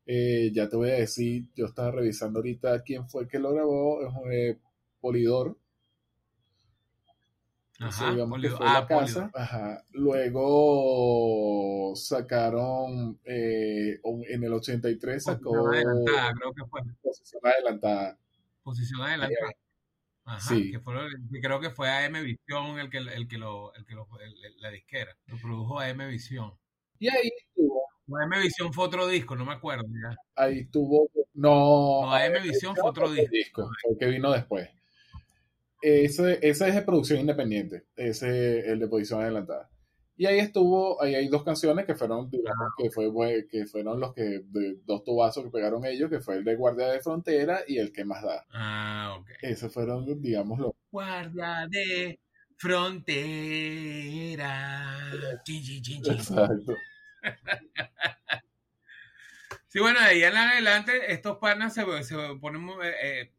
Eh, 0.05 0.51
ya 0.53 0.67
te 0.69 0.75
voy 0.75 0.89
a 0.89 0.93
decir, 0.95 1.45
yo 1.55 1.65
estaba 1.65 1.91
revisando 1.91 2.39
ahorita 2.39 2.83
quién 2.83 3.07
fue 3.07 3.27
que 3.27 3.39
lo 3.39 3.53
grabó, 3.53 4.01
es 4.01 4.13
eh, 4.31 4.57
Polidor. 4.99 5.57
Ajá, 7.79 8.11
digamos 8.11 8.41
que 8.41 8.49
Polidor. 8.49 8.57
fue 8.57 8.67
Ah, 8.69 8.73
la 8.81 8.87
casa. 8.87 9.31
Polidor. 9.31 9.33
Ajá. 9.33 9.85
Luego 9.91 11.93
sacaron, 11.95 13.19
eh, 13.25 13.99
en 14.29 14.43
el 14.43 14.53
83 14.53 15.23
sacó 15.23 15.51
Posición 15.51 15.73
adelantada, 15.87 16.33
creo 16.33 16.53
que 16.53 16.65
fue. 16.69 16.81
Posición 17.01 17.41
Adelantada. 17.45 18.17
Posición 18.63 19.01
adelantada. 19.01 19.51
Ajá, 20.25 20.39
Sí. 20.55 20.71
que, 20.71 20.79
fue, 20.79 20.93
que 21.33 21.41
creo 21.41 21.59
que 21.59 21.69
fue 21.71 21.89
AM 21.89 22.21
Visión 22.23 22.79
el 22.79 22.89
que, 22.89 22.99
el 22.99 23.27
que 23.27 23.37
lo, 23.37 23.73
el 23.75 23.85
que 23.85 23.93
lo, 23.95 24.07
el- 24.21 24.61
la 24.61 24.69
disquera. 24.69 25.17
Lo 25.27 25.37
produjo 25.37 25.79
AM 25.79 26.07
Visión. 26.07 26.53
Y 26.99 27.09
ahí 27.09 27.29
estuvo, 27.45 27.83
AM 28.11 28.41
Visión 28.41 28.73
fue 28.73 28.85
otro 28.85 29.07
disco, 29.07 29.35
no 29.35 29.45
me 29.45 29.53
acuerdo 29.53 29.85
ya. 29.87 30.15
ahí 30.35 30.59
estuvo, 30.59 31.09
no, 31.33 32.01
No, 32.01 32.13
AM 32.13 32.43
Visión 32.43 32.75
fue 32.75 32.89
otro 32.89 33.09
disco. 33.09 33.69
fue 33.81 33.93
el 33.93 33.97
que 33.97 34.05
vino 34.07 34.31
después. 34.31 34.69
Ese, 35.81 36.39
ese 36.41 36.69
es 36.69 36.75
de 36.75 36.81
producción 36.81 37.19
independiente, 37.19 37.85
ese 37.95 38.71
el 38.71 38.79
de 38.79 38.87
posición 38.87 39.21
adelantada. 39.21 39.69
Y 40.15 40.27
ahí 40.27 40.39
estuvo, 40.39 41.01
ahí 41.01 41.15
hay 41.15 41.27
dos 41.27 41.43
canciones 41.43 41.85
que 41.85 41.95
fueron, 41.95 42.29
digamos, 42.29 42.71
que, 42.77 42.91
fue, 42.91 43.47
que 43.49 43.65
fueron 43.65 43.99
los 43.99 44.13
que, 44.13 44.43
de, 44.45 44.77
dos 44.85 45.03
tubazos 45.03 45.43
que 45.43 45.49
pegaron 45.49 45.83
ellos, 45.85 46.09
que 46.09 46.19
fue 46.19 46.35
el 46.35 46.43
de 46.43 46.55
Guardia 46.55 46.87
de 46.87 47.01
Frontera 47.01 47.61
y 47.67 47.79
el 47.79 47.91
que 47.91 48.05
más 48.05 48.21
da. 48.21 48.45
Ah, 48.51 49.17
ok. 49.19 49.27
Esos 49.41 49.73
fueron, 49.73 50.21
digamos, 50.21 50.59
los... 50.59 50.71
Guardia 50.91 51.67
de 51.67 52.19
frontera. 52.57 53.01
Exacto. 55.47 56.75
Sí, 59.74 59.80
bueno, 59.80 59.99
de 59.99 60.05
ahí 60.05 60.24
en 60.24 60.38
adelante 60.38 61.11
estos 61.11 61.39
panas 61.39 61.74
se, 61.74 61.82
se 62.03 62.15
ponen, 62.39 62.69
eh, 62.84 62.93
eh, 63.01 63.32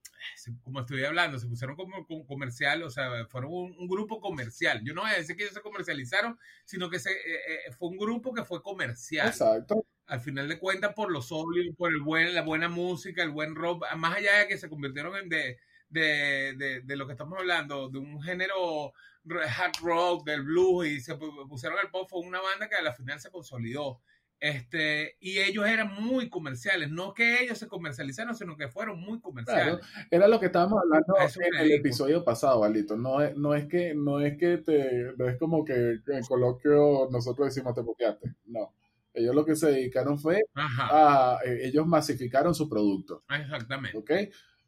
como 0.65 0.81
estoy 0.81 1.05
hablando, 1.05 1.39
se 1.39 1.47
pusieron 1.47 1.77
como, 1.77 2.05
como 2.07 2.27
comercial, 2.27 2.83
o 2.83 2.91
sea, 2.91 3.25
fueron 3.29 3.53
un, 3.53 3.77
un 3.79 3.87
grupo 3.87 4.21
comercial. 4.21 4.81
Yo 4.83 4.95
no 4.95 5.03
voy 5.03 5.13
a 5.13 5.17
decir 5.19 5.37
que 5.37 5.45
ellos 5.45 5.55
se 5.55 5.63
comercializaron, 5.63 6.37
sino 6.65 6.91
que 6.91 6.99
se, 6.99 7.13
eh, 7.13 7.73
fue 7.79 7.89
un 7.89 7.99
grupo 7.99 8.35
que 8.35 8.43
fue 8.43 8.63
comercial. 8.63 9.29
Exacto. 9.29 9.87
Al 10.07 10.21
final 10.21 10.49
de 10.49 10.59
cuentas, 10.59 10.93
por 10.93 11.13
los 11.13 11.31
obvios, 11.31 11.73
por 11.77 11.93
el 11.93 12.01
buen, 12.01 12.35
la 12.35 12.43
buena 12.43 12.69
música, 12.69 13.23
el 13.23 13.31
buen 13.31 13.55
rock, 13.55 13.85
más 13.97 14.17
allá 14.17 14.39
de 14.41 14.49
que 14.49 14.59
se 14.59 14.69
convirtieron 14.69 15.17
en 15.17 15.29
de, 15.29 15.59
de, 15.95 16.55
de, 16.57 16.81
de 16.83 16.97
lo 16.97 17.07
que 17.07 17.13
estamos 17.13 17.39
hablando, 17.39 17.89
de 17.89 17.99
un 17.99 18.21
género 18.23 18.93
hard 19.27 19.77
rock, 19.83 20.27
del 20.27 20.43
blues, 20.43 20.87
y 20.87 21.01
se 21.01 21.15
pu- 21.17 21.49
pusieron 21.49 21.79
al 21.79 21.91
pop, 21.91 22.09
fue 22.11 22.21
una 22.21 22.41
banda 22.43 22.69
que 22.69 22.75
a 22.75 22.83
la 22.83 22.93
final 22.93 23.19
se 23.19 23.31
consolidó. 23.31 24.01
Este, 24.41 25.17
y 25.21 25.39
ellos 25.39 25.67
eran 25.67 25.95
muy 26.03 26.29
comerciales, 26.29 26.91
no 26.91 27.15
que 27.15 27.43
ellos 27.43 27.57
se 27.57 27.67
comercializaron, 27.69 28.35
sino 28.35 28.57
que 28.59 28.69
fueron 28.69 29.01
muy 29.01 29.19
comerciales. 29.21 29.79
Era 30.11 30.29
lo 30.29 30.39
que 30.39 30.47
estábamos 30.47 30.83
hablando 30.83 31.17
eso 31.17 31.41
en 31.41 31.55
el 31.55 31.73
episodio 31.73 32.23
pasado, 32.23 32.61
Valito. 32.61 32.95
No 32.97 33.23
es, 33.23 33.35
no 33.37 33.55
es 33.55 33.67
que, 33.67 33.95
no 33.95 34.21
es 34.21 34.37
que 34.37 34.59
te, 34.59 35.15
no 35.17 35.29
es 35.29 35.39
como 35.39 35.65
que 35.65 36.01
en 36.09 36.25
coloquio 36.29 37.09
nosotros 37.11 37.47
decimos 37.49 37.75
te 37.75 37.81
boqueaste. 37.81 38.35
No. 38.47 38.75
Ellos 39.15 39.35
lo 39.35 39.47
que 39.47 39.55
se 39.57 39.69
dedicaron 39.69 40.19
fue 40.19 40.43
Ajá, 40.55 41.37
a, 41.37 41.39
eh, 41.47 41.69
ellos 41.69 41.87
masificaron 41.87 42.53
su 42.55 42.69
producto, 42.69 43.23
exactamente. 43.31 43.97
¿ok? 43.97 44.11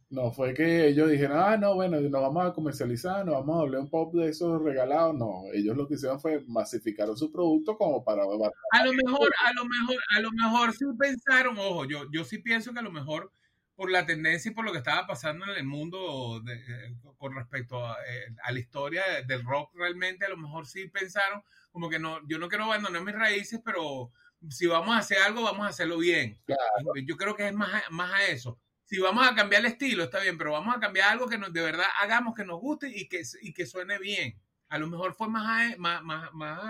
No 0.09 0.31
fue 0.31 0.55
que 0.55 0.87
ellos 0.87 1.11
dijeron, 1.11 1.37
ah, 1.37 1.57
no, 1.57 1.75
bueno, 1.75 2.01
nos 2.01 2.23
vamos 2.23 2.47
a 2.47 2.53
comercializar, 2.53 3.27
nos 3.27 3.35
vamos 3.35 3.57
a 3.59 3.61
hablar 3.63 3.81
un 3.81 3.91
pop 3.91 4.15
de 4.15 4.29
esos 4.29 4.63
regalados. 4.63 5.17
No, 5.17 5.43
ellos 5.53 5.77
lo 5.77 5.89
que 5.89 5.95
hicieron 5.95 6.21
fue 6.21 6.45
masificaron 6.47 7.17
su 7.17 7.33
producto 7.33 7.77
como 7.77 8.05
para 8.05 8.23
A 8.23 8.85
lo 8.85 8.93
mejor, 8.93 9.29
a 9.45 9.53
lo 9.55 9.65
mejor, 9.65 9.97
a 10.17 10.21
lo 10.21 10.31
mejor 10.31 10.73
sí 10.75 10.85
pensaron, 10.97 11.59
ojo, 11.59 11.87
yo, 11.87 12.05
yo 12.13 12.25
sí 12.25 12.39
pienso 12.39 12.73
que 12.73 12.79
a 12.79 12.83
lo 12.83 12.93
mejor 12.93 13.33
por 13.75 13.91
la 13.91 14.07
tendencia 14.07 14.51
y 14.53 14.55
por 14.55 14.65
lo 14.65 14.71
que 14.71 14.79
estaba 14.79 15.09
pasando 15.09 15.45
en 15.45 15.57
el 15.59 15.65
mundo 15.67 16.41
de- 16.41 16.55
eh, 16.55 16.95
con 17.19 17.35
respecto 17.35 17.85
a, 17.85 17.95
eh, 18.09 18.33
a 18.45 18.53
la 18.53 18.59
historia 18.61 19.03
de- 19.09 19.25
del 19.25 19.45
rock 19.45 19.75
realmente, 19.75 20.25
a 20.25 20.29
lo 20.29 20.37
mejor 20.37 20.67
sí 20.67 20.89
pensaron 20.89 21.43
como 21.73 21.91
que 21.91 21.99
no, 21.99 22.21
yo 22.29 22.39
no 22.39 22.49
quiero 22.49 22.65
abandonar 22.65 23.03
mis 23.03 23.15
raíces, 23.15 23.61
pero 23.65 24.13
si 24.49 24.67
vamos 24.67 24.95
a 24.95 24.99
hacer 24.99 25.19
algo, 25.19 25.43
vamos 25.43 25.67
a 25.67 25.71
hacerlo 25.71 25.99
bien. 25.99 26.39
Claro. 26.47 26.93
Yo 27.05 27.17
creo 27.17 27.35
que 27.35 27.49
es 27.49 27.55
más 27.55 27.83
más 27.91 28.13
a 28.15 28.25
eso. 28.29 28.59
Si 28.87 28.99
vamos 29.01 29.27
a 29.27 29.35
cambiar 29.35 29.61
el 29.61 29.67
estilo, 29.73 30.05
está 30.05 30.21
bien, 30.21 30.39
pero 30.39 30.53
vamos 30.53 30.75
a 30.77 30.81
cambiar 30.81 31.11
algo 31.11 31.29
que 31.29 31.39
nos, 31.39 31.53
de 31.53 31.61
verdad 31.63 31.87
hagamos 32.01 32.35
que 32.35 32.45
nos 32.45 32.61
guste 32.61 32.89
y 32.89 33.09
que, 33.09 33.23
y 33.43 33.53
que 33.53 33.67
suene 33.67 33.99
bien. 33.99 34.41
A 34.69 34.79
lo 34.79 34.87
mejor 34.89 35.15
fue 35.15 35.29
más 35.29 35.75
a, 35.75 35.77
más, 35.79 36.03
más, 36.03 36.61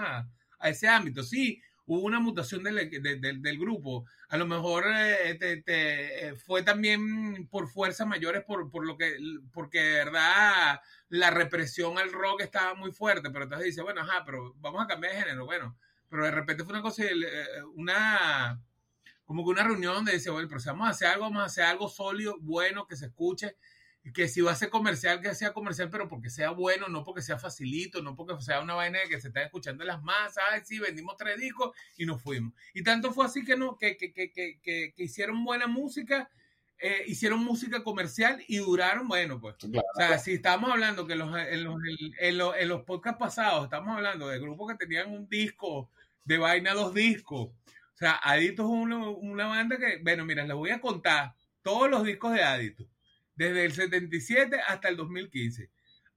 a, 0.58 0.68
ese 0.68 0.88
ámbito. 0.88 1.22
Sí, 1.22 1.60
hubo 1.86 2.00
una 2.04 2.18
mutación 2.20 2.62
del, 2.62 2.90
de- 2.90 3.16
del- 3.20 3.42
del 3.42 3.58
grupo. 3.58 4.06
A 4.28 4.36
lo 4.38 4.46
mejor 4.46 4.84
eh, 4.88 5.36
te, 5.38 5.62
eh, 6.28 6.34
fue 6.36 6.62
también 6.62 7.46
por 7.48 7.68
fuerzas 7.68 8.06
mayores, 8.06 8.42
por, 8.44 8.70
por 8.70 8.86
lo 8.86 8.96
que, 8.96 9.16
porque 9.52 9.80
de 9.80 9.94
verdad 10.04 10.80
la 11.08 11.30
represión 11.30 11.98
al 11.98 12.12
rock 12.12 12.40
estaba 12.42 12.74
muy 12.74 12.92
fuerte. 12.92 13.30
Pero 13.30 13.44
entonces 13.44 13.66
dice, 13.66 13.82
bueno, 13.82 14.00
ajá, 14.00 14.24
pero 14.24 14.54
vamos 14.58 14.82
a 14.82 14.86
cambiar 14.88 15.12
de 15.14 15.20
género. 15.20 15.44
Bueno, 15.46 15.76
pero 16.08 16.24
de 16.24 16.30
repente 16.30 16.64
fue 16.64 16.72
una 16.72 16.82
cosa, 16.82 17.04
eh, 17.04 17.62
una 17.74 18.60
como 19.26 19.44
que 19.44 19.50
una 19.50 19.64
reunión 19.64 19.94
donde 19.94 20.12
dice, 20.12 20.30
bueno, 20.30 20.48
pero 20.48 20.60
si 20.60 20.68
vamos 20.68 20.86
a 20.88 20.90
hacer 20.90 21.08
algo, 21.08 21.24
vamos 21.24 21.42
a 21.42 21.46
hacer 21.46 21.64
algo 21.64 21.88
sólido, 21.88 22.36
bueno, 22.40 22.86
que 22.86 22.96
se 22.96 23.06
escuche, 23.06 23.56
que 24.14 24.28
si 24.28 24.40
va 24.40 24.52
a 24.52 24.54
ser 24.54 24.70
comercial, 24.70 25.20
que 25.20 25.34
sea 25.34 25.52
comercial, 25.52 25.90
pero 25.90 26.08
porque 26.08 26.30
sea 26.30 26.50
bueno, 26.50 26.86
no 26.88 27.02
porque 27.02 27.22
sea 27.22 27.38
facilito, 27.40 28.02
no 28.02 28.14
porque 28.14 28.40
sea 28.40 28.60
una 28.60 28.74
vaina 28.74 29.00
de 29.00 29.08
que 29.08 29.20
se 29.20 29.28
está 29.28 29.42
escuchando 29.42 29.84
las 29.84 30.00
masas, 30.00 30.44
ay, 30.52 30.60
sí, 30.64 30.78
vendimos 30.78 31.16
tres 31.16 31.38
discos 31.38 31.76
y 31.96 32.06
nos 32.06 32.22
fuimos. 32.22 32.52
Y 32.72 32.84
tanto 32.84 33.12
fue 33.12 33.26
así 33.26 33.44
que, 33.44 33.56
no, 33.56 33.76
que, 33.76 33.96
que, 33.96 34.12
que, 34.12 34.30
que, 34.30 34.60
que- 34.62 34.94
que 34.96 35.02
hicieron 35.02 35.44
buena 35.44 35.66
música, 35.66 36.30
eh, 36.78 37.02
hicieron 37.08 37.40
música 37.42 37.82
comercial 37.82 38.44
y 38.46 38.58
duraron, 38.58 39.08
bueno, 39.08 39.40
pues. 39.40 39.56
Claro. 39.56 39.86
O 39.94 39.98
sea, 39.98 40.18
si 40.20 40.34
estamos 40.34 40.70
hablando 40.70 41.04
que 41.06 41.16
los, 41.16 41.36
en, 41.36 41.64
los, 41.64 41.74
en, 42.20 42.38
los, 42.38 42.54
en 42.56 42.68
los 42.68 42.82
podcasts 42.84 43.18
pasados 43.18 43.64
estamos 43.64 43.96
hablando 43.96 44.28
de 44.28 44.38
grupos 44.38 44.70
que 44.70 44.78
tenían 44.78 45.10
un 45.10 45.28
disco, 45.28 45.90
de 46.22 46.38
vaina 46.38 46.74
dos 46.74 46.94
discos. 46.94 47.48
O 47.96 47.98
sea, 47.98 48.20
Adito 48.22 48.62
es 48.64 48.68
una, 48.68 49.08
una 49.08 49.46
banda 49.46 49.78
que, 49.78 49.98
bueno, 50.02 50.24
mira, 50.26 50.44
les 50.44 50.54
voy 50.54 50.68
a 50.70 50.80
contar 50.82 51.34
todos 51.62 51.90
los 51.90 52.04
discos 52.04 52.34
de 52.34 52.42
Adito, 52.42 52.86
desde 53.34 53.64
el 53.64 53.72
77 53.72 54.60
hasta 54.68 54.88
el 54.90 54.96
2015, 54.96 55.70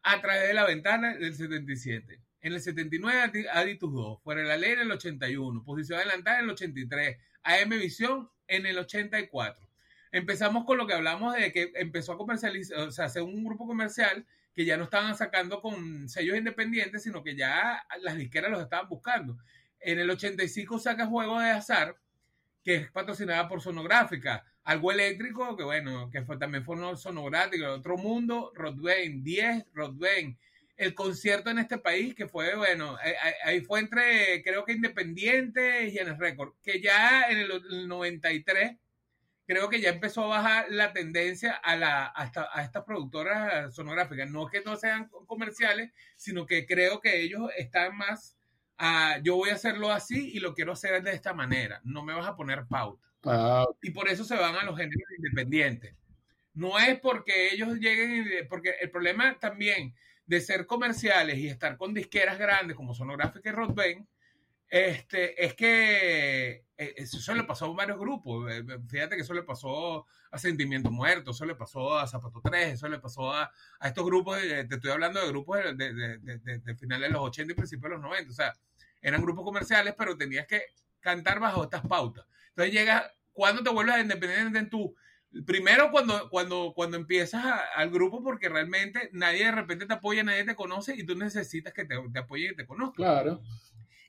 a 0.03 0.21
través 0.21 0.47
de 0.49 0.53
la 0.53 0.65
ventana 0.65 1.15
del 1.15 1.33
77. 1.33 2.19
En 2.41 2.53
el 2.53 2.61
79, 2.61 3.21
Adi- 3.21 3.47
Aditus 3.51 3.93
2, 3.93 4.21
Fuera 4.23 4.41
de 4.41 4.47
la 4.47 4.57
Ley 4.57 4.73
en 4.73 4.79
el 4.81 4.91
81, 4.91 5.63
Posición 5.63 5.99
Adelantada 5.99 6.39
en 6.39 6.45
el 6.45 6.51
83, 6.51 7.17
AM 7.43 7.69
Visión 7.69 8.29
en 8.47 8.65
el 8.65 8.77
84. 8.77 9.65
Empezamos 10.11 10.65
con 10.65 10.77
lo 10.77 10.85
que 10.87 10.93
hablamos 10.93 11.33
de 11.35 11.51
que 11.53 11.71
empezó 11.75 12.13
a 12.13 12.17
comercializar, 12.17 12.79
o 12.79 12.91
sea, 12.91 13.05
hacer 13.05 13.21
un 13.21 13.43
grupo 13.43 13.65
comercial 13.67 14.25
que 14.53 14.65
ya 14.65 14.75
no 14.75 14.85
estaban 14.85 15.15
sacando 15.15 15.61
con 15.61 16.09
sellos 16.09 16.35
independientes, 16.37 17.03
sino 17.03 17.23
que 17.23 17.35
ya 17.35 17.85
las 18.01 18.17
disqueras 18.17 18.51
los 18.51 18.61
estaban 18.61 18.89
buscando. 18.89 19.37
En 19.79 19.99
el 19.99 20.09
85 20.09 20.79
saca 20.79 21.07
Juego 21.07 21.39
de 21.39 21.49
Azar, 21.49 21.95
que 22.63 22.75
es 22.75 22.91
patrocinada 22.91 23.47
por 23.47 23.61
Sonográfica. 23.61 24.45
Algo 24.63 24.91
eléctrico, 24.91 25.55
que 25.55 25.63
bueno, 25.63 26.09
que 26.09 26.21
también 26.37 26.63
fue 26.63 26.77
sonográfico. 26.97 27.67
Otro 27.67 27.97
mundo, 27.97 28.51
Rodbain 28.55 29.23
10, 29.23 29.65
Rodbain 29.73 30.37
el 30.79 30.95
concierto 30.95 31.49
en 31.49 31.59
este 31.59 31.77
país, 31.77 32.15
que 32.15 32.29
fue, 32.29 32.55
bueno, 32.55 32.97
ahí 33.43 33.59
fue 33.59 33.81
entre, 33.81 34.41
creo 34.41 34.63
que 34.63 34.71
Independiente 34.71 35.89
y 35.89 35.97
en 35.97 36.07
el 36.07 36.17
récord, 36.17 36.53
que 36.63 36.79
ya 36.79 37.29
en 37.29 37.39
el, 37.39 37.87
93 37.87 38.77
creo 39.45 39.67
que 39.67 39.81
ya 39.81 39.89
empezó 39.89 40.23
a 40.23 40.37
bajar 40.37 40.67
la 40.69 40.93
tendencia 40.93 41.53
a, 41.53 41.75
la, 41.75 42.13
a 42.15 42.63
estas 42.63 42.83
productoras 42.85 43.75
sonográficas. 43.75 44.29
No 44.29 44.47
que 44.47 44.61
no 44.61 44.77
sean 44.77 45.09
comerciales, 45.27 45.91
sino 46.15 46.45
que 46.45 46.65
creo 46.65 47.01
que 47.01 47.21
ellos 47.23 47.49
están 47.57 47.97
más 47.97 48.37
a, 48.79 49.19
yo 49.21 49.35
voy 49.35 49.49
a 49.49 49.55
hacerlo 49.55 49.91
así 49.91 50.31
y 50.33 50.39
lo 50.39 50.53
quiero 50.53 50.71
hacer 50.71 51.03
de 51.03 51.11
esta 51.11 51.33
manera. 51.33 51.81
No 51.83 52.03
me 52.03 52.13
vas 52.13 52.25
a 52.25 52.35
poner 52.35 52.65
pauta. 52.65 53.07
Ah, 53.25 53.65
y 53.81 53.91
por 53.91 54.07
eso 54.07 54.23
se 54.23 54.35
van 54.35 54.55
a 54.55 54.63
los 54.63 54.77
géneros 54.77 55.11
independientes. 55.17 55.93
No 56.53 56.79
es 56.79 56.99
porque 56.99 57.53
ellos 57.53 57.75
lleguen, 57.75 58.47
porque 58.49 58.75
el 58.81 58.89
problema 58.89 59.37
también 59.37 59.93
de 60.25 60.41
ser 60.41 60.65
comerciales 60.65 61.37
y 61.37 61.47
estar 61.47 61.77
con 61.77 61.93
disqueras 61.93 62.39
grandes 62.39 62.77
como 62.77 62.95
Sonográfica 62.95 63.49
y 63.49 63.53
Rodben, 63.53 64.07
este, 64.69 65.43
es 65.43 65.55
que 65.55 66.65
eh, 66.77 66.93
eso 66.95 67.33
le 67.33 67.43
pasó 67.43 67.65
a 67.65 67.73
varios 67.73 67.99
grupos. 67.99 68.49
Eh, 68.51 68.59
eh, 68.59 68.77
fíjate 68.87 69.15
que 69.15 69.23
eso 69.23 69.33
le 69.33 69.43
pasó 69.43 70.05
a 70.31 70.37
Sentimiento 70.37 70.91
Muerto, 70.91 71.31
eso 71.31 71.45
le 71.45 71.55
pasó 71.55 71.97
a 71.97 72.07
Zapato 72.07 72.39
3, 72.43 72.73
eso 72.73 72.87
le 72.87 72.99
pasó 72.99 73.33
a, 73.33 73.51
a 73.79 73.87
estos 73.87 74.05
grupos, 74.05 74.37
te 74.39 74.75
estoy 74.75 74.91
hablando 74.91 75.19
de 75.19 75.27
grupos 75.27 75.57
de, 75.57 75.73
de, 75.73 76.19
de, 76.19 76.59
de, 76.59 76.75
finales 76.75 77.09
de 77.09 77.13
los 77.13 77.23
80 77.23 77.51
y 77.51 77.55
principios 77.55 77.89
de 77.89 77.95
los 77.97 78.01
90. 78.01 78.31
O 78.31 78.33
sea, 78.33 78.53
eran 79.01 79.21
grupos 79.21 79.43
comerciales, 79.43 79.95
pero 79.97 80.17
tenías 80.17 80.47
que 80.47 80.61
cantar 80.99 81.39
bajo 81.39 81.63
estas 81.63 81.85
pautas. 81.87 82.25
Entonces 82.49 82.73
llega, 82.73 83.11
cuando 83.31 83.63
te 83.63 83.69
vuelves 83.69 84.01
independiente 84.01 84.59
en 84.59 84.69
tu... 84.69 84.95
Primero 85.45 85.91
cuando, 85.91 86.27
cuando, 86.29 86.73
cuando 86.75 86.97
empiezas 86.97 87.45
al 87.75 87.91
grupo 87.91 88.23
porque 88.23 88.49
realmente 88.49 89.11
nadie 89.13 89.45
de 89.45 89.51
repente 89.51 89.85
te 89.85 89.93
apoya, 89.93 90.23
nadie 90.23 90.43
te 90.43 90.55
conoce 90.55 90.95
y 90.95 91.03
tú 91.03 91.15
necesitas 91.15 91.71
que 91.71 91.85
te, 91.85 91.95
te 92.11 92.19
apoyen 92.19 92.53
y 92.53 92.55
te 92.55 92.65
conozcan. 92.65 93.05
Claro. 93.05 93.41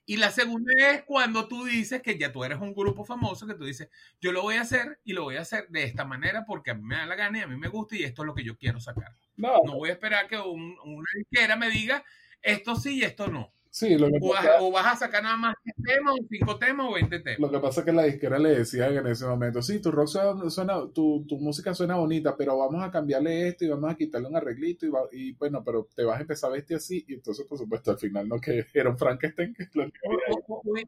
Y 0.07 0.17
la 0.17 0.31
segunda 0.31 0.73
es 0.77 1.05
cuando 1.05 1.47
tú 1.47 1.65
dices 1.67 2.03
que 2.03 2.19
ya 2.19 2.33
tú 2.33 2.43
eres 2.43 2.59
un 2.59 2.75
grupo 2.75 3.05
famoso, 3.05 3.47
que 3.47 3.55
tú 3.55 3.65
dices, 3.65 3.91
yo 4.21 4.33
lo 4.33 4.43
voy 4.43 4.57
a 4.57 4.63
hacer 4.63 4.99
y 5.05 5.13
lo 5.13 5.23
voy 5.23 5.37
a 5.37 5.43
hacer 5.43 5.69
de 5.69 5.85
esta 5.85 6.05
manera 6.05 6.45
porque 6.45 6.73
a 6.73 6.75
mí 6.75 6.83
me 6.83 6.97
da 6.97 7.07
la 7.07 7.15
gana 7.15 7.39
y 7.39 7.43
a 7.43 7.47
mí 7.47 7.57
me 7.57 7.69
gusta 7.69 7.97
y 7.97 8.03
esto 8.03 8.23
es 8.23 8.27
lo 8.27 8.35
que 8.35 8.43
yo 8.43 8.57
quiero 8.57 8.81
sacar. 8.81 9.15
No, 9.37 9.59
no 9.65 9.77
voy 9.77 9.91
a 9.91 9.93
esperar 9.93 10.27
que 10.27 10.37
un, 10.37 10.77
una 10.83 11.07
disquera 11.15 11.55
me 11.55 11.71
diga 11.71 12.03
esto 12.43 12.75
sí 12.75 12.97
y 12.97 13.03
esto 13.05 13.29
no. 13.29 13.53
Sí, 13.73 13.97
lo 13.97 14.09
que 14.09 14.19
o, 14.21 14.33
pasa, 14.33 14.61
o, 14.61 14.73
vas 14.73 14.87
a 14.87 14.97
sacar 14.97 15.23
nada 15.23 15.37
más 15.37 15.55
10 15.63 15.77
temas, 15.85 16.15
o 16.15 16.27
5 16.29 16.59
temas 16.59 16.87
o 16.89 16.93
20 16.95 17.21
temas. 17.21 17.39
Lo 17.39 17.51
que 17.53 17.65
pasa 17.65 17.81
es 17.81 17.87
que 17.87 17.93
la 17.93 18.03
disquera 18.03 18.37
le 18.41 18.49
decía 18.51 18.89
en 18.89 19.07
ese 19.07 19.27
momento, 19.27 19.63
sí, 19.63 19.81
tu 19.81 19.93
rock 19.93 20.09
suena, 20.09 20.75
tu, 20.93 21.25
tu, 21.25 21.39
música 21.39 21.73
suena 21.73 21.95
bonita, 21.95 22.37
pero 22.37 22.59
vamos 22.59 22.83
a 22.83 22.91
cambiarle 22.91 23.47
esto 23.47 23.65
y 23.65 23.69
vamos 23.69 23.93
a 23.93 23.95
quitarle 23.95 24.27
un 24.27 24.37
arreglito 24.37 24.87
y, 24.87 24.91
y 25.13 25.33
bueno, 25.35 25.63
pero 25.65 25.89
te 25.95 26.03
vas 26.03 26.19
a 26.19 26.23
empezar 26.23 26.51
a 26.51 26.55
vestir 26.55 26.79
así 26.79 27.05
y 27.07 27.15
entonces, 27.15 27.47
por 27.47 27.59
supuesto, 27.59 27.93
al 27.93 27.99
final 27.99 28.29
no 28.29 28.41
que 28.41 28.67
era 28.75 28.91
un 28.91 28.99
Frankenstein. 28.99 29.55
Que 29.55 29.69
lo 29.75 29.85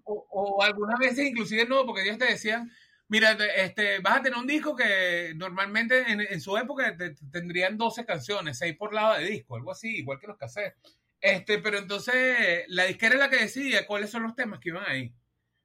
o, 0.05 0.26
o, 0.30 0.62
algunas 0.62 0.99
veces 0.99 1.26
inclusive 1.26 1.64
no, 1.66 1.87
porque 1.87 2.03
ellos 2.03 2.18
te 2.18 2.24
decían, 2.24 2.68
mira, 3.07 3.39
este, 3.57 4.01
vas 4.01 4.18
a 4.18 4.22
tener 4.22 4.39
un 4.39 4.47
disco 4.49 4.74
que 4.74 5.35
normalmente 5.37 6.11
en, 6.11 6.20
en 6.20 6.41
su 6.41 6.57
época 6.57 6.97
te, 6.97 7.14
tendrían 7.30 7.78
12 7.78 8.05
canciones, 8.05 8.59
6 8.59 8.74
por 8.76 8.93
lado 8.93 9.20
de 9.20 9.26
disco, 9.26 9.55
algo 9.55 9.70
así, 9.70 9.99
igual 9.99 10.18
que 10.18 10.26
los 10.26 10.37
cassettes. 10.37 11.01
Este, 11.23 11.59
pero 11.59 11.79
entonces 11.79 12.64
la 12.66 12.85
disquera 12.85 13.14
es 13.14 13.20
la 13.20 13.31
que 13.31 13.37
decide 13.37 13.87
cuáles 13.87 14.11
son 14.11 14.25
los 14.25 14.35
temas 14.35 14.59
que 14.59 14.70
iban 14.70 14.85
ahí. 14.87 15.14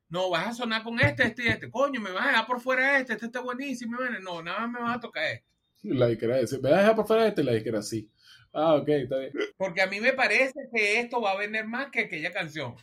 No, 0.09 0.29
vas 0.29 0.47
a 0.47 0.53
sonar 0.53 0.83
con 0.83 0.99
este, 0.99 1.23
este 1.23 1.43
y 1.43 1.47
este. 1.47 1.69
Coño, 1.69 1.99
me 1.99 2.11
vas 2.11 2.25
a 2.25 2.29
dejar 2.29 2.45
por 2.45 2.61
fuera 2.61 2.99
este, 2.99 3.13
este 3.13 3.25
está 3.25 3.41
buenísimo. 3.41 3.97
No, 4.21 4.41
nada 4.41 4.59
más 4.59 4.71
me 4.71 4.79
vas 4.87 4.97
a 4.97 5.01
tocar 5.01 5.25
este. 5.25 5.45
La 5.83 6.07
disquera 6.07 6.37
dice, 6.37 6.59
¿me 6.59 6.69
vas 6.69 6.77
a 6.77 6.81
dejar 6.81 6.95
por 6.95 7.07
fuera 7.07 7.27
este? 7.27 7.43
La 7.43 7.53
disquera 7.53 7.81
sí. 7.81 8.09
Ah, 8.53 8.75
ok, 8.75 8.87
está 8.87 9.17
bien. 9.17 9.33
Porque 9.57 9.81
a 9.81 9.87
mí 9.87 9.99
me 9.99 10.13
parece 10.13 10.69
que 10.73 10.99
esto 10.99 11.19
va 11.19 11.31
a 11.31 11.37
vender 11.37 11.65
más 11.65 11.89
que 11.91 12.01
aquella 12.01 12.31
canción. 12.31 12.75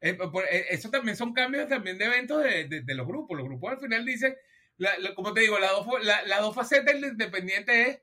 Eh, 0.00 0.16
eh, 0.50 0.66
eso 0.70 0.90
también 0.90 1.16
son 1.16 1.32
cambios 1.32 1.68
también 1.68 1.98
de 1.98 2.04
eventos 2.04 2.42
de, 2.42 2.82
de, 2.82 2.94
los 2.94 3.06
grupos. 3.06 3.36
Los 3.36 3.46
grupos 3.46 3.72
al 3.72 3.80
final 3.80 4.04
dicen, 4.04 4.36
como 5.14 5.32
te 5.32 5.40
digo, 5.40 5.58
las 5.58 5.72
dos, 5.72 5.86
la, 6.02 6.40
dos 6.40 6.54
facetas 6.54 6.94
del 6.94 7.12
independiente 7.12 7.88
es 7.88 8.00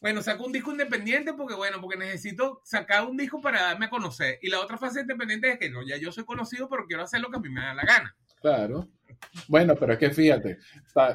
bueno, 0.00 0.22
saco 0.22 0.46
un 0.46 0.52
disco 0.52 0.70
independiente 0.70 1.34
porque, 1.34 1.54
bueno, 1.54 1.80
porque 1.80 1.98
necesito 1.98 2.60
sacar 2.64 3.06
un 3.06 3.16
disco 3.16 3.40
para 3.40 3.62
darme 3.62 3.86
a 3.86 3.90
conocer. 3.90 4.38
Y 4.40 4.48
la 4.48 4.60
otra 4.60 4.78
fase 4.78 5.00
independiente 5.00 5.52
es 5.52 5.58
que 5.58 5.70
no, 5.70 5.86
ya 5.86 5.98
yo 5.98 6.10
soy 6.10 6.24
conocido, 6.24 6.68
pero 6.68 6.86
quiero 6.86 7.02
hacer 7.02 7.20
lo 7.20 7.30
que 7.30 7.36
a 7.36 7.40
mí 7.40 7.50
me 7.50 7.60
da 7.60 7.74
la 7.74 7.84
gana. 7.84 8.16
Claro. 8.40 8.88
Bueno, 9.48 9.74
pero 9.76 9.92
es 9.92 9.98
que 9.98 10.10
fíjate, 10.10 10.58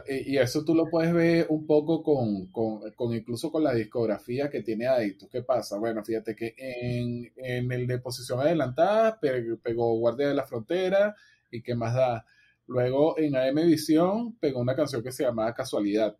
y 0.07 0.37
eso 0.37 0.63
tú 0.63 0.75
lo 0.75 0.87
puedes 0.87 1.11
ver 1.11 1.47
un 1.49 1.65
poco 1.65 2.03
con, 2.03 2.47
con, 2.51 2.91
con 2.91 3.13
incluso 3.13 3.51
con 3.51 3.63
la 3.63 3.73
discografía 3.73 4.49
que 4.49 4.61
tiene 4.61 4.85
Adictus. 4.85 5.29
¿Qué 5.31 5.41
pasa? 5.41 5.79
Bueno, 5.79 6.03
fíjate 6.03 6.35
que 6.35 6.53
en, 6.57 7.33
en 7.37 7.71
el 7.71 7.87
de 7.87 7.97
posición 7.97 8.39
adelantada 8.39 9.19
pegó 9.19 9.97
Guardia 9.97 10.27
de 10.27 10.35
la 10.35 10.45
Frontera 10.45 11.15
y 11.49 11.63
qué 11.63 11.73
más 11.73 11.95
da. 11.95 12.25
Luego 12.67 13.17
en 13.17 13.35
AM 13.35 13.55
Visión 13.67 14.37
pegó 14.37 14.59
una 14.59 14.75
canción 14.75 15.01
que 15.01 15.11
se 15.11 15.23
llamaba 15.23 15.55
Casualidad, 15.55 16.15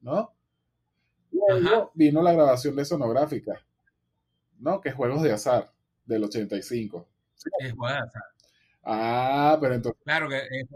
¿no? 0.00 0.34
Luego 1.30 1.90
vino 1.94 2.22
la 2.22 2.32
grabación 2.32 2.76
de 2.76 2.84
sonográfica, 2.84 3.60
¿no? 4.58 4.80
Que 4.80 4.90
es 4.90 4.94
Juegos 4.94 5.22
de 5.22 5.32
Azar, 5.32 5.70
del 6.04 6.24
85. 6.24 7.06
Es 7.60 7.72
Juegos 7.72 7.96
de 7.96 8.06
Azar. 8.06 8.22
Ah, 8.84 9.58
pero 9.60 9.74
entonces. 9.74 10.02
Claro 10.04 10.28
que 10.28 10.38
eh, 10.38 10.66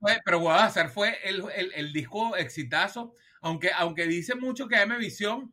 fue, 0.00 0.20
pero 0.24 0.40
Juegos 0.40 0.60
de 0.60 0.66
Azar 0.66 0.88
fue 0.90 1.18
el, 1.24 1.44
el, 1.54 1.72
el, 1.74 1.92
disco 1.92 2.36
exitazo, 2.36 3.14
aunque, 3.40 3.70
aunque 3.76 4.06
dice 4.06 4.34
mucho 4.34 4.66
que 4.66 4.76
AM 4.76 4.98
Visión 4.98 5.52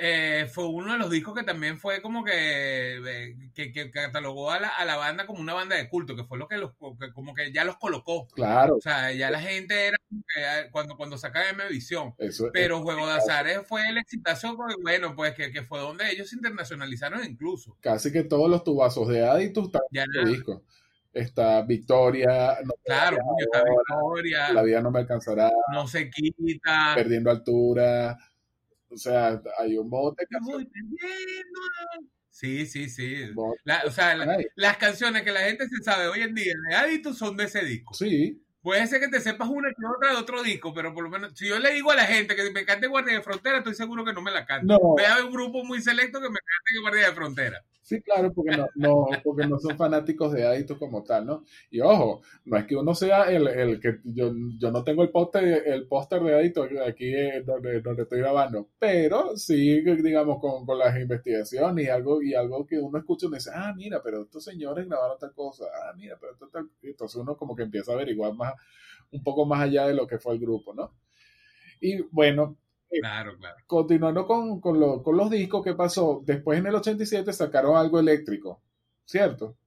eh, 0.00 0.46
fue 0.48 0.68
uno 0.68 0.92
de 0.92 0.98
los 0.98 1.10
discos 1.10 1.34
que 1.34 1.42
también 1.42 1.76
fue 1.76 2.00
como 2.00 2.22
que, 2.22 2.98
eh, 3.04 3.50
que, 3.52 3.90
catalogó 3.90 4.52
a 4.52 4.60
la, 4.60 4.68
a 4.68 4.84
la, 4.84 4.96
banda 4.96 5.26
como 5.26 5.40
una 5.40 5.54
banda 5.54 5.74
de 5.74 5.88
culto, 5.88 6.14
que 6.14 6.22
fue 6.22 6.38
lo 6.38 6.46
que 6.46 6.56
los 6.56 6.70
como 7.12 7.34
que 7.34 7.50
ya 7.50 7.64
los 7.64 7.78
colocó. 7.78 8.28
Claro. 8.28 8.76
O 8.76 8.80
sea, 8.80 9.12
ya 9.12 9.28
la 9.28 9.40
gente 9.40 9.88
era 9.88 9.96
eh, 10.36 10.68
cuando, 10.70 10.96
cuando 10.96 11.18
sacan 11.18 11.48
M 11.48 11.68
Visión. 11.68 12.14
Pero 12.52 12.80
Juego 12.80 13.08
de 13.08 13.14
Azares 13.14 13.66
fue 13.66 13.88
el 13.88 13.98
exitazo, 13.98 14.56
bueno, 14.80 15.16
pues 15.16 15.34
que, 15.34 15.50
que, 15.50 15.64
fue 15.64 15.80
donde 15.80 16.08
ellos 16.12 16.30
se 16.30 16.36
internacionalizaron 16.36 17.24
incluso. 17.24 17.76
Casi 17.80 18.12
que 18.12 18.22
todos 18.22 18.48
los 18.48 18.62
tubazos 18.62 19.08
de 19.08 19.26
Aditus 19.26 19.66
están 19.66 19.82
en 19.90 20.26
el 20.26 20.32
disco. 20.32 20.62
Está 21.12 21.62
Victoria. 21.62 22.56
claro, 22.84 23.18
está 23.40 23.64
Victoria. 23.64 24.52
La 24.52 24.62
vida 24.62 24.80
no 24.80 24.92
me 24.92 25.00
alcanzará. 25.00 25.50
No 25.72 25.88
se 25.88 26.08
quita. 26.08 26.92
Perdiendo 26.94 27.32
altura 27.32 28.16
o 28.90 28.96
sea, 28.96 29.40
hay 29.58 29.76
un 29.76 29.88
bote 29.88 30.26
que... 30.28 30.36
Sí, 32.30 32.66
sí, 32.66 32.88
sí. 32.88 33.16
o 33.34 33.90
sea, 33.90 34.16
las 34.54 34.76
canciones 34.76 35.22
que 35.22 35.32
la 35.32 35.40
gente 35.40 35.68
se 35.68 35.82
sabe 35.82 36.06
hoy 36.06 36.20
en 36.20 36.34
día 36.34 36.54
de 36.68 36.76
Aditus 36.76 37.18
son 37.18 37.36
de 37.36 37.44
ese 37.44 37.64
disco. 37.64 37.94
Sí. 37.94 38.40
Puede 38.62 38.86
ser 38.86 39.00
que 39.00 39.08
te 39.08 39.20
sepas 39.20 39.48
una 39.48 39.70
que 39.70 39.86
otra 39.86 40.12
de 40.12 40.16
otro 40.18 40.42
disco, 40.42 40.72
pero 40.72 40.94
por 40.94 41.02
lo 41.02 41.10
menos, 41.10 41.32
si 41.34 41.48
yo 41.48 41.58
le 41.58 41.72
digo 41.72 41.90
a 41.90 41.96
la 41.96 42.04
gente 42.04 42.36
que 42.36 42.50
me 42.50 42.64
cante 42.64 42.86
Guardia 42.86 43.14
de 43.14 43.22
Frontera, 43.22 43.58
estoy 43.58 43.74
seguro 43.74 44.04
que 44.04 44.12
no 44.12 44.22
me 44.22 44.30
la 44.30 44.46
cante. 44.46 44.66
No. 44.66 44.94
Vea 44.96 45.24
un 45.24 45.32
grupo 45.32 45.64
muy 45.64 45.80
selecto 45.80 46.20
que 46.20 46.28
me 46.28 46.38
cante 46.38 46.80
Guardia 46.80 47.08
de 47.08 47.14
Frontera. 47.14 47.64
Sí, 47.88 48.02
claro, 48.02 48.30
porque 48.34 48.54
no, 48.54 48.66
no, 48.74 49.06
porque 49.24 49.46
no 49.46 49.58
son 49.58 49.74
fanáticos 49.78 50.30
de 50.32 50.46
Adictos 50.46 50.76
como 50.76 51.02
tal, 51.02 51.24
¿no? 51.24 51.44
Y 51.70 51.80
ojo, 51.80 52.20
no 52.44 52.58
es 52.58 52.66
que 52.66 52.76
uno 52.76 52.94
sea 52.94 53.22
el, 53.30 53.48
el 53.48 53.80
que 53.80 54.00
yo, 54.04 54.30
yo 54.58 54.70
no 54.70 54.84
tengo 54.84 55.02
el 55.02 55.10
póster 55.10 55.62
el 55.66 55.88
póster 55.88 56.22
de 56.22 56.34
Adictos 56.34 56.68
aquí 56.86 57.10
donde, 57.46 57.80
donde 57.80 58.02
estoy 58.02 58.18
grabando, 58.18 58.68
pero 58.78 59.34
sí, 59.38 59.80
digamos, 59.80 60.38
con, 60.38 60.66
con 60.66 60.78
las 60.78 60.98
investigaciones 61.00 61.86
y 61.86 61.88
algo, 61.88 62.20
y 62.22 62.34
algo 62.34 62.66
que 62.66 62.78
uno 62.78 62.98
escucha 62.98 63.26
y 63.26 63.30
dice, 63.34 63.50
ah, 63.54 63.72
mira, 63.74 64.02
pero 64.02 64.22
estos 64.24 64.44
señores 64.44 64.86
grabaron 64.86 65.18
tal 65.18 65.32
cosa, 65.32 65.64
ah, 65.74 65.94
mira, 65.96 66.18
pero 66.20 66.32
esto 66.34 66.48
tal... 66.48 66.68
Entonces 66.82 67.16
uno 67.16 67.38
como 67.38 67.56
que 67.56 67.62
empieza 67.62 67.92
a 67.92 67.94
averiguar 67.94 68.34
más, 68.34 68.52
un 69.12 69.22
poco 69.22 69.46
más 69.46 69.62
allá 69.62 69.86
de 69.86 69.94
lo 69.94 70.06
que 70.06 70.18
fue 70.18 70.34
el 70.34 70.40
grupo, 70.40 70.74
¿no? 70.74 70.92
Y 71.80 72.02
bueno, 72.10 72.56
Claro, 72.90 73.36
claro. 73.36 73.56
Continuando 73.66 74.26
con, 74.26 74.60
con, 74.60 74.80
los 74.80 75.30
discos, 75.30 75.62
¿qué 75.62 75.74
pasó? 75.74 76.22
Después 76.24 76.58
en 76.58 76.66
el 76.66 76.74
87 76.74 77.32
sacaron 77.32 77.76
algo 77.76 78.00
eléctrico, 78.00 78.62
¿cierto? 79.04 79.58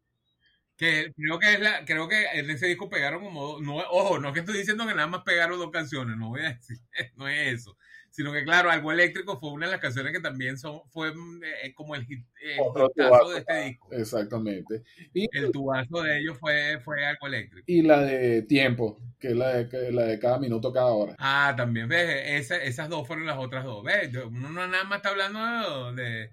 Que 0.75 1.13
creo 1.15 1.37
que 1.37 1.53
es 1.53 1.59
la, 1.59 1.85
creo 1.85 2.07
que 2.07 2.25
en 2.33 2.49
ese 2.49 2.65
disco 2.67 2.89
pegaron 2.89 3.23
como, 3.23 3.59
no, 3.59 3.77
ojo, 3.77 4.17
no 4.17 4.33
que 4.33 4.39
estoy 4.39 4.57
diciendo 4.57 4.87
que 4.87 4.95
nada 4.95 5.07
más 5.07 5.21
pegaron 5.23 5.59
dos 5.59 5.69
canciones, 5.69 6.17
no 6.17 6.29
voy 6.29 6.41
a 6.41 6.53
decir, 6.53 6.77
no 7.15 7.27
es 7.27 7.59
eso 7.59 7.77
sino 8.11 8.33
que 8.33 8.43
claro, 8.43 8.69
algo 8.69 8.91
eléctrico 8.91 9.39
fue 9.39 9.51
una 9.51 9.65
de 9.65 9.71
las 9.71 9.81
canciones 9.81 10.11
que 10.11 10.19
también 10.19 10.57
son, 10.57 10.81
fue 10.89 11.13
mm, 11.13 11.43
eh, 11.63 11.73
como 11.73 11.95
el, 11.95 12.05
hit, 12.05 12.25
de 12.39 13.37
este 13.37 13.63
disco. 13.63 13.87
Exactamente. 13.91 14.83
Y, 15.13 15.29
el 15.31 15.51
tubazo 15.51 16.01
de 16.01 16.19
ellos 16.19 16.37
fue, 16.37 16.79
fue 16.83 17.05
algo 17.05 17.27
eléctrico. 17.27 17.63
Y 17.67 17.81
la 17.81 18.01
de 18.01 18.41
tiempo, 18.43 19.01
que 19.17 19.29
es 19.29 19.35
la 19.35 19.63
de, 19.63 19.91
la 19.91 20.03
de 20.03 20.19
cada 20.19 20.37
minuto, 20.39 20.73
cada 20.73 20.87
hora. 20.87 21.15
Ah, 21.17 21.53
también, 21.55 21.87
ves, 21.87 22.51
esas 22.51 22.89
dos 22.89 23.07
fueron 23.07 23.25
las 23.25 23.37
otras 23.37 23.63
dos, 23.63 23.83
ves, 23.83 24.13
uno 24.13 24.49
no 24.49 24.67
nada 24.67 24.83
más 24.83 24.97
está 24.97 25.09
hablando 25.09 25.93
de, 25.93 26.31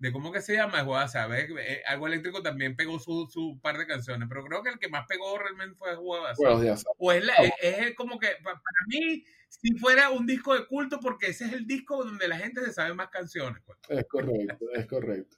de 0.00 0.12
cómo 0.12 0.32
que 0.32 0.40
se 0.40 0.54
llama, 0.54 0.82
WhatsApp, 0.82 1.30
eh, 1.32 1.82
algo 1.86 2.06
eléctrico 2.06 2.42
también 2.42 2.74
pegó 2.74 2.98
su, 2.98 3.28
su, 3.30 3.60
par 3.60 3.78
de 3.78 3.86
canciones, 3.86 4.28
pero 4.28 4.44
creo 4.44 4.62
que 4.62 4.70
el 4.70 4.78
que 4.78 4.88
más 4.88 5.06
pegó 5.06 5.38
realmente 5.38 5.76
fue 5.76 5.94
WhatsApp. 5.96 6.84
O 6.96 7.12
es, 7.12 7.24
es 7.62 7.94
como 7.94 8.18
que, 8.18 8.28
para 8.42 8.58
mí 8.88 9.24
si 9.50 9.72
fuera 9.72 10.10
un 10.10 10.26
disco 10.26 10.54
de 10.54 10.66
culto, 10.66 11.00
porque 11.00 11.26
ese 11.26 11.44
es 11.44 11.52
el 11.52 11.66
disco 11.66 12.02
donde 12.02 12.28
la 12.28 12.38
gente 12.38 12.64
se 12.64 12.72
sabe 12.72 12.94
más 12.94 13.10
canciones. 13.10 13.60
Pues. 13.66 13.78
Es 13.88 14.06
correcto, 14.06 14.66
es 14.74 14.86
correcto. 14.86 15.36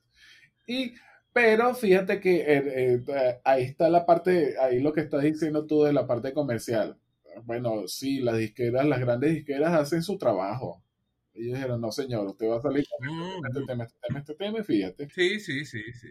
Y, 0.66 0.94
pero 1.32 1.74
fíjate 1.74 2.20
que 2.20 2.36
eh, 2.36 3.02
eh, 3.08 3.40
ahí 3.42 3.64
está 3.64 3.88
la 3.88 4.06
parte, 4.06 4.54
ahí 4.60 4.80
lo 4.80 4.92
que 4.92 5.00
estás 5.00 5.22
diciendo 5.22 5.66
tú 5.66 5.82
de 5.82 5.92
la 5.92 6.06
parte 6.06 6.32
comercial. 6.32 6.98
Bueno, 7.44 7.88
sí, 7.88 8.20
las 8.20 8.36
disqueras, 8.36 8.84
las 8.84 9.00
grandes 9.00 9.32
disqueras 9.32 9.72
hacen 9.72 10.02
su 10.02 10.18
trabajo. 10.18 10.84
Ellos 11.35 11.55
dijeron, 11.55 11.80
no 11.80 11.91
señor, 11.93 12.26
usted 12.26 12.49
va 12.49 12.59
a 12.59 12.62
salir 12.62 12.85
con 12.89 13.09
este, 13.09 13.49
este 13.59 13.66
tema, 13.66 13.85
este 13.85 13.99
tema, 14.07 14.18
este 14.20 14.35
tema, 14.35 14.62
fíjate. 14.64 15.09
Sí, 15.11 15.41
sí, 15.41 15.64
sí, 15.64 15.83
sí. 15.93 16.09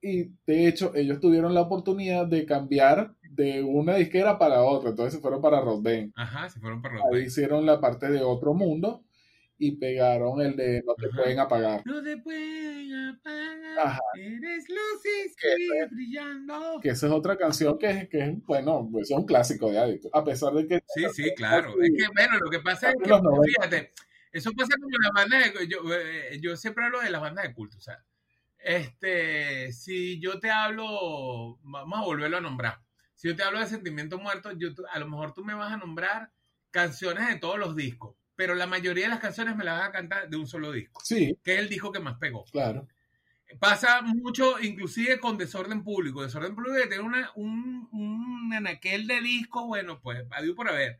Y 0.00 0.30
de 0.46 0.68
hecho, 0.68 0.92
ellos 0.94 1.20
tuvieron 1.20 1.52
la 1.54 1.62
oportunidad 1.62 2.26
de 2.26 2.46
cambiar 2.46 3.14
de 3.30 3.62
una 3.62 3.96
disquera 3.96 4.38
para 4.38 4.62
otra. 4.62 4.90
Entonces 4.90 5.14
se 5.14 5.20
fueron 5.20 5.40
para 5.42 5.60
Rodden. 5.60 6.12
Ajá, 6.16 6.48
se 6.48 6.60
fueron 6.60 6.80
para 6.80 6.96
Rodden. 6.96 7.14
Ahí 7.14 7.26
hicieron 7.26 7.66
la 7.66 7.80
parte 7.80 8.08
de 8.10 8.22
otro 8.22 8.54
mundo 8.54 9.02
y 9.58 9.72
pegaron 9.78 10.40
el 10.42 10.54
de 10.54 10.82
No 10.86 10.94
te 10.94 11.08
pueden 11.08 11.38
apagar. 11.40 11.82
No 11.86 12.02
te 12.02 12.16
pueden 12.18 12.94
apagar. 12.94 13.78
Ajá. 13.78 14.00
Eres 14.18 14.64
luces 14.68 15.34
Que- 15.40 15.86
brillando. 15.94 16.78
Que 16.82 16.90
esa 16.90 17.06
es 17.06 17.12
otra 17.12 17.36
canción 17.36 17.76
que 17.78 17.90
es, 17.90 18.08
que 18.08 18.18
es 18.20 18.42
bueno, 18.46 18.88
pues 18.92 19.10
es 19.10 19.16
un 19.16 19.24
clásico 19.26 19.70
de 19.70 19.78
Adicto. 19.78 20.08
A 20.12 20.22
pesar 20.24 20.52
de 20.52 20.66
que. 20.66 20.82
Sí, 20.94 21.04
sí, 21.12 21.30
claro. 21.36 21.74
Es 21.82 21.90
que, 21.90 22.06
bueno, 22.14 22.38
lo 22.44 22.50
que 22.50 22.60
pasa 22.60 22.90
es 22.90 22.96
que, 23.02 23.08
Los 23.08 23.22
90. 23.22 23.42
fíjate, 23.62 23.92
eso 24.36 24.52
pasa 24.52 24.74
como 24.80 24.96
las 24.98 25.12
bandas 25.12 25.52
de, 25.54 25.68
yo, 25.68 25.78
eh, 25.94 26.38
yo 26.40 26.56
siempre 26.56 26.84
hablo 26.84 27.00
de 27.00 27.10
las 27.10 27.20
bandas 27.20 27.44
de 27.46 27.54
culto, 27.54 27.78
o 27.78 27.80
sea, 27.80 28.04
este, 28.58 29.72
si 29.72 30.18
yo 30.20 30.40
te 30.40 30.50
hablo, 30.50 31.58
vamos 31.62 31.98
a 31.98 32.02
volverlo 32.04 32.36
a 32.38 32.40
nombrar, 32.40 32.80
si 33.14 33.28
yo 33.28 33.36
te 33.36 33.42
hablo 33.42 33.60
de 33.60 33.66
Sentimiento 33.66 34.18
Muerto, 34.18 34.52
yo, 34.52 34.70
a 34.92 34.98
lo 34.98 35.08
mejor 35.08 35.32
tú 35.34 35.44
me 35.44 35.54
vas 35.54 35.72
a 35.72 35.76
nombrar 35.76 36.30
canciones 36.70 37.28
de 37.28 37.36
todos 37.36 37.58
los 37.58 37.74
discos, 37.76 38.16
pero 38.34 38.54
la 38.54 38.66
mayoría 38.66 39.04
de 39.04 39.10
las 39.10 39.20
canciones 39.20 39.56
me 39.56 39.64
las 39.64 39.78
vas 39.78 39.88
a 39.88 39.92
cantar 39.92 40.28
de 40.28 40.36
un 40.36 40.46
solo 40.46 40.72
disco, 40.72 41.00
Sí, 41.04 41.38
que 41.42 41.54
es 41.54 41.60
el 41.60 41.68
disco 41.68 41.92
que 41.92 42.00
más 42.00 42.18
pegó. 42.18 42.44
claro. 42.44 42.86
Pasa 43.60 44.02
mucho, 44.02 44.58
inclusive 44.60 45.20
con 45.20 45.38
Desorden 45.38 45.84
Público. 45.84 46.20
Desorden 46.20 46.52
Público 46.56 46.74
que 46.82 46.88
tiene 46.88 47.04
una, 47.04 47.30
un, 47.36 47.88
un 47.92 48.52
anaquel 48.52 49.06
de 49.06 49.20
disco, 49.20 49.66
bueno, 49.68 50.00
pues, 50.00 50.24
adiós 50.32 50.56
por 50.56 50.68
haber. 50.68 50.98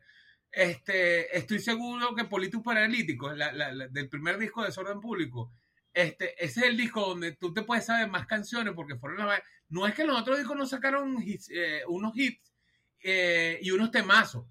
Este, 0.51 1.37
estoy 1.37 1.59
seguro 1.59 2.15
que 2.15 2.25
Politus 2.25 2.63
Paralítico, 2.63 3.31
la, 3.33 3.51
la, 3.51 3.87
del 3.87 4.09
primer 4.09 4.37
disco 4.37 4.61
de 4.61 4.67
Desorden 4.67 4.99
Público, 4.99 5.51
este, 5.93 6.33
ese 6.43 6.61
es 6.61 6.65
el 6.67 6.77
disco 6.77 7.01
donde 7.01 7.33
tú 7.33 7.53
te 7.53 7.63
puedes 7.63 7.85
saber 7.85 8.07
más 8.07 8.27
canciones 8.27 8.73
porque 8.75 8.97
fueron 8.97 9.27
las... 9.27 9.41
No 9.69 9.85
es 9.87 9.93
que 9.93 10.05
los 10.05 10.19
otros 10.19 10.37
discos 10.37 10.55
no 10.55 10.65
sacaron 10.65 11.17
eh, 11.25 11.81
unos 11.87 12.15
hits 12.15 12.53
eh, 13.03 13.59
y 13.61 13.71
unos 13.71 13.91
temazos, 13.91 14.45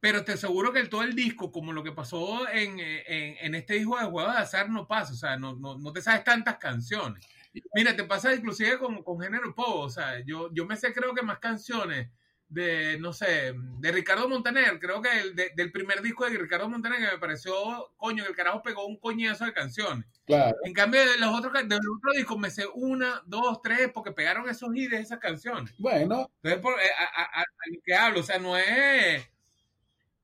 pero 0.00 0.24
te 0.24 0.32
aseguro 0.32 0.72
que 0.72 0.80
el, 0.80 0.88
todo 0.88 1.02
el 1.02 1.14
disco, 1.14 1.50
como 1.50 1.72
lo 1.72 1.82
que 1.82 1.92
pasó 1.92 2.48
en, 2.48 2.78
en, 2.78 3.54
este 3.54 3.74
disco 3.74 3.98
de 3.98 4.06
Juegos 4.06 4.34
de 4.34 4.40
Azar, 4.40 4.70
no 4.70 4.86
pasa, 4.86 5.12
o 5.12 5.16
sea, 5.16 5.36
no, 5.36 5.54
no, 5.56 5.78
no 5.78 5.92
te 5.92 6.00
sabes 6.00 6.24
tantas 6.24 6.58
canciones. 6.58 7.26
Mira, 7.74 7.94
te 7.94 8.04
pasa 8.04 8.34
inclusive 8.34 8.78
con, 8.78 9.02
con 9.02 9.20
género 9.20 9.54
pop, 9.54 9.80
o 9.80 9.90
sea, 9.90 10.20
yo, 10.24 10.50
yo 10.52 10.66
me 10.66 10.76
sé 10.76 10.92
creo 10.92 11.14
que 11.14 11.22
más 11.22 11.38
canciones 11.38 12.08
de, 12.48 12.98
no 13.00 13.12
sé, 13.12 13.52
de 13.78 13.92
Ricardo 13.92 14.28
Montaner, 14.28 14.78
creo 14.78 15.02
que 15.02 15.10
el, 15.20 15.34
de- 15.34 15.50
del 15.56 15.72
primer 15.72 16.02
disco 16.02 16.24
de 16.24 16.36
Ricardo 16.38 16.68
Montaner 16.68 16.98
que 17.00 17.12
me 17.14 17.18
pareció, 17.18 17.54
coño, 17.96 18.22
que 18.22 18.30
el 18.30 18.36
carajo 18.36 18.62
pegó 18.62 18.86
un 18.86 18.98
coñazo 18.98 19.44
de 19.44 19.52
canciones. 19.52 20.06
Claro. 20.26 20.56
En 20.64 20.72
cambio, 20.72 21.00
de 21.00 21.18
los 21.18 21.34
otros, 21.36 21.52
de 21.52 21.62
los 21.76 21.96
otros 21.98 22.14
discos 22.14 22.38
me 22.38 22.50
sé 22.50 22.64
una, 22.74 23.22
dos, 23.26 23.60
tres, 23.62 23.90
porque 23.92 24.12
pegaron 24.12 24.48
esos 24.48 24.70
hits 24.74 24.90
de 24.92 24.98
esas 24.98 25.18
canciones. 25.18 25.74
Bueno, 25.78 26.30
Entonces, 26.42 26.60
por, 26.60 26.74
eh, 26.74 26.90
a, 26.98 27.22
a- 27.22 27.40
a- 27.40 27.42
a 27.42 27.44
lo 27.72 27.80
que 27.84 27.94
hablo, 27.94 28.20
o 28.20 28.22
sea, 28.22 28.38
no 28.38 28.56
es. 28.56 29.28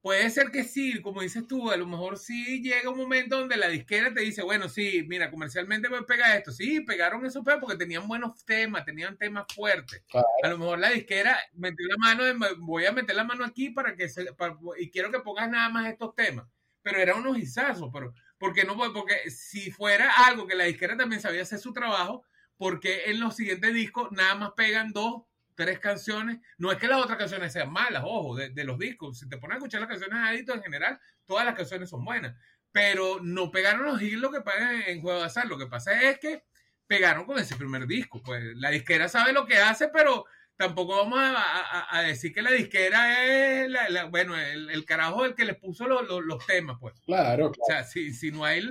Puede 0.03 0.30
ser 0.30 0.51
que 0.51 0.64
sí, 0.64 1.03
como 1.03 1.20
dices 1.20 1.46
tú, 1.46 1.70
a 1.70 1.76
lo 1.76 1.86
mejor 1.86 2.16
sí 2.16 2.62
llega 2.62 2.88
un 2.88 2.96
momento 2.96 3.38
donde 3.38 3.59
la 3.59 3.68
disquera 3.68 4.12
te 4.14 4.22
dice, 4.22 4.42
bueno, 4.42 4.66
sí, 4.70 5.05
mira, 5.07 5.30
comercialmente 5.30 5.90
me 5.90 6.03
pega 6.05 6.34
esto. 6.36 6.53
Sí, 6.53 6.80
pegaron 6.80 7.26
esos 7.26 7.44
pedos 7.44 7.61
porque 7.61 7.76
tenían 7.76 8.09
buenos 8.09 8.42
temas, 8.46 8.86
tenían 8.86 9.18
temas 9.18 9.44
fuertes. 9.55 10.03
Claro. 10.09 10.26
A 10.42 10.48
lo 10.48 10.57
mejor 10.59 10.78
la 10.78 10.88
disquera 10.90 11.38
metió 11.53 11.86
la 11.86 11.96
mano, 11.98 12.24
voy 12.61 12.86
a 12.86 12.92
meter 12.92 13.14
la 13.14 13.24
mano 13.24 13.44
aquí 13.44 13.68
para 13.70 13.94
que 13.94 14.09
se, 14.09 14.32
para- 14.32 14.57
y 14.78 14.90
quiero 14.90 15.11
que 15.12 15.20
pongas 15.20 15.51
nada 15.51 15.68
más 15.68 15.86
estos 15.92 16.14
temas. 16.14 16.46
Pero 16.82 16.98
eran 16.98 17.18
unos 17.18 17.36
guisazos, 17.36 17.90
pero 17.92 18.14
porque 18.38 18.64
no 18.64 18.74
porque 18.94 19.30
si 19.30 19.70
fuera 19.70 20.11
algo 20.26 20.46
que 20.46 20.55
la 20.55 20.64
disquera 20.64 20.96
también 20.96 21.20
sabía 21.20 21.42
hacer 21.42 21.59
su 21.59 21.74
trabajo, 21.74 22.24
porque 22.57 23.11
en 23.11 23.20
los 23.20 23.36
siguientes 23.36 23.74
discos 23.74 24.11
nada 24.12 24.34
más 24.34 24.53
pegan 24.57 24.92
dos, 24.92 25.24
tres 25.64 25.78
canciones. 25.78 26.38
No 26.56 26.72
es 26.72 26.78
que 26.78 26.88
las 26.88 27.00
otras 27.02 27.18
canciones 27.18 27.52
sean 27.52 27.70
malas, 27.70 28.02
ojo, 28.06 28.34
de, 28.36 28.48
de 28.48 28.64
los 28.64 28.78
discos. 28.78 29.18
Si 29.18 29.28
te 29.28 29.36
pones 29.36 29.56
a 29.56 29.58
escuchar 29.58 29.80
las 29.80 29.90
canciones 29.90 30.18
de 30.22 30.28
Adicto 30.28 30.54
en 30.54 30.62
general, 30.62 30.98
todas 31.26 31.44
las 31.44 31.54
canciones 31.54 31.90
son 31.90 32.02
buenas. 32.02 32.34
Pero 32.72 33.18
no 33.20 33.50
pegaron 33.50 33.84
los 33.84 34.00
hits 34.00 34.16
lo 34.18 34.30
que 34.30 34.40
pagan 34.40 34.82
en 34.86 35.02
Juego 35.02 35.18
de 35.18 35.26
Azar. 35.26 35.46
Lo 35.46 35.58
que 35.58 35.66
pasa 35.66 36.00
es 36.02 36.18
que 36.18 36.44
pegaron 36.86 37.26
con 37.26 37.38
ese 37.38 37.56
primer 37.56 37.86
disco. 37.86 38.22
Pues 38.22 38.42
la 38.56 38.70
disquera 38.70 39.08
sabe 39.08 39.32
lo 39.34 39.44
que 39.46 39.58
hace, 39.58 39.88
pero 39.88 40.24
tampoco 40.56 40.96
vamos 40.96 41.18
a, 41.18 41.34
a- 41.36 41.98
a 41.98 42.02
decir 42.02 42.32
que 42.32 42.42
la 42.42 42.50
disquera 42.52 43.24
es, 43.24 43.68
la- 43.70 43.88
la- 43.90 44.04
bueno, 44.04 44.36
el, 44.36 44.70
el 44.70 44.84
carajo 44.84 45.24
el 45.24 45.34
que 45.34 45.44
les 45.44 45.56
puso 45.56 45.86
lo- 45.86 46.02
lo- 46.02 46.20
los 46.20 46.46
temas, 46.46 46.76
pues. 46.80 46.94
claro, 47.04 47.48
O 47.48 47.66
sea, 47.66 47.84
si, 47.84 48.12
si 48.14 48.30
no 48.30 48.44
hay 48.44 48.68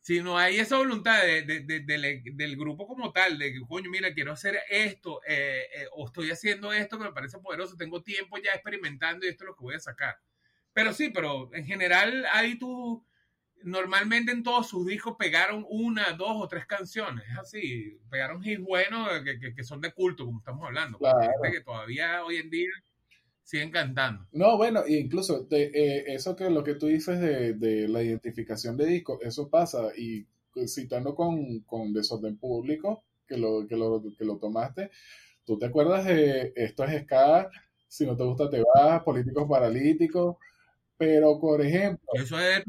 si 0.00 0.22
no 0.22 0.38
hay 0.38 0.58
esa 0.58 0.76
voluntad 0.78 1.22
de- 1.22 1.42
de- 1.42 1.60
de- 1.60 1.80
del- 1.80 2.22
del 2.36 2.56
grupo 2.56 2.86
como 2.86 3.12
tal, 3.12 3.38
de 3.38 3.52
que, 3.52 3.60
coño, 3.60 3.90
mira, 3.90 4.12
quiero 4.14 4.32
hacer 4.32 4.58
esto, 4.70 5.20
eh, 5.26 5.64
eh, 5.74 5.86
o 5.92 6.06
estoy 6.06 6.30
haciendo 6.30 6.72
esto 6.72 6.98
que 6.98 7.04
me 7.04 7.12
parece 7.12 7.38
poderoso, 7.38 7.76
tengo 7.76 8.02
tiempo 8.02 8.38
ya 8.38 8.52
experimentando 8.52 9.26
y 9.26 9.28
esto 9.28 9.44
es 9.44 9.48
lo 9.48 9.56
que 9.56 9.62
voy 9.64 9.74
a 9.74 9.80
sacar. 9.80 10.16
Pero 10.72 10.92
sí, 10.94 11.10
pero 11.10 11.50
en 11.54 11.66
general 11.66 12.26
ahí 12.32 12.58
tú, 12.58 13.06
normalmente 13.62 14.32
en 14.32 14.42
todos 14.42 14.68
sus 14.70 14.86
discos 14.86 15.16
pegaron 15.18 15.66
una, 15.68 16.12
dos 16.12 16.32
o 16.34 16.48
tres 16.48 16.64
canciones, 16.66 17.24
es 17.28 17.36
así, 17.38 17.98
pegaron 18.10 18.42
hits 18.42 18.60
buenos 18.62 19.08
que, 19.22 19.38
que- 19.38 19.54
que 19.54 19.64
son 19.64 19.80
de 19.82 19.92
culto, 19.92 20.24
como 20.24 20.38
estamos 20.38 20.64
hablando, 20.64 20.98
porque 20.98 21.12
Claro. 21.26 21.32
gente 21.42 21.58
que 21.58 21.64
todavía 21.64 22.24
hoy 22.24 22.36
en 22.36 22.48
día 22.50 22.70
siguen 23.50 23.72
cantando. 23.72 24.24
No, 24.30 24.56
bueno, 24.56 24.84
e 24.86 25.00
incluso 25.00 25.48
eh, 25.50 26.04
eso 26.06 26.36
que 26.36 26.48
lo 26.48 26.62
que 26.62 26.76
tú 26.76 26.86
dices 26.86 27.18
de, 27.18 27.54
de 27.54 27.88
la 27.88 28.00
identificación 28.00 28.76
de 28.76 28.86
discos, 28.86 29.18
eso 29.22 29.48
pasa. 29.48 29.90
Y 29.96 30.24
citando 30.68 31.16
con, 31.16 31.60
con 31.60 31.92
Desorden 31.92 32.36
Público, 32.36 33.02
que 33.26 33.36
lo, 33.36 33.66
que, 33.66 33.76
lo, 33.76 34.00
que 34.16 34.24
lo 34.24 34.38
tomaste, 34.38 34.90
¿tú 35.44 35.58
te 35.58 35.66
acuerdas 35.66 36.04
de 36.04 36.52
esto 36.54 36.84
es 36.84 37.02
ska? 37.02 37.50
Si 37.88 38.06
no 38.06 38.16
te 38.16 38.22
gusta, 38.22 38.48
te 38.48 38.62
vas, 38.72 39.02
políticos 39.02 39.48
paralíticos. 39.48 40.36
Pero, 41.00 41.40
por 41.40 41.64
ejemplo, 41.64 42.06
Eso 42.12 42.38
es 42.38 42.62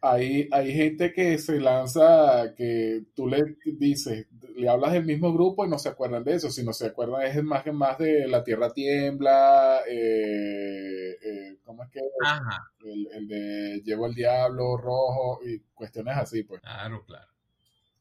hay, 0.00 0.48
hay 0.52 0.72
gente 0.72 1.12
que 1.12 1.36
se 1.38 1.58
lanza, 1.58 2.54
que 2.56 3.02
tú 3.16 3.26
le 3.26 3.56
dices, 3.64 4.28
le 4.54 4.68
hablas 4.68 4.92
del 4.92 5.04
mismo 5.04 5.34
grupo 5.34 5.66
y 5.66 5.68
no 5.68 5.76
se 5.76 5.88
acuerdan 5.88 6.22
de 6.22 6.34
eso, 6.34 6.52
sino 6.52 6.72
se 6.72 6.86
acuerdan 6.86 7.22
es 7.22 7.42
más, 7.42 7.66
más 7.66 7.98
de 7.98 8.28
La 8.28 8.44
Tierra 8.44 8.72
Tiembla, 8.72 9.80
eh, 9.90 11.16
eh, 11.20 11.56
¿cómo 11.64 11.82
es 11.82 11.90
que? 11.90 11.98
Ajá, 12.24 12.70
El, 12.84 13.08
el 13.12 13.26
de 13.26 13.82
Llevo 13.84 14.06
el 14.06 14.14
Diablo, 14.14 14.76
Rojo, 14.76 15.40
y 15.44 15.58
cuestiones 15.74 16.16
así, 16.16 16.44
pues. 16.44 16.60
claro, 16.60 17.04
claro. 17.06 17.26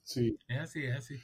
Sí, 0.04 0.38
Es 0.48 0.60
así, 0.60 0.84
es 0.86 0.98
así. 0.98 1.20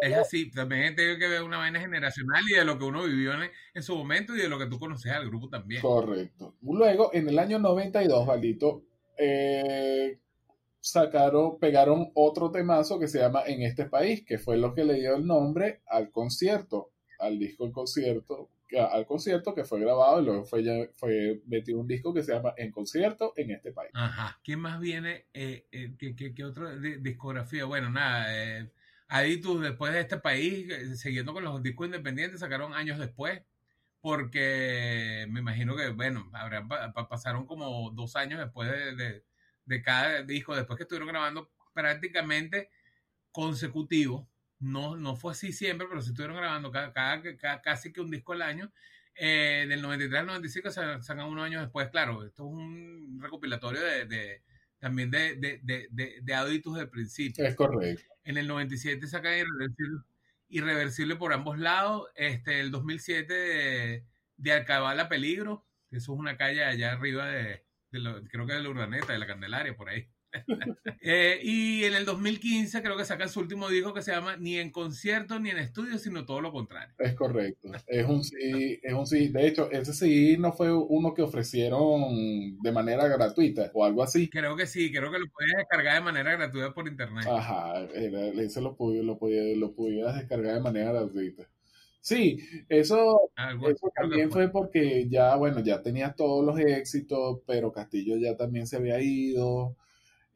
Es 0.00 0.14
así. 0.14 0.50
También 0.50 0.94
tiene 0.94 1.18
que 1.18 1.28
ver 1.28 1.42
una 1.42 1.58
vaina 1.58 1.80
generacional 1.80 2.42
y 2.48 2.54
de 2.54 2.64
lo 2.64 2.78
que 2.78 2.84
uno 2.84 3.04
vivió 3.04 3.32
en, 3.34 3.50
en 3.74 3.82
su 3.82 3.96
momento 3.96 4.34
y 4.36 4.38
de 4.40 4.48
lo 4.48 4.58
que 4.58 4.66
tú 4.66 4.78
conoces 4.78 5.10
al 5.12 5.26
grupo 5.26 5.48
también. 5.48 5.82
correcto. 5.82 6.54
Luego, 6.62 7.10
en 7.14 7.28
el 7.28 7.38
año 7.38 7.58
92, 7.58 8.26
Valito, 8.26 8.84
eh, 9.18 10.18
sacaron, 10.80 11.58
pegaron 11.58 12.10
otro 12.14 12.50
temazo 12.50 12.98
que 12.98 13.08
se 13.08 13.18
llama 13.18 13.42
En 13.46 13.62
este 13.62 13.86
país, 13.86 14.24
que 14.24 14.38
fue 14.38 14.56
lo 14.56 14.74
que 14.74 14.84
le 14.84 14.94
dio 14.94 15.16
el 15.16 15.26
nombre 15.26 15.82
al 15.86 16.10
concierto, 16.10 16.92
al 17.18 17.38
disco 17.38 17.64
El 17.66 17.72
concierto, 17.72 18.50
al 18.90 19.06
concierto 19.06 19.54
que 19.54 19.64
fue 19.64 19.80
grabado 19.80 20.20
y 20.20 20.24
luego 20.26 20.44
fue, 20.44 20.62
ya- 20.62 20.86
fue 20.96 21.40
metido 21.46 21.80
un 21.80 21.86
disco 21.88 22.12
que 22.14 22.22
se 22.22 22.32
llama 22.32 22.54
En 22.56 22.70
concierto 22.70 23.32
en 23.36 23.50
este 23.50 23.72
país. 23.72 23.90
Ajá. 23.94 24.38
¿Quién 24.44 24.60
más 24.60 24.78
viene? 24.78 25.26
Eh, 25.34 25.66
eh, 25.72 25.94
¿qué, 25.98 26.14
qué, 26.14 26.34
qué 26.34 26.44
otra 26.44 26.76
di- 26.76 26.98
discografía? 27.00 27.64
Bueno, 27.64 27.90
nada. 27.90 28.26
Eh, 28.36 28.70
Aditus, 29.08 29.60
después 29.62 29.92
de 29.92 30.00
este 30.00 30.18
país, 30.18 30.68
eh, 30.70 30.96
siguiendo 30.96 31.32
con 31.32 31.44
los 31.44 31.62
discos 31.62 31.86
independientes, 31.86 32.40
sacaron 32.40 32.74
años 32.74 32.98
después. 32.98 33.42
Porque 34.00 35.26
me 35.30 35.40
imagino 35.40 35.76
que, 35.76 35.90
bueno, 35.90 36.30
habrán, 36.34 36.68
pa- 36.68 36.92
pa- 36.92 37.08
pasaron 37.08 37.46
como 37.46 37.90
dos 37.90 38.16
años 38.16 38.38
después 38.40 38.70
de, 38.70 38.94
de- 38.96 39.82
cada 39.82 40.22
disco, 40.22 40.54
después 40.56 40.76
que 40.76 40.84
estuvieron 40.84 41.08
grabando 41.08 41.52
prácticamente 41.74 42.70
consecutivo. 43.32 44.28
No, 44.60 44.96
no 44.96 45.16
fue 45.16 45.32
así 45.32 45.52
siempre, 45.52 45.86
pero 45.88 46.02
sí 46.02 46.10
estuvieron 46.10 46.36
grabando 46.36 46.70
cada, 46.72 46.92
cada- 46.92 47.62
casi 47.62 47.92
que 47.92 48.00
un 48.00 48.10
disco 48.10 48.32
al 48.32 48.42
año. 48.42 48.72
Eh, 49.14 49.66
del 49.68 49.82
93 49.82 50.20
al 50.20 50.26
95 50.26 50.70
se 50.70 50.80
sacan 51.02 51.26
unos 51.26 51.44
años 51.44 51.62
después. 51.62 51.88
Claro, 51.90 52.24
esto 52.24 52.44
es 52.44 52.50
un 52.52 53.18
recopilatorio 53.20 53.80
de, 53.82 54.42
también 54.78 55.10
de, 55.10 55.36
de, 55.36 55.60
de, 55.62 55.88
de, 55.90 56.22
del 56.22 56.90
principio. 56.90 57.44
Es 57.46 57.54
correcto. 57.56 58.04
En 58.28 58.36
el 58.36 58.46
97 58.46 59.06
sacan 59.06 59.38
Irreversible, 59.38 60.02
Irreversible 60.50 61.16
por 61.16 61.32
ambos 61.32 61.58
lados. 61.58 62.10
Este, 62.14 62.60
el 62.60 62.70
2007 62.70 63.32
de, 63.32 64.04
de 64.36 64.52
Alcabala 64.52 65.08
Peligro, 65.08 65.66
eso 65.90 66.12
es 66.12 66.18
una 66.18 66.36
calle 66.36 66.62
allá 66.62 66.92
arriba 66.92 67.26
de, 67.26 67.64
de 67.90 68.28
creo 68.28 68.46
que 68.46 68.52
de 68.52 68.60
la 68.62 68.68
Urdaneta, 68.68 69.14
de 69.14 69.18
la 69.18 69.26
Candelaria, 69.26 69.74
por 69.74 69.88
ahí. 69.88 70.10
Eh, 71.00 71.40
y 71.42 71.84
en 71.84 71.94
el 71.94 72.04
2015 72.04 72.82
creo 72.82 72.96
que 72.96 73.04
sacan 73.04 73.28
su 73.28 73.40
último 73.40 73.68
disco 73.68 73.94
que 73.94 74.02
se 74.02 74.12
llama 74.12 74.36
Ni 74.36 74.58
en 74.58 74.70
concierto 74.70 75.38
ni 75.38 75.50
en 75.50 75.58
estudio, 75.58 75.98
sino 75.98 76.24
todo 76.24 76.40
lo 76.40 76.52
contrario. 76.52 76.94
Es 76.98 77.14
correcto. 77.14 77.70
Es 77.86 78.06
un 78.06 78.22
sí, 78.22 78.78
es 78.82 78.92
un 78.92 79.06
sí. 79.06 79.28
De 79.28 79.46
hecho, 79.46 79.70
ese 79.70 79.92
sí 79.92 80.36
no 80.38 80.52
fue 80.52 80.72
uno 80.72 81.14
que 81.14 81.22
ofrecieron 81.22 82.58
de 82.60 82.72
manera 82.72 83.06
gratuita 83.08 83.70
o 83.72 83.84
algo 83.84 84.02
así. 84.02 84.28
Creo 84.28 84.56
que 84.56 84.66
sí, 84.66 84.92
creo 84.92 85.10
que 85.10 85.18
lo 85.18 85.26
puedes 85.28 85.52
descargar 85.56 85.94
de 85.94 86.00
manera 86.00 86.36
gratuita 86.36 86.74
por 86.74 86.88
internet. 86.88 87.26
Ajá, 87.28 87.84
ese 87.84 88.60
lo, 88.60 88.76
lo, 88.78 89.02
lo 89.02 90.12
descargar 90.12 90.54
de 90.54 90.60
manera 90.60 90.92
gratuita. 90.92 91.48
Sí, 92.00 92.38
eso, 92.68 93.20
eso 93.36 93.92
también 93.94 94.30
fue. 94.30 94.48
porque 94.48 95.08
ya, 95.08 95.36
bueno, 95.36 95.60
ya 95.60 95.82
tenía 95.82 96.14
todos 96.14 96.44
los 96.44 96.58
éxitos, 96.58 97.40
pero 97.46 97.72
Castillo 97.72 98.16
ya 98.16 98.36
también 98.36 98.66
se 98.66 98.76
había 98.76 99.00
ido. 99.00 99.76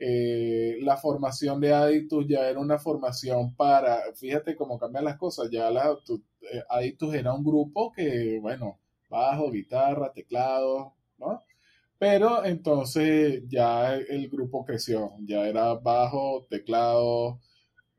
Eh, 0.05 0.78
la 0.80 0.96
formación 0.96 1.61
de 1.61 1.72
Aditus 1.72 2.26
ya 2.26 2.48
era 2.48 2.59
una 2.59 2.76
formación 2.76 3.55
para, 3.55 4.00
fíjate 4.16 4.57
cómo 4.57 4.76
cambian 4.76 5.05
las 5.05 5.16
cosas, 5.16 5.48
ya 5.48 5.70
la, 5.70 5.92
eh, 5.92 6.62
Aditus 6.70 7.14
era 7.14 7.32
un 7.32 7.44
grupo 7.44 7.92
que, 7.92 8.36
bueno, 8.40 8.80
bajo, 9.09 9.53
guitarra, 9.53 10.12
teclado, 10.12 10.94
¿no? 11.18 11.40
Pero 11.98 12.44
entonces 12.44 13.44
ya 13.48 13.94
el 13.94 14.28
grupo 14.28 14.64
creció, 14.64 15.12
ya 15.24 15.46
era 15.46 15.74
bajo, 15.74 16.46
teclado, 16.50 17.38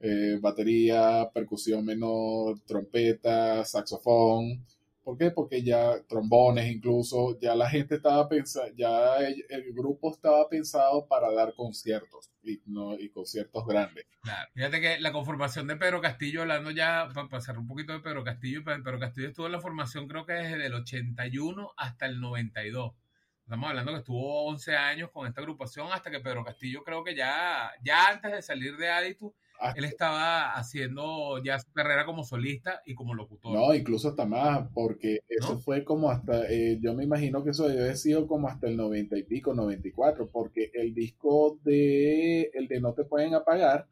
eh, 0.01 0.37
batería, 0.41 1.31
percusión 1.33 1.85
menor, 1.85 2.59
trompeta, 2.65 3.63
saxofón. 3.63 4.65
¿Por 5.03 5.17
qué? 5.17 5.31
Porque 5.31 5.63
ya 5.63 6.01
trombones 6.07 6.71
incluso, 6.71 7.37
ya 7.39 7.55
la 7.55 7.69
gente 7.69 7.95
estaba 7.95 8.29
pensando, 8.29 8.73
ya 8.75 9.17
el, 9.17 9.73
grupo 9.73 10.11
estaba 10.11 10.47
pensado 10.47 11.05
para 11.07 11.29
dar 11.33 11.53
conciertos 11.55 12.31
y, 12.41 12.61
no, 12.67 12.97
y 12.97 13.09
conciertos 13.09 13.65
grandes. 13.67 14.05
Claro. 14.21 14.49
Fíjate 14.53 14.79
que 14.79 14.99
la 14.99 15.11
conformación 15.11 15.67
de 15.67 15.75
Pedro 15.75 15.99
Castillo, 15.99 16.41
hablando 16.41 16.71
ya, 16.71 17.09
para 17.13 17.27
pasar 17.27 17.57
un 17.57 17.67
poquito 17.67 17.91
de 17.91 17.99
Pedro 17.99 18.23
Castillo, 18.23 18.63
Pedro 18.63 18.97
Castillo 18.97 19.27
estuvo 19.27 19.45
en 19.47 19.51
la 19.51 19.59
formación 19.59 20.07
creo 20.07 20.25
que 20.25 20.33
desde 20.33 20.65
el 20.65 20.73
81 20.73 21.73
hasta 21.75 22.05
el 22.05 22.21
92. 22.21 22.93
Estamos 23.43 23.69
hablando 23.69 23.91
que 23.91 23.97
estuvo 23.97 24.45
11 24.45 24.77
años 24.77 25.11
con 25.11 25.27
esta 25.27 25.41
agrupación 25.41 25.91
hasta 25.91 26.09
que 26.09 26.21
Pedro 26.21 26.45
Castillo 26.45 26.81
creo 26.81 27.03
que 27.03 27.13
ya, 27.13 27.71
ya 27.83 28.07
antes 28.07 28.31
de 28.31 28.41
salir 28.41 28.77
de 28.77 28.89
Aditus 28.89 29.33
él 29.75 29.85
estaba 29.85 30.53
haciendo 30.53 31.41
ya 31.43 31.59
su 31.59 31.71
carrera 31.71 32.05
como 32.05 32.23
solista 32.23 32.81
y 32.85 32.95
como 32.95 33.13
locutor. 33.13 33.53
No, 33.53 33.73
incluso 33.73 34.09
hasta 34.09 34.25
más, 34.25 34.67
porque 34.73 35.19
eso 35.27 35.57
fue 35.57 35.83
como 35.83 36.11
hasta, 36.11 36.49
eh, 36.51 36.79
yo 36.81 36.93
me 36.93 37.03
imagino 37.03 37.43
que 37.43 37.51
eso 37.51 37.67
debe 37.67 37.81
haber 37.81 37.97
sido 37.97 38.27
como 38.27 38.47
hasta 38.47 38.67
el 38.67 38.77
90 38.77 39.17
y 39.17 39.23
pico, 39.23 39.53
94, 39.53 40.29
porque 40.29 40.71
el 40.73 40.93
disco 40.93 41.59
de, 41.63 42.51
el 42.53 42.67
de 42.67 42.81
No 42.81 42.93
Te 42.93 43.05
Pueden 43.05 43.35
Apagar, 43.35 43.87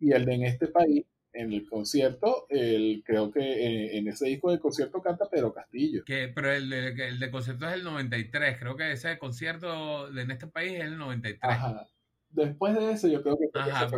y 0.00 0.12
el 0.12 0.24
de 0.24 0.34
En 0.34 0.42
Este 0.44 0.68
País, 0.68 1.04
en 1.32 1.52
el 1.52 1.68
concierto, 1.68 2.46
el, 2.48 3.02
creo 3.04 3.32
que 3.32 3.40
eh, 3.40 3.98
en, 3.98 4.06
ese 4.06 4.26
disco 4.26 4.52
de 4.52 4.60
concierto 4.60 5.02
canta 5.02 5.28
Pedro 5.28 5.52
Castillo. 5.52 6.04
Que, 6.04 6.28
pero 6.28 6.52
el 6.52 6.70
de, 6.70 7.08
el 7.08 7.18
de 7.18 7.30
concierto 7.30 7.66
es 7.68 7.74
el 7.74 7.84
93, 7.84 8.58
creo 8.58 8.76
que 8.76 8.92
ese 8.92 9.18
concierto 9.18 10.10
de 10.10 10.22
En 10.22 10.30
Este 10.30 10.46
País 10.46 10.72
es 10.74 10.82
el 10.82 10.98
93. 10.98 11.40
Ajá 11.42 11.88
después 12.34 12.74
de 12.74 12.92
eso 12.92 13.08
yo 13.08 13.22
creo 13.22 13.38
que 13.38 13.46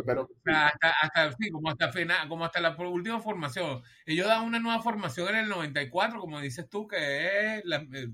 pero 0.05 0.29
hasta, 0.45 0.89
hasta, 1.01 1.31
sí, 1.33 1.49
como 1.49 1.69
hasta 1.69 1.91
como 2.27 2.45
hasta 2.45 2.61
la 2.61 2.75
última 2.77 3.19
formación. 3.19 3.81
Ellos 4.05 4.27
dan 4.27 4.43
una 4.43 4.59
nueva 4.59 4.81
formación 4.81 5.29
en 5.29 5.35
el 5.35 5.49
94 5.49 6.19
como 6.19 6.39
dices 6.39 6.69
tú 6.69 6.87
que 6.87 7.57
es 7.57 7.65
la, 7.65 7.85
eh, 7.93 8.09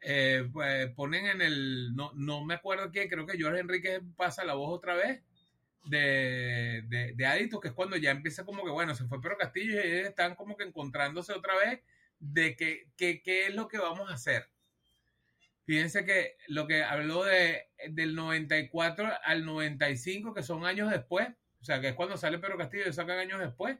eh, 0.00 0.48
pues, 0.52 0.90
ponen 0.94 1.26
en 1.26 1.42
el 1.42 1.94
no, 1.94 2.12
no 2.14 2.44
me 2.44 2.54
acuerdo 2.54 2.90
quién 2.90 3.08
creo 3.08 3.24
que 3.26 3.40
Jorge 3.40 3.60
Enrique 3.60 4.00
pasa 4.16 4.44
la 4.44 4.54
voz 4.54 4.76
otra 4.76 4.94
vez 4.94 5.22
de, 5.84 6.84
de, 6.88 7.12
de 7.14 7.26
Aditos, 7.26 7.60
que 7.60 7.68
es 7.68 7.74
cuando 7.74 7.96
ya 7.96 8.10
empieza 8.10 8.44
como 8.44 8.64
que 8.64 8.70
bueno 8.70 8.94
se 8.94 9.04
fue 9.06 9.20
pero 9.20 9.36
Castillo 9.36 9.74
y 9.74 9.78
ellos 9.78 10.08
están 10.08 10.34
como 10.34 10.56
que 10.56 10.64
encontrándose 10.64 11.32
otra 11.32 11.54
vez 11.56 11.80
de 12.18 12.56
que, 12.56 12.88
que 12.96 13.22
qué 13.22 13.46
es 13.46 13.54
lo 13.54 13.68
que 13.68 13.78
vamos 13.78 14.10
a 14.10 14.14
hacer 14.14 14.51
Fíjense 15.64 16.04
que 16.04 16.36
lo 16.48 16.66
que 16.66 16.82
habló 16.82 17.24
de, 17.24 17.68
del 17.90 18.14
94 18.14 19.08
al 19.24 19.44
95, 19.44 20.34
que 20.34 20.42
son 20.42 20.64
años 20.64 20.90
después, 20.90 21.28
o 21.60 21.64
sea, 21.64 21.80
que 21.80 21.88
es 21.88 21.94
cuando 21.94 22.16
sale 22.16 22.38
Pedro 22.38 22.58
Castillo 22.58 22.88
y 22.88 22.92
sacan 22.92 23.18
años 23.18 23.40
después, 23.40 23.78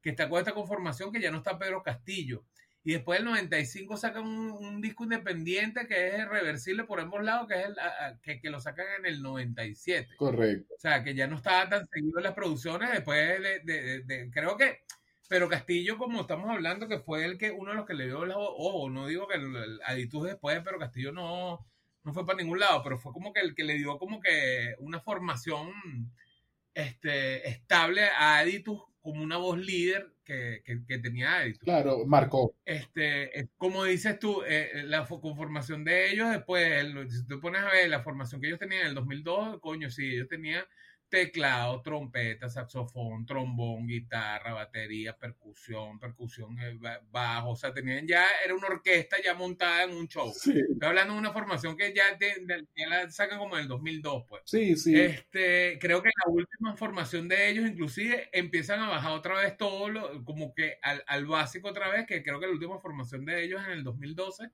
que 0.00 0.10
está 0.10 0.28
con 0.28 0.38
esta 0.38 0.54
conformación 0.54 1.12
que 1.12 1.20
ya 1.20 1.30
no 1.30 1.38
está 1.38 1.58
Pedro 1.58 1.82
Castillo. 1.82 2.44
Y 2.84 2.92
después 2.92 3.18
del 3.18 3.26
95 3.26 3.96
sacan 3.98 4.24
un, 4.24 4.80
disco 4.80 5.04
independiente 5.04 5.86
que 5.86 6.16
es 6.16 6.28
reversible 6.28 6.84
por 6.84 7.00
ambos 7.00 7.22
lados, 7.22 7.46
que 7.46 7.60
es 7.60 7.66
el, 7.66 8.40
que, 8.40 8.48
lo 8.48 8.60
sacan 8.60 8.86
en 8.98 9.06
el 9.06 9.20
97. 9.20 10.16
Correcto. 10.16 10.74
O 10.74 10.80
sea, 10.80 11.04
que 11.04 11.14
ya 11.14 11.26
no 11.26 11.36
estaba 11.36 11.68
tan 11.68 11.86
seguido 11.86 12.18
en 12.18 12.24
las 12.24 12.34
producciones 12.34 12.90
después 12.90 13.42
de, 13.64 14.02
de 14.04 14.30
creo 14.32 14.56
que 14.56 14.78
pero 15.28 15.48
Castillo, 15.48 15.98
como 15.98 16.22
estamos 16.22 16.50
hablando, 16.50 16.88
que 16.88 16.98
fue 16.98 17.24
el 17.26 17.36
que 17.36 17.50
uno 17.50 17.70
de 17.70 17.76
los 17.76 17.86
que 17.86 17.94
le 17.94 18.06
dio 18.06 18.24
la 18.24 18.38
ojo, 18.38 18.88
no 18.88 19.06
digo 19.06 19.28
que 19.28 19.36
el, 19.36 19.78
Aditus 19.84 20.24
después, 20.24 20.60
pero 20.64 20.78
Castillo 20.78 21.12
no, 21.12 21.66
no 22.02 22.12
fue 22.14 22.26
para 22.26 22.38
ningún 22.38 22.58
lado, 22.58 22.82
pero 22.82 22.98
fue 22.98 23.12
como 23.12 23.32
que 23.32 23.40
el 23.40 23.54
que 23.54 23.64
le 23.64 23.74
dio 23.74 23.98
como 23.98 24.20
que 24.20 24.74
una 24.78 25.00
formación 25.00 25.70
este, 26.72 27.46
estable 27.46 28.04
a 28.04 28.38
Aditus 28.38 28.80
como 29.02 29.22
una 29.22 29.36
voz 29.36 29.58
líder 29.58 30.14
que, 30.24 30.62
que, 30.64 30.98
tenía 30.98 31.38
Aditus. 31.38 31.60
Claro, 31.60 32.06
marcó. 32.06 32.54
Este, 32.64 33.50
como 33.58 33.84
dices 33.84 34.18
tú, 34.18 34.42
eh, 34.46 34.82
la 34.84 35.06
conformación 35.06 35.84
de 35.84 36.10
ellos 36.10 36.30
después, 36.30 36.86
si 37.10 37.26
tú 37.26 37.38
pones 37.38 37.62
a 37.62 37.70
ver 37.70 37.90
la 37.90 38.02
formación 38.02 38.40
que 38.40 38.46
ellos 38.46 38.58
tenían 38.58 38.82
en 38.82 38.88
el 38.88 38.94
2002, 38.94 39.60
coño, 39.60 39.90
sí, 39.90 40.14
ellos 40.14 40.28
tenían 40.28 40.64
teclado, 41.08 41.80
trompeta, 41.82 42.48
saxofón, 42.48 43.24
trombón, 43.24 43.86
guitarra, 43.86 44.52
batería, 44.52 45.16
percusión, 45.16 45.98
percusión 45.98 46.58
eh, 46.60 46.78
bajo, 47.10 47.50
o 47.50 47.56
sea, 47.56 47.72
tenían 47.72 48.06
ya, 48.06 48.24
era 48.44 48.54
una 48.54 48.68
orquesta 48.68 49.16
ya 49.22 49.34
montada 49.34 49.84
en 49.84 49.90
un 49.90 50.06
show. 50.06 50.30
Estoy 50.30 50.64
hablando 50.82 51.14
de 51.14 51.20
una 51.20 51.32
formación 51.32 51.76
que 51.76 51.94
ya, 51.94 52.04
la 52.88 53.10
sacan 53.10 53.38
como 53.38 53.56
en 53.56 53.62
el 53.62 53.68
2002, 53.68 54.24
pues. 54.28 54.42
Sí, 54.44 54.76
sí. 54.76 54.98
Este, 54.98 55.78
creo 55.80 56.02
que 56.02 56.10
la 56.24 56.32
última 56.32 56.76
formación 56.76 57.28
de 57.28 57.48
ellos, 57.48 57.66
inclusive, 57.66 58.28
empiezan 58.32 58.80
a 58.80 58.88
bajar 58.88 59.12
otra 59.12 59.40
vez 59.40 59.56
todo, 59.56 59.88
lo, 59.88 60.24
como 60.24 60.54
que 60.54 60.78
al, 60.82 61.02
al 61.06 61.26
básico 61.26 61.68
otra 61.68 61.88
vez, 61.88 62.06
que 62.06 62.22
creo 62.22 62.38
que 62.38 62.46
la 62.46 62.52
última 62.52 62.78
formación 62.80 63.24
de 63.24 63.44
ellos 63.44 63.62
en 63.64 63.72
el 63.72 63.84
2012, 63.84 64.50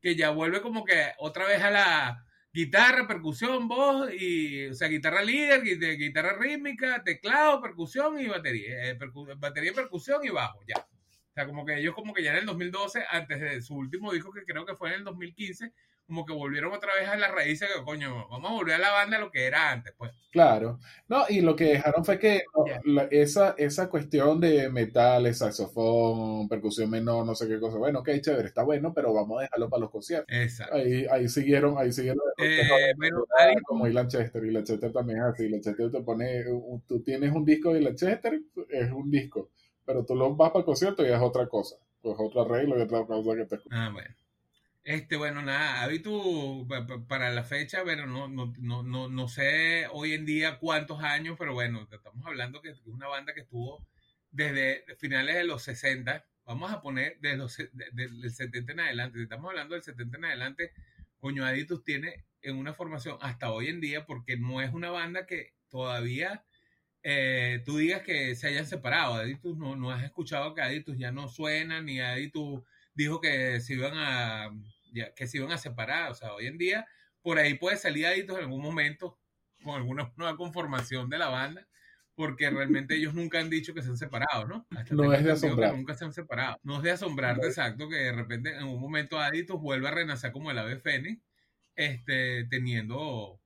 que 0.00 0.14
ya 0.14 0.30
vuelve 0.30 0.60
como 0.60 0.84
que 0.84 1.12
otra 1.18 1.46
vez 1.46 1.60
a 1.62 1.70
la 1.70 2.27
guitarra, 2.58 3.06
percusión, 3.06 3.68
voz, 3.68 4.10
y, 4.12 4.66
o 4.66 4.74
sea, 4.74 4.88
guitarra 4.88 5.22
líder, 5.22 5.62
guitarra 5.62 6.36
rítmica, 6.36 7.04
teclado, 7.04 7.62
percusión 7.62 8.18
y 8.18 8.26
batería. 8.26 8.90
Eh, 8.90 8.98
batería, 9.36 9.72
percusión 9.72 10.24
y 10.24 10.30
bajo, 10.30 10.58
ya. 10.66 10.74
O 10.80 11.32
sea, 11.32 11.46
como 11.46 11.64
que 11.64 11.78
ellos 11.78 11.94
como 11.94 12.12
que 12.12 12.24
ya 12.24 12.32
en 12.32 12.38
el 12.38 12.46
2012, 12.46 13.04
antes 13.10 13.40
de 13.40 13.62
su 13.62 13.76
último 13.76 14.12
disco, 14.12 14.32
que 14.32 14.44
creo 14.44 14.66
que 14.66 14.74
fue 14.74 14.88
en 14.88 14.96
el 14.96 15.04
2015, 15.04 15.72
como 16.04 16.26
que 16.26 16.32
volvieron 16.32 16.72
otra 16.72 16.96
vez 16.96 17.08
a 17.08 17.16
las 17.16 17.30
raíces 17.30 17.68
que, 17.72 17.84
coño, 17.84 18.26
vamos 18.28 18.50
a 18.50 18.54
volver 18.54 18.74
a 18.74 18.78
la 18.78 18.90
banda 18.90 19.20
lo 19.20 19.30
que 19.30 19.46
era 19.46 19.70
antes, 19.70 19.94
pues. 19.96 20.10
Claro. 20.30 20.78
No, 21.08 21.24
y 21.28 21.40
lo 21.40 21.56
que 21.56 21.64
dejaron 21.64 22.04
fue 22.04 22.18
que 22.18 22.42
esa, 23.10 23.54
esa 23.56 23.88
cuestión 23.88 24.40
de 24.40 24.68
metales, 24.68 25.38
saxofón, 25.38 26.48
percusión 26.48 26.90
menor, 26.90 27.24
no 27.24 27.34
sé 27.34 27.48
qué 27.48 27.58
cosa, 27.58 27.78
bueno, 27.78 28.00
ok, 28.00 28.10
chévere, 28.20 28.48
está 28.48 28.62
bueno, 28.62 28.92
pero 28.92 29.12
vamos 29.14 29.38
a 29.38 29.42
dejarlo 29.42 29.70
para 29.70 29.80
los 29.80 29.90
conciertos. 29.90 30.28
Exacto. 30.36 30.76
Ahí, 30.76 31.06
ahí 31.10 31.28
siguieron, 31.28 31.78
ahí 31.78 31.92
siguieron. 31.92 32.20
Eh, 32.36 32.92
bueno, 32.96 33.24
como 33.66 33.86
y 33.86 33.92
Lanchester, 33.92 34.44
y 34.44 34.50
Lanchester 34.50 34.92
también 34.92 35.20
es 35.20 35.24
así, 35.24 35.48
Lanchester 35.48 35.90
te 35.90 36.02
pone, 36.02 36.44
tú 36.86 37.02
tienes 37.02 37.32
un 37.32 37.44
disco 37.44 37.72
de 37.72 37.80
Lanchester, 37.80 38.38
es 38.68 38.92
un 38.92 39.10
disco, 39.10 39.50
pero 39.84 40.04
tú 40.04 40.14
lo 40.14 40.36
vas 40.36 40.50
para 40.50 40.60
el 40.60 40.66
concierto 40.66 41.06
y 41.06 41.10
es 41.10 41.20
otra 41.20 41.48
cosa, 41.48 41.76
pues 42.02 42.16
otro 42.18 42.42
arreglo 42.42 42.78
y 42.78 42.82
otra 42.82 43.06
cosa 43.06 43.34
que 43.34 43.46
te... 43.46 43.58
Ah, 43.70 43.90
bueno. 43.92 44.14
Este, 44.88 45.16
bueno, 45.18 45.42
nada, 45.42 45.86
tú 46.02 46.66
para 47.08 47.30
la 47.30 47.44
fecha, 47.44 47.82
pero 47.84 48.06
no, 48.06 48.26
no, 48.26 48.54
no, 48.58 49.08
no, 49.10 49.28
sé 49.28 49.86
hoy 49.92 50.14
en 50.14 50.24
día 50.24 50.58
cuántos 50.58 51.02
años, 51.02 51.36
pero 51.38 51.52
bueno, 51.52 51.86
estamos 51.92 52.26
hablando 52.26 52.62
que 52.62 52.70
es 52.70 52.80
una 52.86 53.06
banda 53.06 53.34
que 53.34 53.40
estuvo 53.40 53.86
desde 54.30 54.86
finales 54.96 55.34
de 55.34 55.44
los 55.44 55.62
60, 55.64 56.24
vamos 56.46 56.72
a 56.72 56.80
poner 56.80 57.18
desde 57.20 57.36
los, 57.36 57.54
del 57.92 58.30
70 58.32 58.72
en 58.72 58.80
adelante, 58.80 59.22
estamos 59.22 59.50
hablando 59.50 59.74
del 59.74 59.84
70 59.84 60.16
en 60.16 60.24
adelante, 60.24 60.72
coño, 61.18 61.44
Aditus 61.44 61.84
tiene 61.84 62.24
en 62.40 62.56
una 62.56 62.72
formación 62.72 63.18
hasta 63.20 63.52
hoy 63.52 63.66
en 63.68 63.82
día, 63.82 64.06
porque 64.06 64.38
no 64.38 64.62
es 64.62 64.72
una 64.72 64.88
banda 64.90 65.26
que 65.26 65.52
todavía 65.68 66.46
eh, 67.02 67.62
tú 67.66 67.76
digas 67.76 68.00
que 68.00 68.34
se 68.36 68.48
hayan 68.48 68.64
separado, 68.64 69.16
Aditus 69.16 69.54
no, 69.58 69.76
no 69.76 69.90
has 69.90 70.02
escuchado 70.02 70.54
que 70.54 70.62
Aditus 70.62 70.96
ya 70.96 71.12
no 71.12 71.28
suena, 71.28 71.82
ni 71.82 72.00
Aditus 72.00 72.62
dijo 72.94 73.20
que 73.20 73.60
se 73.60 73.74
iban 73.74 73.92
a 73.96 74.50
que 75.14 75.26
se 75.26 75.38
iban 75.38 75.52
a 75.52 75.58
separar. 75.58 76.10
O 76.10 76.14
sea, 76.14 76.32
hoy 76.34 76.46
en 76.46 76.58
día, 76.58 76.86
por 77.22 77.38
ahí 77.38 77.54
puede 77.54 77.76
salir 77.76 78.06
Aditos 78.06 78.36
en 78.36 78.44
algún 78.44 78.62
momento 78.62 79.18
con 79.62 79.74
alguna 79.76 80.12
nueva 80.16 80.36
conformación 80.36 81.08
de 81.08 81.18
la 81.18 81.28
banda, 81.28 81.66
porque 82.14 82.50
realmente 82.50 82.96
ellos 82.96 83.14
nunca 83.14 83.38
han 83.38 83.50
dicho 83.50 83.74
que 83.74 83.82
se 83.82 83.90
han 83.90 83.96
separado, 83.96 84.46
¿no? 84.46 84.66
no 84.90 85.12
es 85.12 85.24
de 85.24 85.32
asombrar. 85.32 85.74
Nunca 85.74 85.94
se 85.94 86.04
han 86.04 86.12
separado. 86.12 86.58
No 86.62 86.78
es 86.78 86.82
de 86.82 86.90
asombrar, 86.90 87.38
exacto, 87.44 87.88
que 87.88 87.96
de 87.96 88.12
repente 88.12 88.56
en 88.56 88.64
un 88.64 88.80
momento 88.80 89.20
Aditos 89.20 89.60
vuelva 89.60 89.90
a 89.90 89.94
renacer 89.94 90.32
como 90.32 90.50
el 90.50 90.58
ave 90.58 90.80
fénix, 90.80 91.22
este, 91.76 92.44
teniendo 92.50 93.40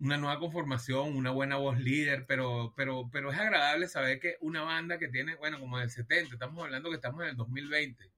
una 0.00 0.16
nueva 0.16 0.40
conformación, 0.40 1.14
una 1.14 1.30
buena 1.30 1.56
voz 1.56 1.78
líder, 1.78 2.24
pero, 2.26 2.72
pero, 2.74 3.08
pero 3.12 3.30
es 3.30 3.38
agradable 3.38 3.86
saber 3.86 4.18
que 4.18 4.36
una 4.40 4.62
banda 4.62 4.98
que 4.98 5.08
tiene, 5.08 5.36
bueno, 5.36 5.60
como 5.60 5.78
del 5.78 5.90
70, 5.90 6.34
estamos 6.34 6.64
hablando 6.64 6.88
que 6.88 6.96
estamos 6.96 7.22
en 7.22 7.28
el 7.28 7.36
2020, 7.36 8.10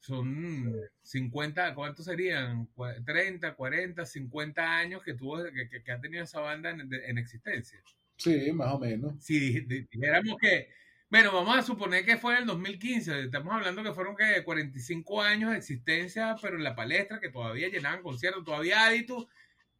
son 0.00 0.74
50, 1.02 1.74
¿cuántos 1.74 2.04
serían? 2.06 2.68
30, 3.04 3.54
40, 3.54 4.06
50 4.06 4.76
años 4.78 5.02
que 5.02 5.14
tuvo, 5.14 5.42
que, 5.44 5.82
que 5.82 5.92
ha 5.92 6.00
tenido 6.00 6.24
esa 6.24 6.40
banda 6.40 6.70
en, 6.70 6.88
en, 6.92 7.18
existencia. 7.18 7.82
Sí, 8.16 8.52
más 8.52 8.74
o 8.74 8.78
menos. 8.78 9.14
Si 9.20 9.60
dijéramos 9.60 10.36
que, 10.40 10.68
bueno, 11.10 11.32
vamos 11.32 11.56
a 11.56 11.62
suponer 11.62 12.04
que 12.04 12.16
fue 12.16 12.34
en 12.34 12.42
el 12.42 12.46
2015, 12.46 13.24
estamos 13.24 13.52
hablando 13.52 13.82
que 13.82 13.92
fueron 13.92 14.16
que 14.16 14.42
45 14.44 15.22
años 15.22 15.50
de 15.50 15.58
existencia, 15.58 16.36
pero 16.40 16.56
en 16.56 16.64
la 16.64 16.76
palestra, 16.76 17.20
que 17.20 17.30
todavía 17.30 17.68
llenaban 17.68 18.02
conciertos, 18.02 18.44
todavía 18.44 18.84
Aditus 18.84 19.26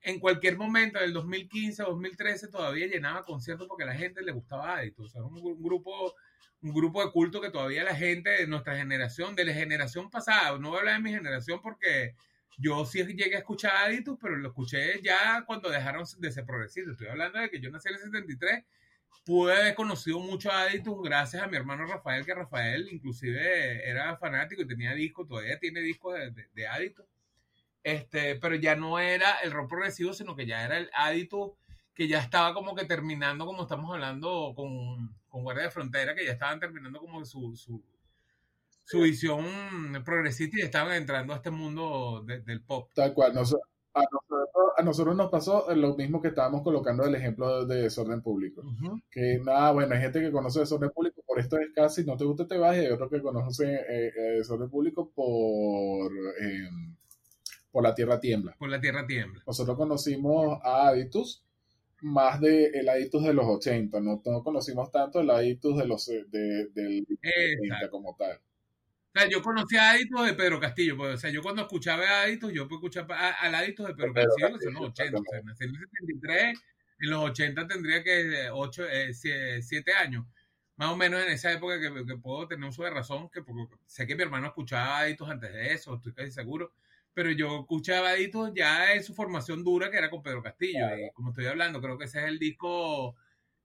en 0.02 0.20
cualquier 0.20 0.56
momento 0.56 1.00
del 1.00 1.12
2015, 1.12 1.82
2013 1.82 2.48
todavía 2.48 2.86
llenaba 2.86 3.24
conciertos 3.24 3.66
porque 3.66 3.84
a 3.84 3.88
la 3.88 3.94
gente 3.94 4.22
le 4.22 4.32
gustaba 4.32 4.76
Aditus. 4.76 5.06
O 5.06 5.10
sea, 5.10 5.22
un, 5.22 5.38
un, 5.38 5.62
grupo 5.62 6.14
un 6.62 6.72
grupo 6.72 7.04
de 7.04 7.12
culto 7.12 7.40
que 7.40 7.50
todavía 7.50 7.84
la 7.84 7.94
gente 7.94 8.30
de 8.30 8.46
nuestra 8.46 8.76
generación, 8.76 9.36
de 9.36 9.44
la 9.44 9.52
generación 9.52 10.10
pasada, 10.10 10.58
no 10.58 10.70
voy 10.70 10.76
a 10.76 10.80
hablar 10.80 10.96
de 10.96 11.02
mi 11.02 11.10
generación 11.10 11.60
porque 11.62 12.14
yo 12.56 12.84
sí 12.84 13.04
llegué 13.04 13.36
a 13.36 13.38
escuchar 13.38 13.76
Aditus, 13.76 14.18
pero 14.20 14.36
lo 14.36 14.48
escuché 14.48 15.00
ya 15.00 15.44
cuando 15.46 15.70
dejaron 15.70 16.04
de 16.18 16.32
ser 16.32 16.44
progresistas. 16.44 16.92
Estoy 16.92 17.08
hablando 17.08 17.38
de 17.38 17.50
que 17.50 17.60
yo 17.60 17.70
nací 17.70 17.88
en 17.88 17.94
el 17.94 18.00
73, 18.00 18.64
pude 19.24 19.52
haber 19.54 19.74
conocido 19.74 20.18
mucho 20.18 20.50
Aditus 20.50 21.00
gracias 21.02 21.42
a 21.42 21.46
mi 21.46 21.56
hermano 21.56 21.86
Rafael, 21.86 22.26
que 22.26 22.34
Rafael 22.34 22.88
inclusive 22.90 23.88
era 23.88 24.16
fanático 24.16 24.62
y 24.62 24.66
tenía 24.66 24.92
discos, 24.94 25.28
todavía 25.28 25.58
tiene 25.60 25.80
discos 25.80 26.14
de, 26.14 26.30
de, 26.32 26.48
de 26.52 26.66
Aditus. 26.66 27.06
Este, 27.84 28.34
pero 28.36 28.56
ya 28.56 28.74
no 28.74 28.98
era 28.98 29.38
el 29.38 29.52
rock 29.52 29.70
progresivo, 29.70 30.12
sino 30.12 30.34
que 30.34 30.46
ya 30.46 30.64
era 30.64 30.78
el 30.78 30.90
Aditus 30.92 31.52
que 31.98 32.06
ya 32.06 32.20
estaba 32.20 32.54
como 32.54 32.76
que 32.76 32.84
terminando, 32.84 33.44
como 33.44 33.62
estamos 33.62 33.92
hablando 33.92 34.52
con, 34.54 35.12
con 35.28 35.42
Guardia 35.42 35.64
de 35.64 35.70
Frontera, 35.72 36.14
que 36.14 36.24
ya 36.24 36.30
estaban 36.30 36.60
terminando 36.60 37.00
como 37.00 37.24
su, 37.24 37.56
su, 37.56 37.82
su 38.84 39.00
visión 39.00 39.44
progresista 40.04 40.58
y 40.60 40.62
estaban 40.62 40.92
entrando 40.92 41.32
a 41.32 41.36
este 41.38 41.50
mundo 41.50 42.22
de, 42.24 42.40
del 42.42 42.62
pop. 42.62 42.88
Tal 42.94 43.12
cual. 43.14 43.32
a, 43.32 43.34
nosotros, 43.34 43.68
a, 44.76 44.82
nosotros, 44.84 45.16
nos 45.16 45.28
pasó 45.28 45.74
lo 45.74 45.96
mismo 45.96 46.22
que 46.22 46.28
estábamos 46.28 46.62
colocando 46.62 47.04
el 47.04 47.16
ejemplo 47.16 47.66
de 47.66 47.82
desorden 47.82 48.22
público. 48.22 48.60
Uh 48.60 48.70
-huh. 48.70 49.02
Que 49.10 49.40
nada, 49.44 49.72
bueno, 49.72 49.92
hay 49.92 50.00
gente 50.00 50.20
que 50.20 50.30
conoce 50.30 50.60
desorden 50.60 50.90
público 50.90 51.20
por 51.26 51.40
esto 51.40 51.58
es 51.58 51.70
casi, 51.74 52.04
no 52.04 52.16
te 52.16 52.24
gusta 52.24 52.46
te 52.46 52.58
vas, 52.58 52.76
y 52.76 52.80
hay 52.80 52.92
otros 52.92 53.10
que 53.10 53.20
conocen 53.20 53.74
eh, 53.74 54.12
eh, 54.16 54.36
desorden 54.36 54.70
público 54.70 55.10
por... 55.10 56.12
Eh, 56.12 56.70
por 57.72 57.82
la 57.82 57.92
tierra 57.92 58.20
tiembla. 58.20 58.54
Por 58.56 58.70
la 58.70 58.80
tierra 58.80 59.04
tiembla. 59.04 59.42
Nosotros 59.46 59.76
conocimos 59.76 60.60
a 60.62 60.88
Aditus 60.88 61.44
más 62.00 62.40
de 62.40 62.66
el 62.66 62.88
Aditus 62.88 63.24
de 63.24 63.34
los 63.34 63.46
80, 63.46 64.00
no, 64.00 64.22
no 64.24 64.42
conocimos 64.42 64.90
tanto 64.90 65.20
el 65.20 65.30
Aditus 65.30 65.76
de 65.78 65.86
los 65.86 66.06
de, 66.06 66.68
del 66.72 67.06
80 67.22 67.90
como 67.90 68.14
tal. 68.16 68.36
O 68.36 69.20
sea, 69.20 69.28
yo 69.28 69.42
conocí 69.42 69.76
a 69.76 69.90
Aditus 69.90 70.26
de 70.26 70.34
Pedro 70.34 70.60
Castillo, 70.60 70.96
pues, 70.96 71.14
o 71.14 71.16
sea, 71.16 71.30
yo 71.30 71.42
cuando 71.42 71.62
escuchaba 71.62 72.04
a 72.04 72.22
Aditus, 72.22 72.52
yo 72.52 72.68
escuchaba 72.70 73.30
al 73.30 73.54
Aditus 73.54 73.88
de 73.88 73.94
Pedro, 73.94 74.12
Pedro 74.12 74.28
Castillo, 74.28 74.52
Castillo, 74.52 74.68
en 74.68 74.74
los 74.74 74.84
80, 74.90 75.18
o 75.18 75.22
sea, 75.30 75.42
nací 75.42 75.64
en 75.64 75.70
el 75.70 75.76
73, 75.80 76.58
en 77.00 77.10
los 77.10 77.24
80 77.30 77.66
tendría 77.66 78.02
que 78.04 78.48
8, 78.52 78.82
7 79.60 79.92
años. 79.94 80.26
Más 80.76 80.90
o 80.90 80.96
menos 80.96 81.20
en 81.20 81.32
esa 81.32 81.52
época 81.52 81.80
que, 81.80 82.06
que 82.06 82.16
puedo 82.18 82.46
tener 82.46 82.68
uso 82.68 82.84
de 82.84 82.90
razón, 82.90 83.28
que 83.30 83.42
porque 83.42 83.74
sé 83.86 84.06
que 84.06 84.14
mi 84.14 84.22
hermano 84.22 84.46
escuchaba 84.46 84.98
a 84.98 85.00
Aditus 85.00 85.28
antes 85.28 85.52
de 85.52 85.72
eso, 85.72 85.96
estoy 85.96 86.12
casi 86.12 86.30
seguro 86.30 86.72
pero 87.14 87.30
yo 87.32 87.60
escuchaba 87.60 88.10
Aditus 88.10 88.52
ya 88.54 88.92
en 88.92 89.02
su 89.02 89.14
formación 89.14 89.64
dura, 89.64 89.90
que 89.90 89.98
era 89.98 90.10
con 90.10 90.22
Pedro 90.22 90.42
Castillo. 90.42 90.86
Claro. 90.86 90.98
Y 90.98 91.10
como 91.12 91.30
estoy 91.30 91.46
hablando, 91.46 91.80
creo 91.80 91.98
que 91.98 92.04
ese 92.04 92.20
es 92.20 92.26
el 92.26 92.38
disco 92.38 93.16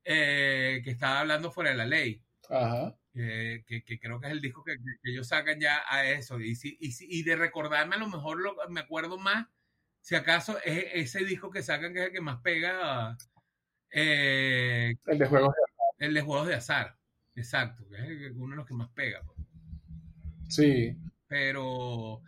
eh, 0.03 0.81
que 0.83 0.91
estaba 0.91 1.19
hablando 1.19 1.51
fuera 1.51 1.71
de 1.71 1.77
la 1.77 1.85
ley. 1.85 2.21
Ajá. 2.49 2.95
Eh, 3.15 3.63
que, 3.67 3.83
que, 3.83 3.99
creo 3.99 4.19
que 4.19 4.25
es 4.25 4.33
el 4.33 4.41
disco 4.41 4.63
que, 4.63 4.75
que, 4.77 5.11
ellos 5.11 5.27
sacan 5.27 5.59
ya 5.59 5.83
a 5.87 6.09
eso. 6.09 6.39
Y, 6.39 6.55
si, 6.55 6.77
y, 6.79 6.91
y 6.99 7.23
de 7.23 7.35
recordarme, 7.35 7.95
a 7.95 7.99
lo 7.99 8.07
mejor 8.07 8.41
lo, 8.41 8.55
me 8.69 8.79
acuerdo 8.79 9.17
más, 9.19 9.45
si 10.01 10.15
acaso 10.15 10.57
es 10.65 10.85
ese 10.93 11.23
disco 11.23 11.49
que 11.49 11.63
sacan 11.63 11.93
que 11.93 12.01
es 12.01 12.05
el 12.07 12.11
que 12.11 12.21
más 12.21 12.41
pega. 12.41 13.17
Eh, 13.91 14.95
el 15.05 15.17
de 15.17 15.25
juegos 15.27 15.53
de 15.55 15.63
azar. 15.63 15.95
El 15.99 16.13
de 16.13 16.21
juegos 16.21 16.47
de 16.47 16.55
azar, 16.55 16.97
exacto, 17.35 17.87
que 17.87 18.27
es 18.27 18.33
uno 18.35 18.51
de 18.51 18.57
los 18.57 18.65
que 18.65 18.73
más 18.73 18.89
pega. 18.89 19.21
Pues. 19.23 19.37
Sí. 20.49 20.97
Pero 21.27 22.21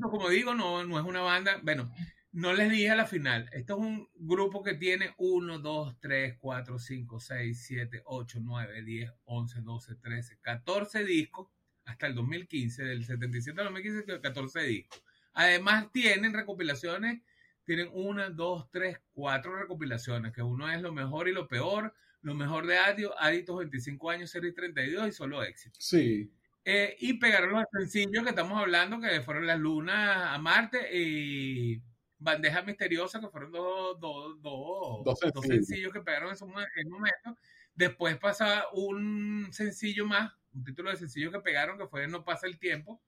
como 0.00 0.28
digo, 0.28 0.54
no, 0.54 0.84
no 0.84 0.98
es 0.98 1.04
una 1.04 1.20
banda. 1.20 1.60
Bueno, 1.62 1.92
no 2.32 2.52
les 2.54 2.70
dije 2.70 2.90
a 2.90 2.96
la 2.96 3.06
final. 3.06 3.48
Esto 3.52 3.74
es 3.74 3.80
un 3.80 4.08
grupo 4.14 4.62
que 4.62 4.74
tiene 4.74 5.14
1, 5.18 5.58
2, 5.58 6.00
3, 6.00 6.36
4, 6.40 6.78
5, 6.78 7.20
6, 7.20 7.64
7, 7.66 8.02
8, 8.04 8.38
9, 8.42 8.82
10, 8.82 9.12
11, 9.24 9.60
12, 9.60 9.94
13, 9.96 10.38
14 10.40 11.04
discos 11.04 11.48
hasta 11.84 12.06
el 12.06 12.14
2015. 12.14 12.84
Del 12.84 13.04
77 13.04 13.60
al 13.60 13.66
2015, 13.66 14.20
14 14.20 14.60
discos. 14.62 15.02
Además, 15.34 15.90
tienen 15.92 16.32
recopilaciones. 16.32 17.22
Tienen 17.64 17.90
una, 17.92 18.28
dos, 18.28 18.68
tres, 18.72 18.98
cuatro 19.12 19.54
recopilaciones, 19.54 20.32
que 20.32 20.42
uno 20.42 20.68
es 20.68 20.82
lo 20.82 20.92
mejor 20.92 21.28
y 21.28 21.32
lo 21.32 21.46
peor, 21.46 21.94
lo 22.20 22.34
mejor 22.34 22.66
de 22.66 22.76
Adios, 22.76 23.12
Aditos 23.18 23.56
25 23.56 24.10
años, 24.10 24.30
serie 24.30 24.52
32 24.52 25.08
y 25.08 25.12
solo 25.12 25.44
éxito. 25.44 25.78
Sí. 25.80 26.28
Eh, 26.64 26.96
y 27.00 27.14
pegaron 27.14 27.50
los 27.50 27.64
sencillos 27.72 28.22
que 28.22 28.30
estamos 28.30 28.60
hablando, 28.60 29.00
que 29.00 29.20
fueron 29.22 29.46
Las 29.46 29.58
Lunas 29.58 30.28
a 30.28 30.38
Marte 30.38 30.88
y 30.96 31.82
Bandeja 32.18 32.62
Misteriosa, 32.62 33.20
que 33.20 33.28
fueron 33.28 33.50
dos, 33.50 33.98
dos, 33.98 34.40
dos, 34.40 35.04
dos, 35.04 35.18
sencillos. 35.44 35.92
que 35.92 36.00
pegaron 36.00 36.30
en 36.30 36.36
su 36.36 36.44
en 36.44 36.88
momento. 36.88 37.36
Después 37.74 38.16
pasa 38.18 38.66
un 38.72 39.48
sencillo 39.50 40.06
más, 40.06 40.32
un 40.54 40.62
título 40.62 40.90
de 40.90 40.96
sencillo 40.96 41.32
que 41.32 41.40
pegaron, 41.40 41.78
que 41.78 41.88
fue 41.88 42.06
No 42.06 42.24
pasa 42.24 42.46
el 42.46 42.58
tiempo. 42.58 43.02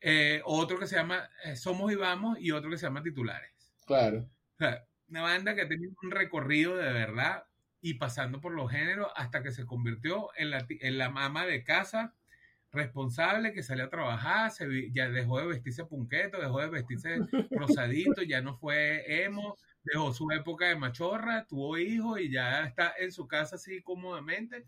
Eh, 0.00 0.42
otro 0.44 0.78
que 0.78 0.86
se 0.86 0.96
llama 0.96 1.28
eh, 1.44 1.56
Somos 1.56 1.90
y 1.90 1.96
Vamos 1.96 2.38
y 2.38 2.50
otro 2.50 2.70
que 2.70 2.76
se 2.76 2.86
llama 2.86 3.02
Titulares. 3.02 3.50
Claro. 3.86 4.28
O 4.54 4.58
sea, 4.58 4.86
una 5.08 5.22
banda 5.22 5.54
que 5.54 5.62
ha 5.62 5.68
tenido 5.68 5.92
un 6.02 6.10
recorrido 6.10 6.76
de 6.76 6.92
verdad 6.92 7.44
y 7.80 7.94
pasando 7.94 8.40
por 8.40 8.52
los 8.52 8.70
géneros 8.70 9.10
hasta 9.16 9.42
que 9.42 9.52
se 9.52 9.64
convirtió 9.64 10.30
en 10.36 10.50
la, 10.50 10.66
en 10.68 10.98
la 10.98 11.08
mama 11.08 11.46
de 11.46 11.64
casa 11.64 12.14
responsable 12.72 13.52
que 13.52 13.62
salió 13.62 13.84
a 13.84 13.90
trabajar, 13.90 14.50
se, 14.50 14.66
ya 14.92 15.08
dejó 15.08 15.40
de 15.40 15.46
vestirse 15.46 15.84
punqueto, 15.84 16.40
dejó 16.40 16.60
de 16.60 16.68
vestirse 16.68 17.18
rosadito, 17.50 18.22
ya 18.22 18.40
no 18.40 18.56
fue 18.56 19.24
emo, 19.24 19.56
dejó 19.82 20.12
su 20.12 20.30
época 20.30 20.68
de 20.68 20.76
machorra, 20.76 21.46
tuvo 21.46 21.78
hijos 21.78 22.20
y 22.20 22.30
ya 22.30 22.64
está 22.64 22.92
en 22.98 23.12
su 23.12 23.26
casa 23.26 23.56
así 23.56 23.80
cómodamente, 23.82 24.64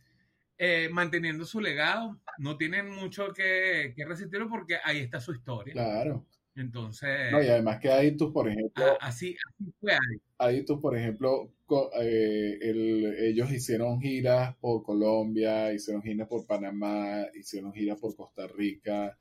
eh, 0.59 0.89
manteniendo 0.91 1.45
su 1.45 1.61
legado. 1.61 2.19
No 2.39 2.57
tienen 2.57 2.91
mucho 2.91 3.33
que, 3.33 3.93
que, 3.97 4.05
resistirlo 4.05 4.49
porque 4.49 4.79
ahí 4.85 4.99
está 4.99 5.21
su 5.21 5.33
historia. 5.33 5.73
Claro. 5.73 6.27
Entonces. 6.61 7.33
No, 7.33 7.43
y 7.43 7.47
además 7.47 7.81
que 7.81 7.91
Aditus, 7.91 8.33
por 8.33 8.49
ejemplo. 8.49 8.85
Así, 9.01 9.35
así 9.49 9.73
fue. 9.81 9.93
Aditus, 10.39 10.79
por 10.81 10.97
ejemplo, 10.97 11.53
eh, 12.01 12.59
el, 12.61 13.15
ellos 13.19 13.51
hicieron 13.51 14.01
giras 14.01 14.57
por 14.57 14.83
Colombia, 14.83 15.73
hicieron 15.73 16.03
giras 16.03 16.29
por 16.29 16.47
Panamá, 16.47 17.27
hicieron 17.35 17.73
giras 17.73 17.99
por 17.99 18.15
Costa 18.15 18.47
Rica, 18.47 19.17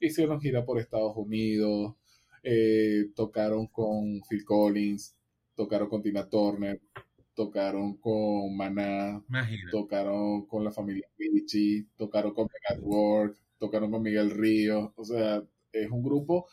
hicieron 0.00 0.40
giras 0.40 0.64
por 0.64 0.78
Estados 0.78 1.16
Unidos, 1.16 1.94
eh, 2.42 3.10
tocaron 3.14 3.66
con 3.66 4.20
Phil 4.28 4.44
Collins, 4.44 5.16
tocaron 5.54 5.88
con 5.88 6.02
Tina 6.02 6.28
Turner, 6.28 6.80
tocaron 7.34 7.96
con 7.98 8.56
Maná, 8.56 9.22
Imagina. 9.28 9.70
tocaron 9.70 10.46
con 10.46 10.64
la 10.64 10.70
familia 10.70 11.08
Vichy, 11.18 11.86
tocaron 11.96 12.32
con 12.32 12.46
Megat 12.46 12.82
Work, 12.82 13.36
tocaron 13.58 13.90
con 13.90 14.02
Miguel 14.02 14.30
Ríos, 14.30 14.90
o 14.96 15.04
sea, 15.04 15.42
es 15.72 15.90
un 15.90 16.02
grupo 16.02 16.46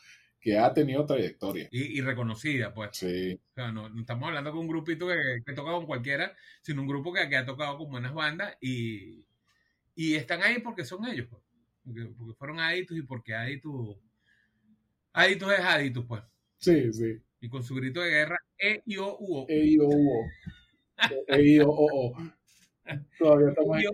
que 0.45 0.59
ha 0.59 0.71
tenido 0.71 1.03
trayectoria. 1.07 1.67
Y, 1.71 1.97
y 1.97 2.01
reconocida, 2.01 2.71
pues. 2.71 2.91
Sí. 2.93 3.33
O 3.33 3.53
sea, 3.55 3.71
no, 3.71 3.89
no, 3.89 3.99
estamos 3.99 4.27
hablando 4.27 4.51
con 4.51 4.59
un 4.59 4.67
grupito 4.67 5.07
que, 5.07 5.41
que 5.43 5.53
toca 5.53 5.71
con 5.71 5.87
cualquiera, 5.87 6.35
sino 6.61 6.83
un 6.83 6.87
grupo 6.87 7.11
que, 7.11 7.27
que, 7.27 7.35
ha 7.35 7.47
tocado 7.47 7.79
con 7.79 7.89
buenas 7.89 8.13
bandas 8.13 8.55
y, 8.61 9.25
y 9.95 10.13
están 10.13 10.43
ahí 10.43 10.59
porque 10.59 10.85
son 10.85 11.03
ellos, 11.07 11.25
pues. 11.31 11.41
Porque, 11.83 12.05
porque 12.15 12.33
fueron 12.35 12.59
Aditus 12.59 12.95
y 12.95 13.01
porque 13.01 13.33
Aditus. 13.33 13.97
Aditus 15.13 15.51
es 15.51 15.59
Aditus, 15.61 16.05
pues. 16.05 16.21
Sí, 16.59 16.93
sí. 16.93 17.19
Y 17.41 17.49
con 17.49 17.63
su 17.63 17.73
grito 17.73 18.01
de 18.01 18.11
guerra, 18.11 18.37
E, 18.55 18.83
I, 18.85 18.97
O, 18.97 19.17
U, 19.17 19.37
O. 19.37 19.45
E, 19.49 19.65
I, 19.65 19.79
O, 19.79 19.87
U, 19.87 20.11
O. 20.11 20.27
E, 21.27 21.41
I, 21.41 21.59
O, 21.61 21.69
O, 21.69 22.11
O. 22.11 22.17
Todavía 23.17 23.49
estamos 23.49 23.77
ahí. 23.77 23.85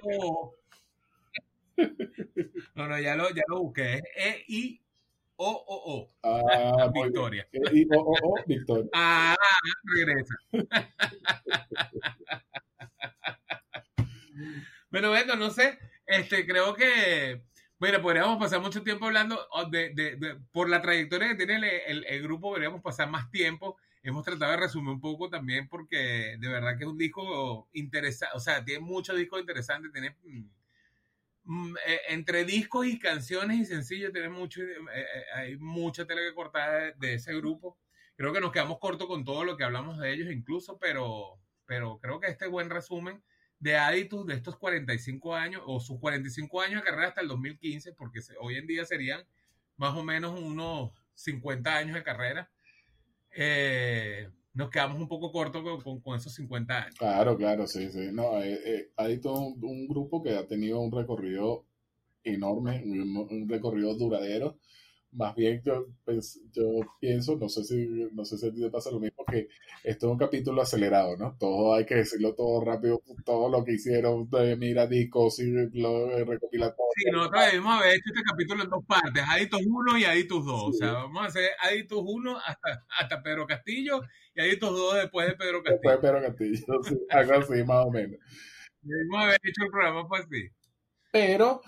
No, 2.76 2.88
no, 2.88 3.00
ya 3.00 3.16
lo, 3.16 3.30
ya 3.34 3.42
lo 3.48 3.62
busqué. 3.62 4.02
Es 4.16 4.36
E, 4.50 4.82
I, 5.42 5.44
O, 5.44 5.66
O, 5.68 5.76
O. 5.94 6.08
Ah, 6.24 6.90
Victoria. 6.94 7.48
E, 7.52 7.60
I, 7.74 7.88
O, 7.96 8.00
O, 8.00 8.14
O, 8.24 8.36
Victoria. 8.46 8.90
Ah, 8.94 9.36
regresa. 9.84 10.36
bueno, 14.92 15.10
bueno, 15.10 15.36
no 15.36 15.50
sé. 15.50 15.80
Este, 16.06 16.46
creo 16.46 16.76
que. 16.76 17.42
Bueno, 17.80 18.00
podríamos 18.02 18.38
pasar 18.38 18.62
mucho 18.62 18.84
tiempo 18.84 19.08
hablando 19.08 19.40
de, 19.72 19.90
de, 19.96 20.16
de 20.18 20.36
por 20.52 20.70
la 20.70 20.82
trayectoria 20.82 21.30
que 21.30 21.36
tiene 21.36 21.56
el, 21.56 21.64
el, 21.64 22.06
el, 22.06 22.22
grupo, 22.22 22.52
podríamos 22.52 22.84
pasar 22.84 23.10
más 23.10 23.32
tiempo 23.32 23.78
hemos 24.04 24.24
tratado 24.24 24.52
de 24.52 24.58
resumir 24.58 24.94
un 24.94 25.02
poco 25.02 25.30
también 25.30 25.68
porque 25.68 26.36
de 26.40 26.48
verdad 26.48 26.78
que 26.78 26.84
es 26.84 26.90
un 26.90 26.98
disco 26.98 27.70
interesante, 27.74 28.36
o 28.36 28.40
sea, 28.40 28.64
tiene 28.64 28.82
muchos 28.82 29.18
discos 29.18 29.40
interesantes, 29.40 29.92
tiene 29.92 30.16
mm, 30.24 30.40
eh, 30.40 30.46
entre 32.08 32.46
discos 32.46 32.86
y 32.86 33.00
canciones 33.00 33.60
y 33.60 33.66
sencillos 33.66 34.12
tiene 34.14 34.30
mucho, 34.30 34.62
eh, 34.62 34.76
eh, 34.94 35.06
hay 35.36 35.58
mucha 35.58 36.06
tela 36.06 36.22
que 36.22 36.34
cortar 36.34 36.96
de, 36.98 37.14
ese 37.16 37.34
grupo. 37.36 37.78
Creo 38.16 38.32
que 38.34 38.42
nos 38.42 38.52
quedamos 38.52 38.80
cortos 38.80 39.08
con 39.08 39.26
todo 39.26 39.44
lo 39.44 39.58
que 39.58 39.64
hablamos 39.64 40.00
de 40.00 40.14
ellos 40.14 40.32
incluso, 40.32 40.78
pero, 40.80 41.40
pero 41.66 42.00
creo 42.00 42.20
que 42.20 42.28
este 42.28 42.48
buen 42.48 42.70
resumen 42.70 43.24
de 43.60 43.78
Aditus 43.78 44.26
de 44.26 44.36
estos 44.36 44.58
45 44.58 45.36
años 45.36 45.62
o 45.66 45.80
sus 45.80 46.00
45 46.00 46.62
años 46.62 46.82
de 46.82 46.90
carrera 46.90 47.10
hasta 47.10 47.22
el 47.22 47.28
2015, 47.28 47.94
porque 47.94 48.20
hoy 48.40 48.56
en 48.56 48.68
día 48.68 48.86
serían 48.86 49.24
más 49.78 49.96
o 49.96 50.04
menos 50.04 50.40
unos 50.40 50.92
50 51.16 51.76
años 51.76 51.96
de 51.96 52.04
carrera 52.04 52.52
eh, 53.32 54.30
nos 54.54 54.70
quedamos 54.70 55.00
un 55.00 55.08
poco 55.08 55.32
cortos 55.32 55.64
con, 55.84 56.16
esos 56.18 56.34
50 56.34 56.84
años. 56.84 56.96
Claro, 56.96 57.38
claro, 57.38 57.68
sí, 57.68 57.90
sí. 57.92 58.10
No, 58.12 58.42
eh, 58.42 58.60
eh, 58.66 58.92
hay 58.98 59.20
todo 59.20 59.40
un, 59.40 59.88
grupo 59.88 60.22
que 60.22 60.36
ha 60.36 60.48
tenido 60.48 60.80
un 60.80 60.92
recorrido 60.92 61.66
enorme, 62.24 62.84
un 62.86 63.48
recorrido 63.50 63.96
duradero 63.96 64.58
más 65.14 65.36
bien 65.36 65.62
yo, 65.64 65.88
pues, 66.06 66.42
yo 66.54 66.64
pienso, 67.00 67.36
no 67.36 67.50
sé 67.50 67.64
si 67.64 67.88
no 68.14 68.24
sé 68.24 68.38
si 68.38 68.48
a 68.48 68.52
ti 68.52 68.62
te 68.62 68.70
pasa 68.70 68.92
lo 68.92 69.00
mismo, 69.00 69.26
que 69.26 69.48
esto 69.84 70.08
es 70.08 70.12
un 70.12 70.18
capítulo 70.18 70.62
acelerado, 70.62 71.18
¿no? 71.18 71.36
Todo 71.38 71.74
hay 71.74 71.86
que 71.86 71.96
decirlo 71.96 72.34
todo 72.34 72.64
rápido, 72.64 73.02
todo 73.26 73.50
lo 73.50 73.64
que 73.64 73.74
hicieron, 73.74 74.30
de 74.30 74.56
mira 74.56 74.88
discos 74.88 75.40
y 75.40 75.52
lo 75.74 76.24
recopila 76.26 76.74
todo. 76.74 76.88
Sí, 76.96 77.12
nosotros 77.12 77.46
debemos 77.46 77.80
haber 77.80 77.96
hecho 77.96 78.10
este 78.14 78.24
capítulo 78.24 78.64
en 78.64 78.70
dos 78.70 78.86
partes, 78.86 79.24
Aditos 79.28 79.62
1 79.66 79.98
y 79.98 80.06
Aditos 80.06 80.46
2. 80.46 80.64
O 80.64 80.74
sea, 80.74 80.94
vamos 80.94 81.24
a 81.24 81.26
hacer 81.26 81.50
Aditos 81.62 82.00
1 82.04 82.38
hasta, 82.38 82.86
hasta 83.00 83.24
Pedro 83.24 83.46
Castillo 83.46 84.02
y 84.34 84.42
Aditos 84.42 84.72
2 84.72 84.96
después 84.96 85.28
de 85.28 85.36
Pedro 85.36 85.64
Castillo. 85.64 85.92
Después 85.92 85.96
de 85.96 86.02
Pedro 86.02 86.22
Castillo, 86.22 86.84
sí, 86.84 86.96
algo 87.10 87.34
así 87.34 87.64
más 87.64 87.86
o 87.86 87.92
menos. 87.92 88.20
Debemos 88.82 89.24
haber 89.24 89.40
hecho 89.44 89.64
el 89.64 89.72
programa 89.72 90.08
pues 90.08 90.26
así. 90.26 90.50
Pero 91.12 91.62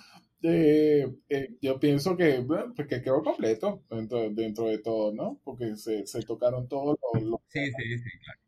eh, 0.43 1.11
eh, 1.29 1.55
yo 1.61 1.79
pienso 1.79 2.15
que, 2.17 2.43
pues, 2.45 2.87
que 2.87 3.01
quedó 3.01 3.23
completo 3.23 3.83
dentro, 3.89 4.29
dentro, 4.29 4.65
de 4.65 4.77
todo, 4.79 5.13
¿no? 5.13 5.39
Porque 5.43 5.75
se, 5.77 6.05
se 6.05 6.21
tocaron 6.23 6.67
todos 6.67 6.97
los... 7.13 7.39
Sí, 7.47 7.65
sí, 7.65 7.97
sí, 7.97 8.09
claro. 8.23 8.39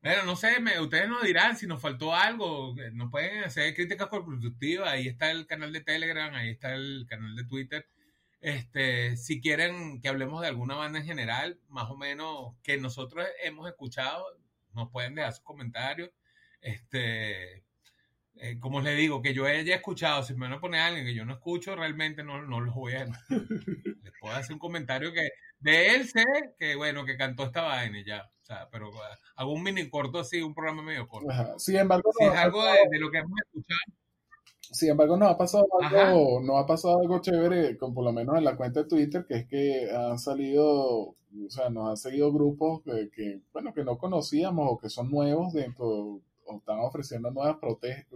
Pero 0.00 0.24
no 0.24 0.36
sé, 0.36 0.60
me, 0.60 0.78
ustedes 0.80 1.08
nos 1.08 1.22
dirán 1.22 1.56
si 1.56 1.66
nos 1.66 1.82
faltó 1.82 2.14
algo, 2.14 2.74
nos 2.92 3.10
pueden 3.10 3.44
hacer 3.44 3.74
críticas 3.74 4.06
constructivas, 4.08 4.88
ahí 4.88 5.08
está 5.08 5.30
el 5.30 5.46
canal 5.46 5.72
de 5.72 5.80
Telegram, 5.80 6.32
ahí 6.34 6.50
está 6.50 6.74
el 6.74 7.04
canal 7.08 7.34
de 7.34 7.44
Twitter. 7.44 7.86
Este, 8.40 9.16
si 9.16 9.40
quieren 9.40 10.00
que 10.00 10.08
hablemos 10.08 10.40
de 10.40 10.48
alguna 10.48 10.76
banda 10.76 11.00
en 11.00 11.06
general, 11.06 11.58
más 11.68 11.90
o 11.90 11.96
menos 11.96 12.54
que 12.62 12.76
nosotros 12.76 13.26
hemos 13.42 13.68
escuchado, 13.68 14.24
nos 14.72 14.90
pueden 14.90 15.16
dejar 15.16 15.32
sus 15.32 15.44
comentarios. 15.44 16.10
Este, 16.60 17.64
eh, 18.40 18.58
como 18.60 18.80
les 18.80 18.96
digo, 18.96 19.20
que 19.20 19.34
yo 19.34 19.46
haya 19.46 19.76
escuchado, 19.76 20.22
si 20.22 20.34
me 20.34 20.46
van 20.46 20.54
a 20.54 20.60
poner 20.60 20.80
a 20.80 20.86
alguien 20.86 21.06
que 21.06 21.14
yo 21.14 21.24
no 21.24 21.34
escucho, 21.34 21.74
realmente 21.74 22.22
no, 22.22 22.42
no 22.42 22.60
los 22.60 22.74
voy 22.74 22.94
a... 22.94 23.04
les 23.04 24.12
puedo 24.20 24.34
hacer 24.34 24.52
un 24.52 24.58
comentario 24.58 25.12
que 25.12 25.28
de 25.60 25.94
él 25.94 26.08
sé 26.08 26.24
que, 26.58 26.76
bueno, 26.76 27.04
que 27.04 27.16
cantó 27.16 27.44
esta 27.44 27.62
vaina 27.62 27.98
y 27.98 28.04
ya. 28.04 28.30
O 28.42 28.44
sea, 28.44 28.68
pero 28.70 28.90
ah, 28.94 29.18
hago 29.36 29.52
un 29.52 29.62
mini 29.62 29.88
corto 29.90 30.20
así, 30.20 30.40
un 30.40 30.54
programa 30.54 30.82
medio 30.82 31.06
corto. 31.06 31.28
Sin 31.58 31.76
embargo, 31.76 32.10
si 32.18 32.24
es 32.24 32.32
algo 32.32 32.62
de, 32.62 32.98
lo 32.98 33.10
que 33.10 33.18
hemos 33.18 33.38
escuchado. 33.46 33.80
Sin 34.70 34.90
embargo, 34.90 35.16
nos 35.16 35.30
ha 35.30 35.36
pasado 35.36 35.66
algo, 35.80 36.40
no 36.42 36.58
ha 36.58 36.66
pasado 36.66 37.00
algo 37.00 37.20
chévere, 37.20 37.76
con 37.76 37.94
por 37.94 38.04
lo 38.04 38.12
menos 38.12 38.36
en 38.36 38.44
la 38.44 38.56
cuenta 38.56 38.82
de 38.82 38.88
Twitter, 38.88 39.24
que 39.26 39.34
es 39.34 39.46
que 39.46 39.90
han 39.90 40.18
salido, 40.18 40.66
o 40.66 41.16
sea, 41.48 41.70
nos 41.70 41.88
han 41.88 41.96
seguido 41.96 42.32
grupos 42.32 42.82
que, 42.82 43.10
que 43.10 43.40
bueno, 43.52 43.72
que 43.72 43.84
no 43.84 43.96
conocíamos 43.96 44.68
o 44.70 44.78
que 44.78 44.90
son 44.90 45.10
nuevos 45.10 45.54
dentro 45.54 46.20
están 46.56 46.78
ofreciendo 46.80 47.30
nuevas, 47.30 47.58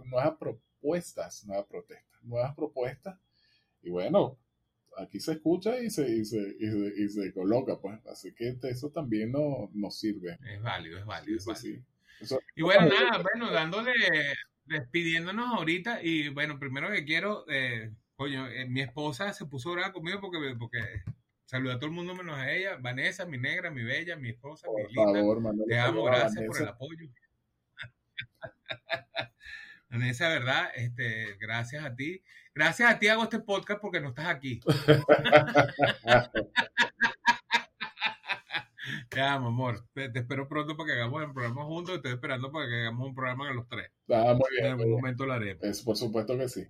nuevas 0.05 0.37
propuestas, 0.37 1.45
nuevas 1.45 1.65
protestas, 1.67 2.23
nuevas 2.23 2.55
propuestas. 2.55 3.19
Y 3.81 3.89
bueno, 3.89 4.37
aquí 4.97 5.19
se 5.19 5.33
escucha 5.33 5.79
y 5.79 5.89
se, 5.89 6.09
y 6.09 6.25
se, 6.25 6.55
y 6.59 7.09
se, 7.09 7.33
coloca, 7.33 7.79
pues. 7.79 8.05
Así 8.07 8.33
que 8.33 8.57
eso 8.63 8.89
también 8.89 9.31
no, 9.31 9.69
nos 9.73 9.99
sirve. 9.99 10.37
Es 10.45 10.61
válido, 10.61 10.99
es 10.99 11.05
válido. 11.05 11.39
y 12.55 12.61
bueno, 12.61 12.87
nada, 12.87 13.21
bueno, 13.21 13.51
dándole, 13.51 13.93
despidiéndonos 14.65 15.57
ahorita. 15.57 16.01
Y 16.03 16.29
bueno, 16.29 16.59
primero 16.59 16.89
que 16.91 17.05
quiero, 17.05 17.45
eh, 17.49 17.91
coño, 18.15 18.47
eh, 18.47 18.65
mi 18.65 18.81
esposa 18.81 19.33
se 19.33 19.45
puso 19.45 19.71
brava 19.71 19.93
conmigo 19.93 20.19
porque, 20.21 20.55
porque 20.57 20.79
saluda 21.45 21.75
a 21.75 21.77
todo 21.77 21.87
el 21.87 21.95
mundo 21.95 22.15
menos 22.15 22.37
a 22.37 22.51
ella. 22.51 22.77
Vanessa, 22.77 23.25
mi 23.25 23.37
negra, 23.37 23.71
mi 23.71 23.83
bella, 23.83 24.15
mi 24.15 24.29
esposa, 24.29 24.67
mi 24.75 24.93
linda. 24.93 25.65
Te 25.67 25.79
amo, 25.79 26.03
gracias 26.03 26.45
por 26.45 26.61
el 26.61 26.67
apoyo. 26.67 27.07
Vanessa, 29.89 30.29
¿verdad? 30.29 30.69
Este, 30.75 31.35
gracias 31.39 31.85
a 31.85 31.95
ti. 31.95 32.23
Gracias 32.55 32.91
a 32.91 32.99
ti 32.99 33.07
hago 33.07 33.23
este 33.23 33.39
podcast 33.39 33.81
porque 33.81 34.01
no 34.01 34.09
estás 34.09 34.27
aquí. 34.27 34.59
Te 39.09 39.21
amo, 39.21 39.47
amor. 39.47 39.85
Te, 39.93 40.11
espero 40.13 40.47
pronto 40.47 40.75
para 40.75 40.87
que 40.87 40.93
hagamos 40.93 41.23
el 41.23 41.31
programa 41.31 41.63
juntos. 41.65 41.95
Estoy 41.95 42.13
esperando 42.13 42.51
para 42.51 42.67
que 42.67 42.81
hagamos 42.81 43.07
un 43.07 43.15
programa 43.15 43.49
a 43.49 43.53
los 43.53 43.67
tres. 43.67 43.91
Ah, 44.09 44.35
muy 44.37 44.49
bien. 44.51 44.65
En 44.65 44.71
algún 44.71 44.91
momento 44.91 45.25
lo 45.25 45.33
haremos. 45.33 45.81
por 45.81 45.95
supuesto 45.95 46.37
que 46.37 46.49
sí. 46.49 46.67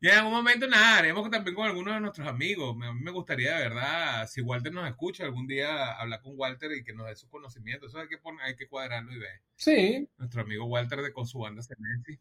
Y 0.00 0.08
en 0.08 0.14
algún 0.14 0.32
momento, 0.32 0.66
nada, 0.66 0.98
haremos 0.98 1.30
también 1.30 1.54
con 1.54 1.66
algunos 1.66 1.94
de 1.94 2.00
nuestros 2.00 2.26
amigos. 2.26 2.76
A 2.82 2.92
mí 2.92 3.00
me 3.00 3.10
gustaría, 3.10 3.56
de 3.56 3.68
verdad, 3.68 4.28
si 4.28 4.40
Walter 4.42 4.72
nos 4.72 4.86
escucha, 4.88 5.24
algún 5.24 5.46
día 5.46 5.92
hablar 5.92 6.20
con 6.20 6.34
Walter 6.36 6.72
y 6.72 6.84
que 6.84 6.92
nos 6.92 7.06
dé 7.06 7.16
sus 7.16 7.30
conocimientos. 7.30 7.90
Eso 7.90 8.00
hay 8.00 8.08
que, 8.08 8.18
poner, 8.18 8.44
hay 8.44 8.56
que 8.56 8.68
cuadrarlo 8.68 9.12
y 9.12 9.18
ver. 9.18 9.40
Sí. 9.56 10.08
Nuestro 10.18 10.42
amigo 10.42 10.66
Walter 10.66 11.00
de 11.00 11.12
con 11.12 11.26
su 11.26 11.38
banda 11.38 11.62
Senesi. 11.62 12.20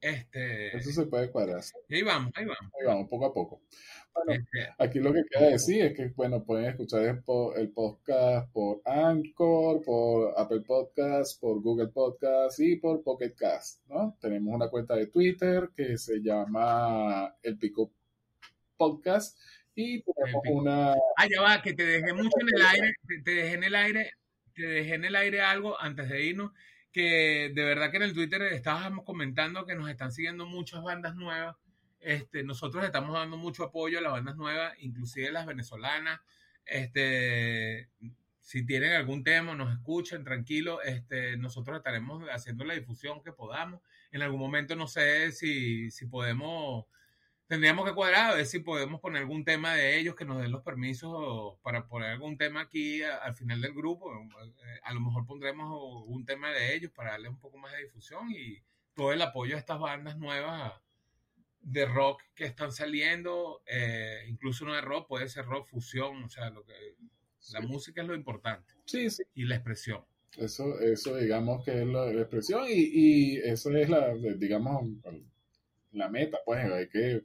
Este, 0.00 0.76
Eso 0.76 0.92
se 0.92 1.06
puede 1.06 1.30
cuadrar. 1.30 1.62
Y 1.88 1.96
ahí 1.96 2.02
vamos, 2.02 2.32
ahí 2.36 2.44
vamos. 2.44 2.72
Ahí 2.78 2.86
vamos, 2.86 3.08
poco 3.08 3.26
a 3.26 3.34
poco. 3.34 3.62
Bueno, 4.14 4.32
este, 4.32 4.72
aquí 4.78 5.00
lo 5.00 5.12
que 5.12 5.24
queda 5.28 5.48
decir 5.48 5.82
es 5.82 5.96
que, 5.96 6.08
bueno, 6.14 6.44
pueden 6.44 6.66
escuchar 6.66 7.02
el, 7.02 7.22
podcast 7.72 8.52
por 8.52 8.80
Anchor, 8.84 9.82
por 9.82 10.34
Apple 10.36 10.60
Podcast, 10.60 11.40
por 11.40 11.60
Google 11.60 11.88
Podcast 11.88 12.60
y 12.60 12.76
por 12.76 13.02
Pocket 13.02 13.34
Cast, 13.34 13.84
¿no? 13.88 14.16
Tenemos 14.20 14.54
una 14.54 14.68
cuenta 14.68 14.94
de 14.94 15.08
Twitter 15.08 15.70
que 15.74 15.98
se 15.98 16.20
llama 16.20 17.34
El 17.42 17.58
Pico 17.58 17.92
Podcast 18.76 19.38
y 19.74 20.02
tenemos 20.02 20.42
una... 20.50 20.92
Ah, 21.16 21.26
ya 21.28 21.40
va, 21.40 21.62
que 21.62 21.74
te 21.74 21.84
dejé 21.84 22.12
mucho 22.12 22.36
en 22.40 22.48
el 22.56 22.66
aire, 22.66 22.94
te 23.24 23.30
dejé 23.30 23.54
en 23.54 23.64
el 23.64 23.74
aire, 23.74 24.12
te 24.54 24.62
dejé 24.62 24.94
en 24.94 25.04
el 25.04 25.16
aire 25.16 25.40
algo 25.40 25.80
antes 25.80 26.08
de 26.08 26.22
irnos 26.24 26.52
que 26.98 27.52
de 27.54 27.64
verdad 27.64 27.92
que 27.92 27.98
en 27.98 28.02
el 28.02 28.12
Twitter 28.12 28.42
estábamos 28.42 29.04
comentando 29.04 29.64
que 29.64 29.76
nos 29.76 29.88
están 29.88 30.10
siguiendo 30.10 30.46
muchas 30.46 30.82
bandas 30.82 31.14
nuevas. 31.14 31.54
Este, 32.00 32.42
nosotros 32.42 32.84
estamos 32.84 33.14
dando 33.14 33.36
mucho 33.36 33.62
apoyo 33.62 34.00
a 34.00 34.02
las 34.02 34.10
bandas 34.10 34.36
nuevas, 34.36 34.74
inclusive 34.80 35.30
las 35.30 35.46
venezolanas. 35.46 36.18
Este, 36.64 37.88
si 38.40 38.66
tienen 38.66 38.94
algún 38.94 39.22
tema, 39.22 39.54
nos 39.54 39.72
escuchen, 39.72 40.24
tranquilo. 40.24 40.82
Este, 40.82 41.36
nosotros 41.36 41.76
estaremos 41.76 42.24
haciendo 42.32 42.64
la 42.64 42.74
difusión 42.74 43.22
que 43.22 43.30
podamos. 43.30 43.80
En 44.10 44.22
algún 44.22 44.40
momento 44.40 44.74
no 44.74 44.88
sé 44.88 45.30
si, 45.30 45.92
si 45.92 46.06
podemos 46.06 46.86
tendríamos 47.48 47.88
que 47.88 47.94
cuadrar 47.94 48.30
a 48.30 48.34
ver 48.34 48.46
si 48.46 48.60
podemos 48.60 49.00
poner 49.00 49.22
algún 49.22 49.44
tema 49.44 49.74
de 49.74 49.98
ellos 49.98 50.14
que 50.14 50.26
nos 50.26 50.40
den 50.40 50.52
los 50.52 50.62
permisos 50.62 51.58
para 51.62 51.88
poner 51.88 52.10
algún 52.10 52.36
tema 52.36 52.60
aquí 52.60 53.02
al 53.02 53.34
final 53.34 53.60
del 53.60 53.74
grupo. 53.74 54.14
Eh, 54.14 54.80
a 54.82 54.92
lo 54.92 55.00
mejor 55.00 55.26
pondremos 55.26 56.04
un 56.06 56.24
tema 56.26 56.52
de 56.52 56.74
ellos 56.74 56.92
para 56.92 57.12
darle 57.12 57.30
un 57.30 57.40
poco 57.40 57.56
más 57.56 57.72
de 57.72 57.84
difusión 57.84 58.30
y 58.30 58.58
todo 58.94 59.12
el 59.12 59.22
apoyo 59.22 59.56
a 59.56 59.58
estas 59.58 59.80
bandas 59.80 60.18
nuevas 60.18 60.74
de 61.60 61.86
rock 61.86 62.22
que 62.34 62.44
están 62.44 62.70
saliendo, 62.70 63.62
eh, 63.66 64.24
incluso 64.28 64.64
no 64.64 64.74
de 64.74 64.80
rock, 64.80 65.08
puede 65.08 65.28
ser 65.28 65.44
rock 65.46 65.66
fusión, 65.66 66.22
o 66.24 66.28
sea, 66.28 66.50
lo 66.50 66.64
que 66.64 66.74
la 67.52 67.60
música 67.60 68.02
es 68.02 68.08
lo 68.08 68.14
importante. 68.14 68.74
Sí, 68.84 69.10
sí. 69.10 69.22
Y 69.34 69.44
la 69.44 69.56
expresión. 69.56 70.04
Eso, 70.36 70.78
eso 70.80 71.16
digamos 71.16 71.64
que 71.64 71.80
es 71.80 71.86
la, 71.86 72.10
expresión 72.10 72.64
y, 72.68 72.72
y, 72.72 73.36
eso 73.38 73.74
es 73.74 73.88
la, 73.88 74.14
digamos, 74.36 74.82
la 75.92 76.08
meta, 76.08 76.38
pues 76.44 76.64
hay 76.64 76.88
que, 76.88 77.22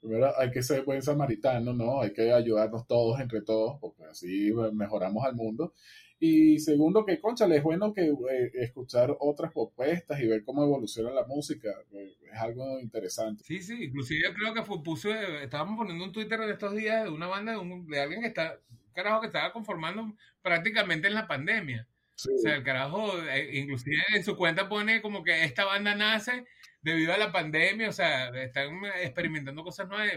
primero 0.00 0.38
hay 0.38 0.50
que 0.50 0.62
ser 0.62 0.84
buen 0.84 1.02
samaritano, 1.02 1.72
¿no? 1.72 2.00
Hay 2.00 2.12
que 2.12 2.32
ayudarnos 2.32 2.86
todos 2.86 3.20
entre 3.20 3.42
todos, 3.42 3.78
porque 3.80 4.04
así 4.04 4.52
mejoramos 4.72 5.24
al 5.24 5.34
mundo. 5.34 5.72
Y 6.18 6.58
segundo, 6.60 7.04
que, 7.04 7.20
concha, 7.20 7.46
es 7.46 7.62
bueno 7.62 7.92
que 7.92 8.06
eh, 8.06 8.50
escuchar 8.54 9.14
otras 9.20 9.52
propuestas 9.52 10.18
y 10.20 10.26
ver 10.26 10.44
cómo 10.44 10.64
evoluciona 10.64 11.10
la 11.10 11.26
música. 11.26 11.68
Eh, 11.92 12.16
es 12.32 12.40
algo 12.40 12.80
interesante. 12.80 13.44
Sí, 13.44 13.60
sí, 13.60 13.84
inclusive 13.84 14.32
creo 14.32 14.54
que 14.54 14.62
fue, 14.62 15.44
estábamos 15.44 15.76
poniendo 15.76 16.04
un 16.04 16.12
Twitter 16.12 16.40
de 16.40 16.52
estos 16.52 16.74
días 16.74 17.04
de 17.04 17.10
una 17.10 17.26
banda 17.26 17.52
de, 17.52 18.00
alguien 18.00 18.22
que 18.22 18.28
está, 18.28 18.58
carajo, 18.94 19.20
que 19.20 19.26
estaba 19.26 19.52
conformando 19.52 20.14
prácticamente 20.40 21.06
en 21.06 21.14
la 21.14 21.26
pandemia. 21.26 21.86
O 22.14 22.38
sea, 22.38 22.56
el 22.56 22.62
carajo, 22.62 23.12
eh, 23.28 23.58
inclusive 23.58 24.02
en 24.14 24.24
su 24.24 24.36
cuenta 24.36 24.70
pone 24.70 25.02
como 25.02 25.22
que 25.22 25.44
esta 25.44 25.66
banda 25.66 25.94
nace 25.94 26.46
debido 26.86 27.12
a 27.12 27.18
la 27.18 27.32
pandemia, 27.32 27.88
o 27.88 27.92
sea, 27.92 28.28
están 28.28 28.80
experimentando 29.02 29.64
cosas 29.64 29.88
nuevas. 29.88 30.12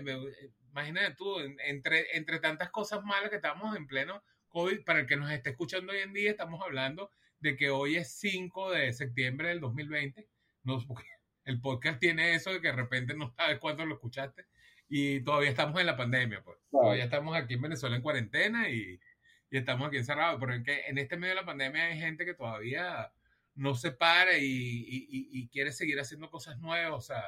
Imagínate 0.70 1.16
tú, 1.16 1.40
entre, 1.66 2.16
entre 2.16 2.38
tantas 2.38 2.70
cosas 2.70 3.04
malas 3.04 3.32
que 3.32 3.38
estamos 3.38 3.76
en 3.76 3.88
pleno 3.88 4.24
COVID, 4.50 4.84
para 4.84 5.00
el 5.00 5.08
que 5.08 5.18
nos 5.18 5.32
esté 5.32 5.50
escuchando 5.50 5.94
hoy 5.94 6.00
en 6.00 6.14
día, 6.14 6.30
estamos 6.30 6.62
hablando 6.62 7.12
de 7.40 7.56
que 7.56 7.72
hoy 7.72 7.96
es 7.96 8.12
5 8.20 8.70
de 8.70 8.94
septiembre 8.94 9.48
del 9.48 9.62
2020. 9.62 10.28
No, 10.62 10.78
el 11.46 11.60
podcast 11.60 12.00
tiene 12.00 12.36
eso 12.36 12.52
de 12.52 12.62
que 12.62 12.68
de 12.68 12.76
repente 12.76 13.16
no 13.16 13.34
sabes 13.36 13.58
cuándo 13.58 13.84
lo 13.88 13.96
escuchaste 13.96 14.46
y 14.88 15.22
todavía 15.22 15.50
estamos 15.50 15.80
en 15.80 15.88
la 15.88 15.98
pandemia, 15.98 16.44
pues. 16.44 16.60
Todavía 16.70 17.06
estamos 17.06 17.36
aquí 17.36 17.56
en 17.56 17.64
Venezuela 17.64 17.96
en 17.96 18.04
cuarentena 18.04 18.70
y, 18.70 19.00
y 19.50 19.58
estamos 19.58 19.88
aquí 19.88 19.98
encerrados, 19.98 20.40
pero 20.40 20.54
en, 20.54 20.64
que, 20.64 20.82
en 20.86 21.00
este 21.00 21.18
medio 21.18 21.34
de 21.34 21.42
la 21.42 21.48
pandemia 21.48 21.86
hay 21.86 22.00
gente 22.00 22.26
que 22.26 22.36
todavía 22.36 23.12
no 23.60 23.76
se 23.76 23.92
para 23.92 24.38
y, 24.38 24.46
y, 24.46 25.08
y 25.10 25.48
quiere 25.50 25.74
seguir 25.74 26.00
haciendo 26.00 26.30
cosas 26.30 26.58
nuevas, 26.60 26.98
o 26.98 27.02
sea, 27.02 27.22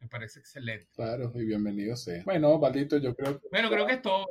me 0.00 0.08
parece 0.08 0.40
excelente. 0.40 0.88
Claro, 0.94 1.30
y 1.34 1.44
bienvenido 1.44 1.96
sea. 1.96 2.22
Bueno, 2.24 2.58
Valdito, 2.58 2.96
yo 2.96 3.14
creo 3.14 3.38
que... 3.38 3.48
Bueno, 3.50 3.68
creo 3.68 3.86
que 3.86 3.92
es 3.92 4.02
todo. 4.02 4.26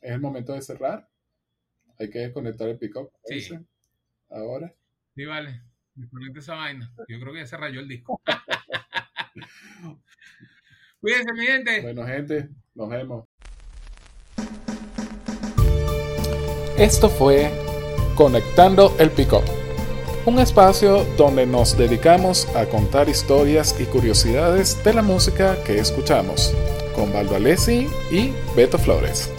Es 0.00 0.10
el 0.12 0.20
momento 0.20 0.54
de 0.54 0.62
cerrar. 0.62 1.06
Hay 1.98 2.08
que 2.08 2.20
desconectar 2.20 2.66
el 2.66 2.78
pick-up. 2.78 3.10
Sí. 3.24 3.50
Ahora. 4.30 4.74
Sí, 5.14 5.26
vale. 5.26 5.60
Desconecta 5.94 6.38
esa 6.38 6.54
vaina. 6.54 6.90
Yo 7.08 7.20
creo 7.20 7.34
que 7.34 7.40
ya 7.40 7.46
se 7.46 7.58
rayó 7.58 7.80
el 7.80 7.88
disco. 7.88 8.18
Cuídense, 11.00 11.32
mi 11.34 11.46
gente. 11.46 11.82
Bueno, 11.82 12.06
gente, 12.06 12.48
nos 12.74 12.88
vemos. 12.88 13.28
Esto 16.78 17.10
fue 17.10 17.50
Conectando 18.16 18.96
el 18.98 19.10
Pick-up 19.10 19.59
un 20.26 20.38
espacio 20.38 21.04
donde 21.16 21.46
nos 21.46 21.76
dedicamos 21.76 22.46
a 22.54 22.66
contar 22.66 23.08
historias 23.08 23.74
y 23.78 23.84
curiosidades 23.84 24.82
de 24.84 24.94
la 24.94 25.02
música 25.02 25.56
que 25.64 25.78
escuchamos, 25.78 26.54
con 26.94 27.12
Valdo 27.12 27.36
Alessi 27.36 27.88
y 28.10 28.32
Beto 28.54 28.78
Flores. 28.78 29.30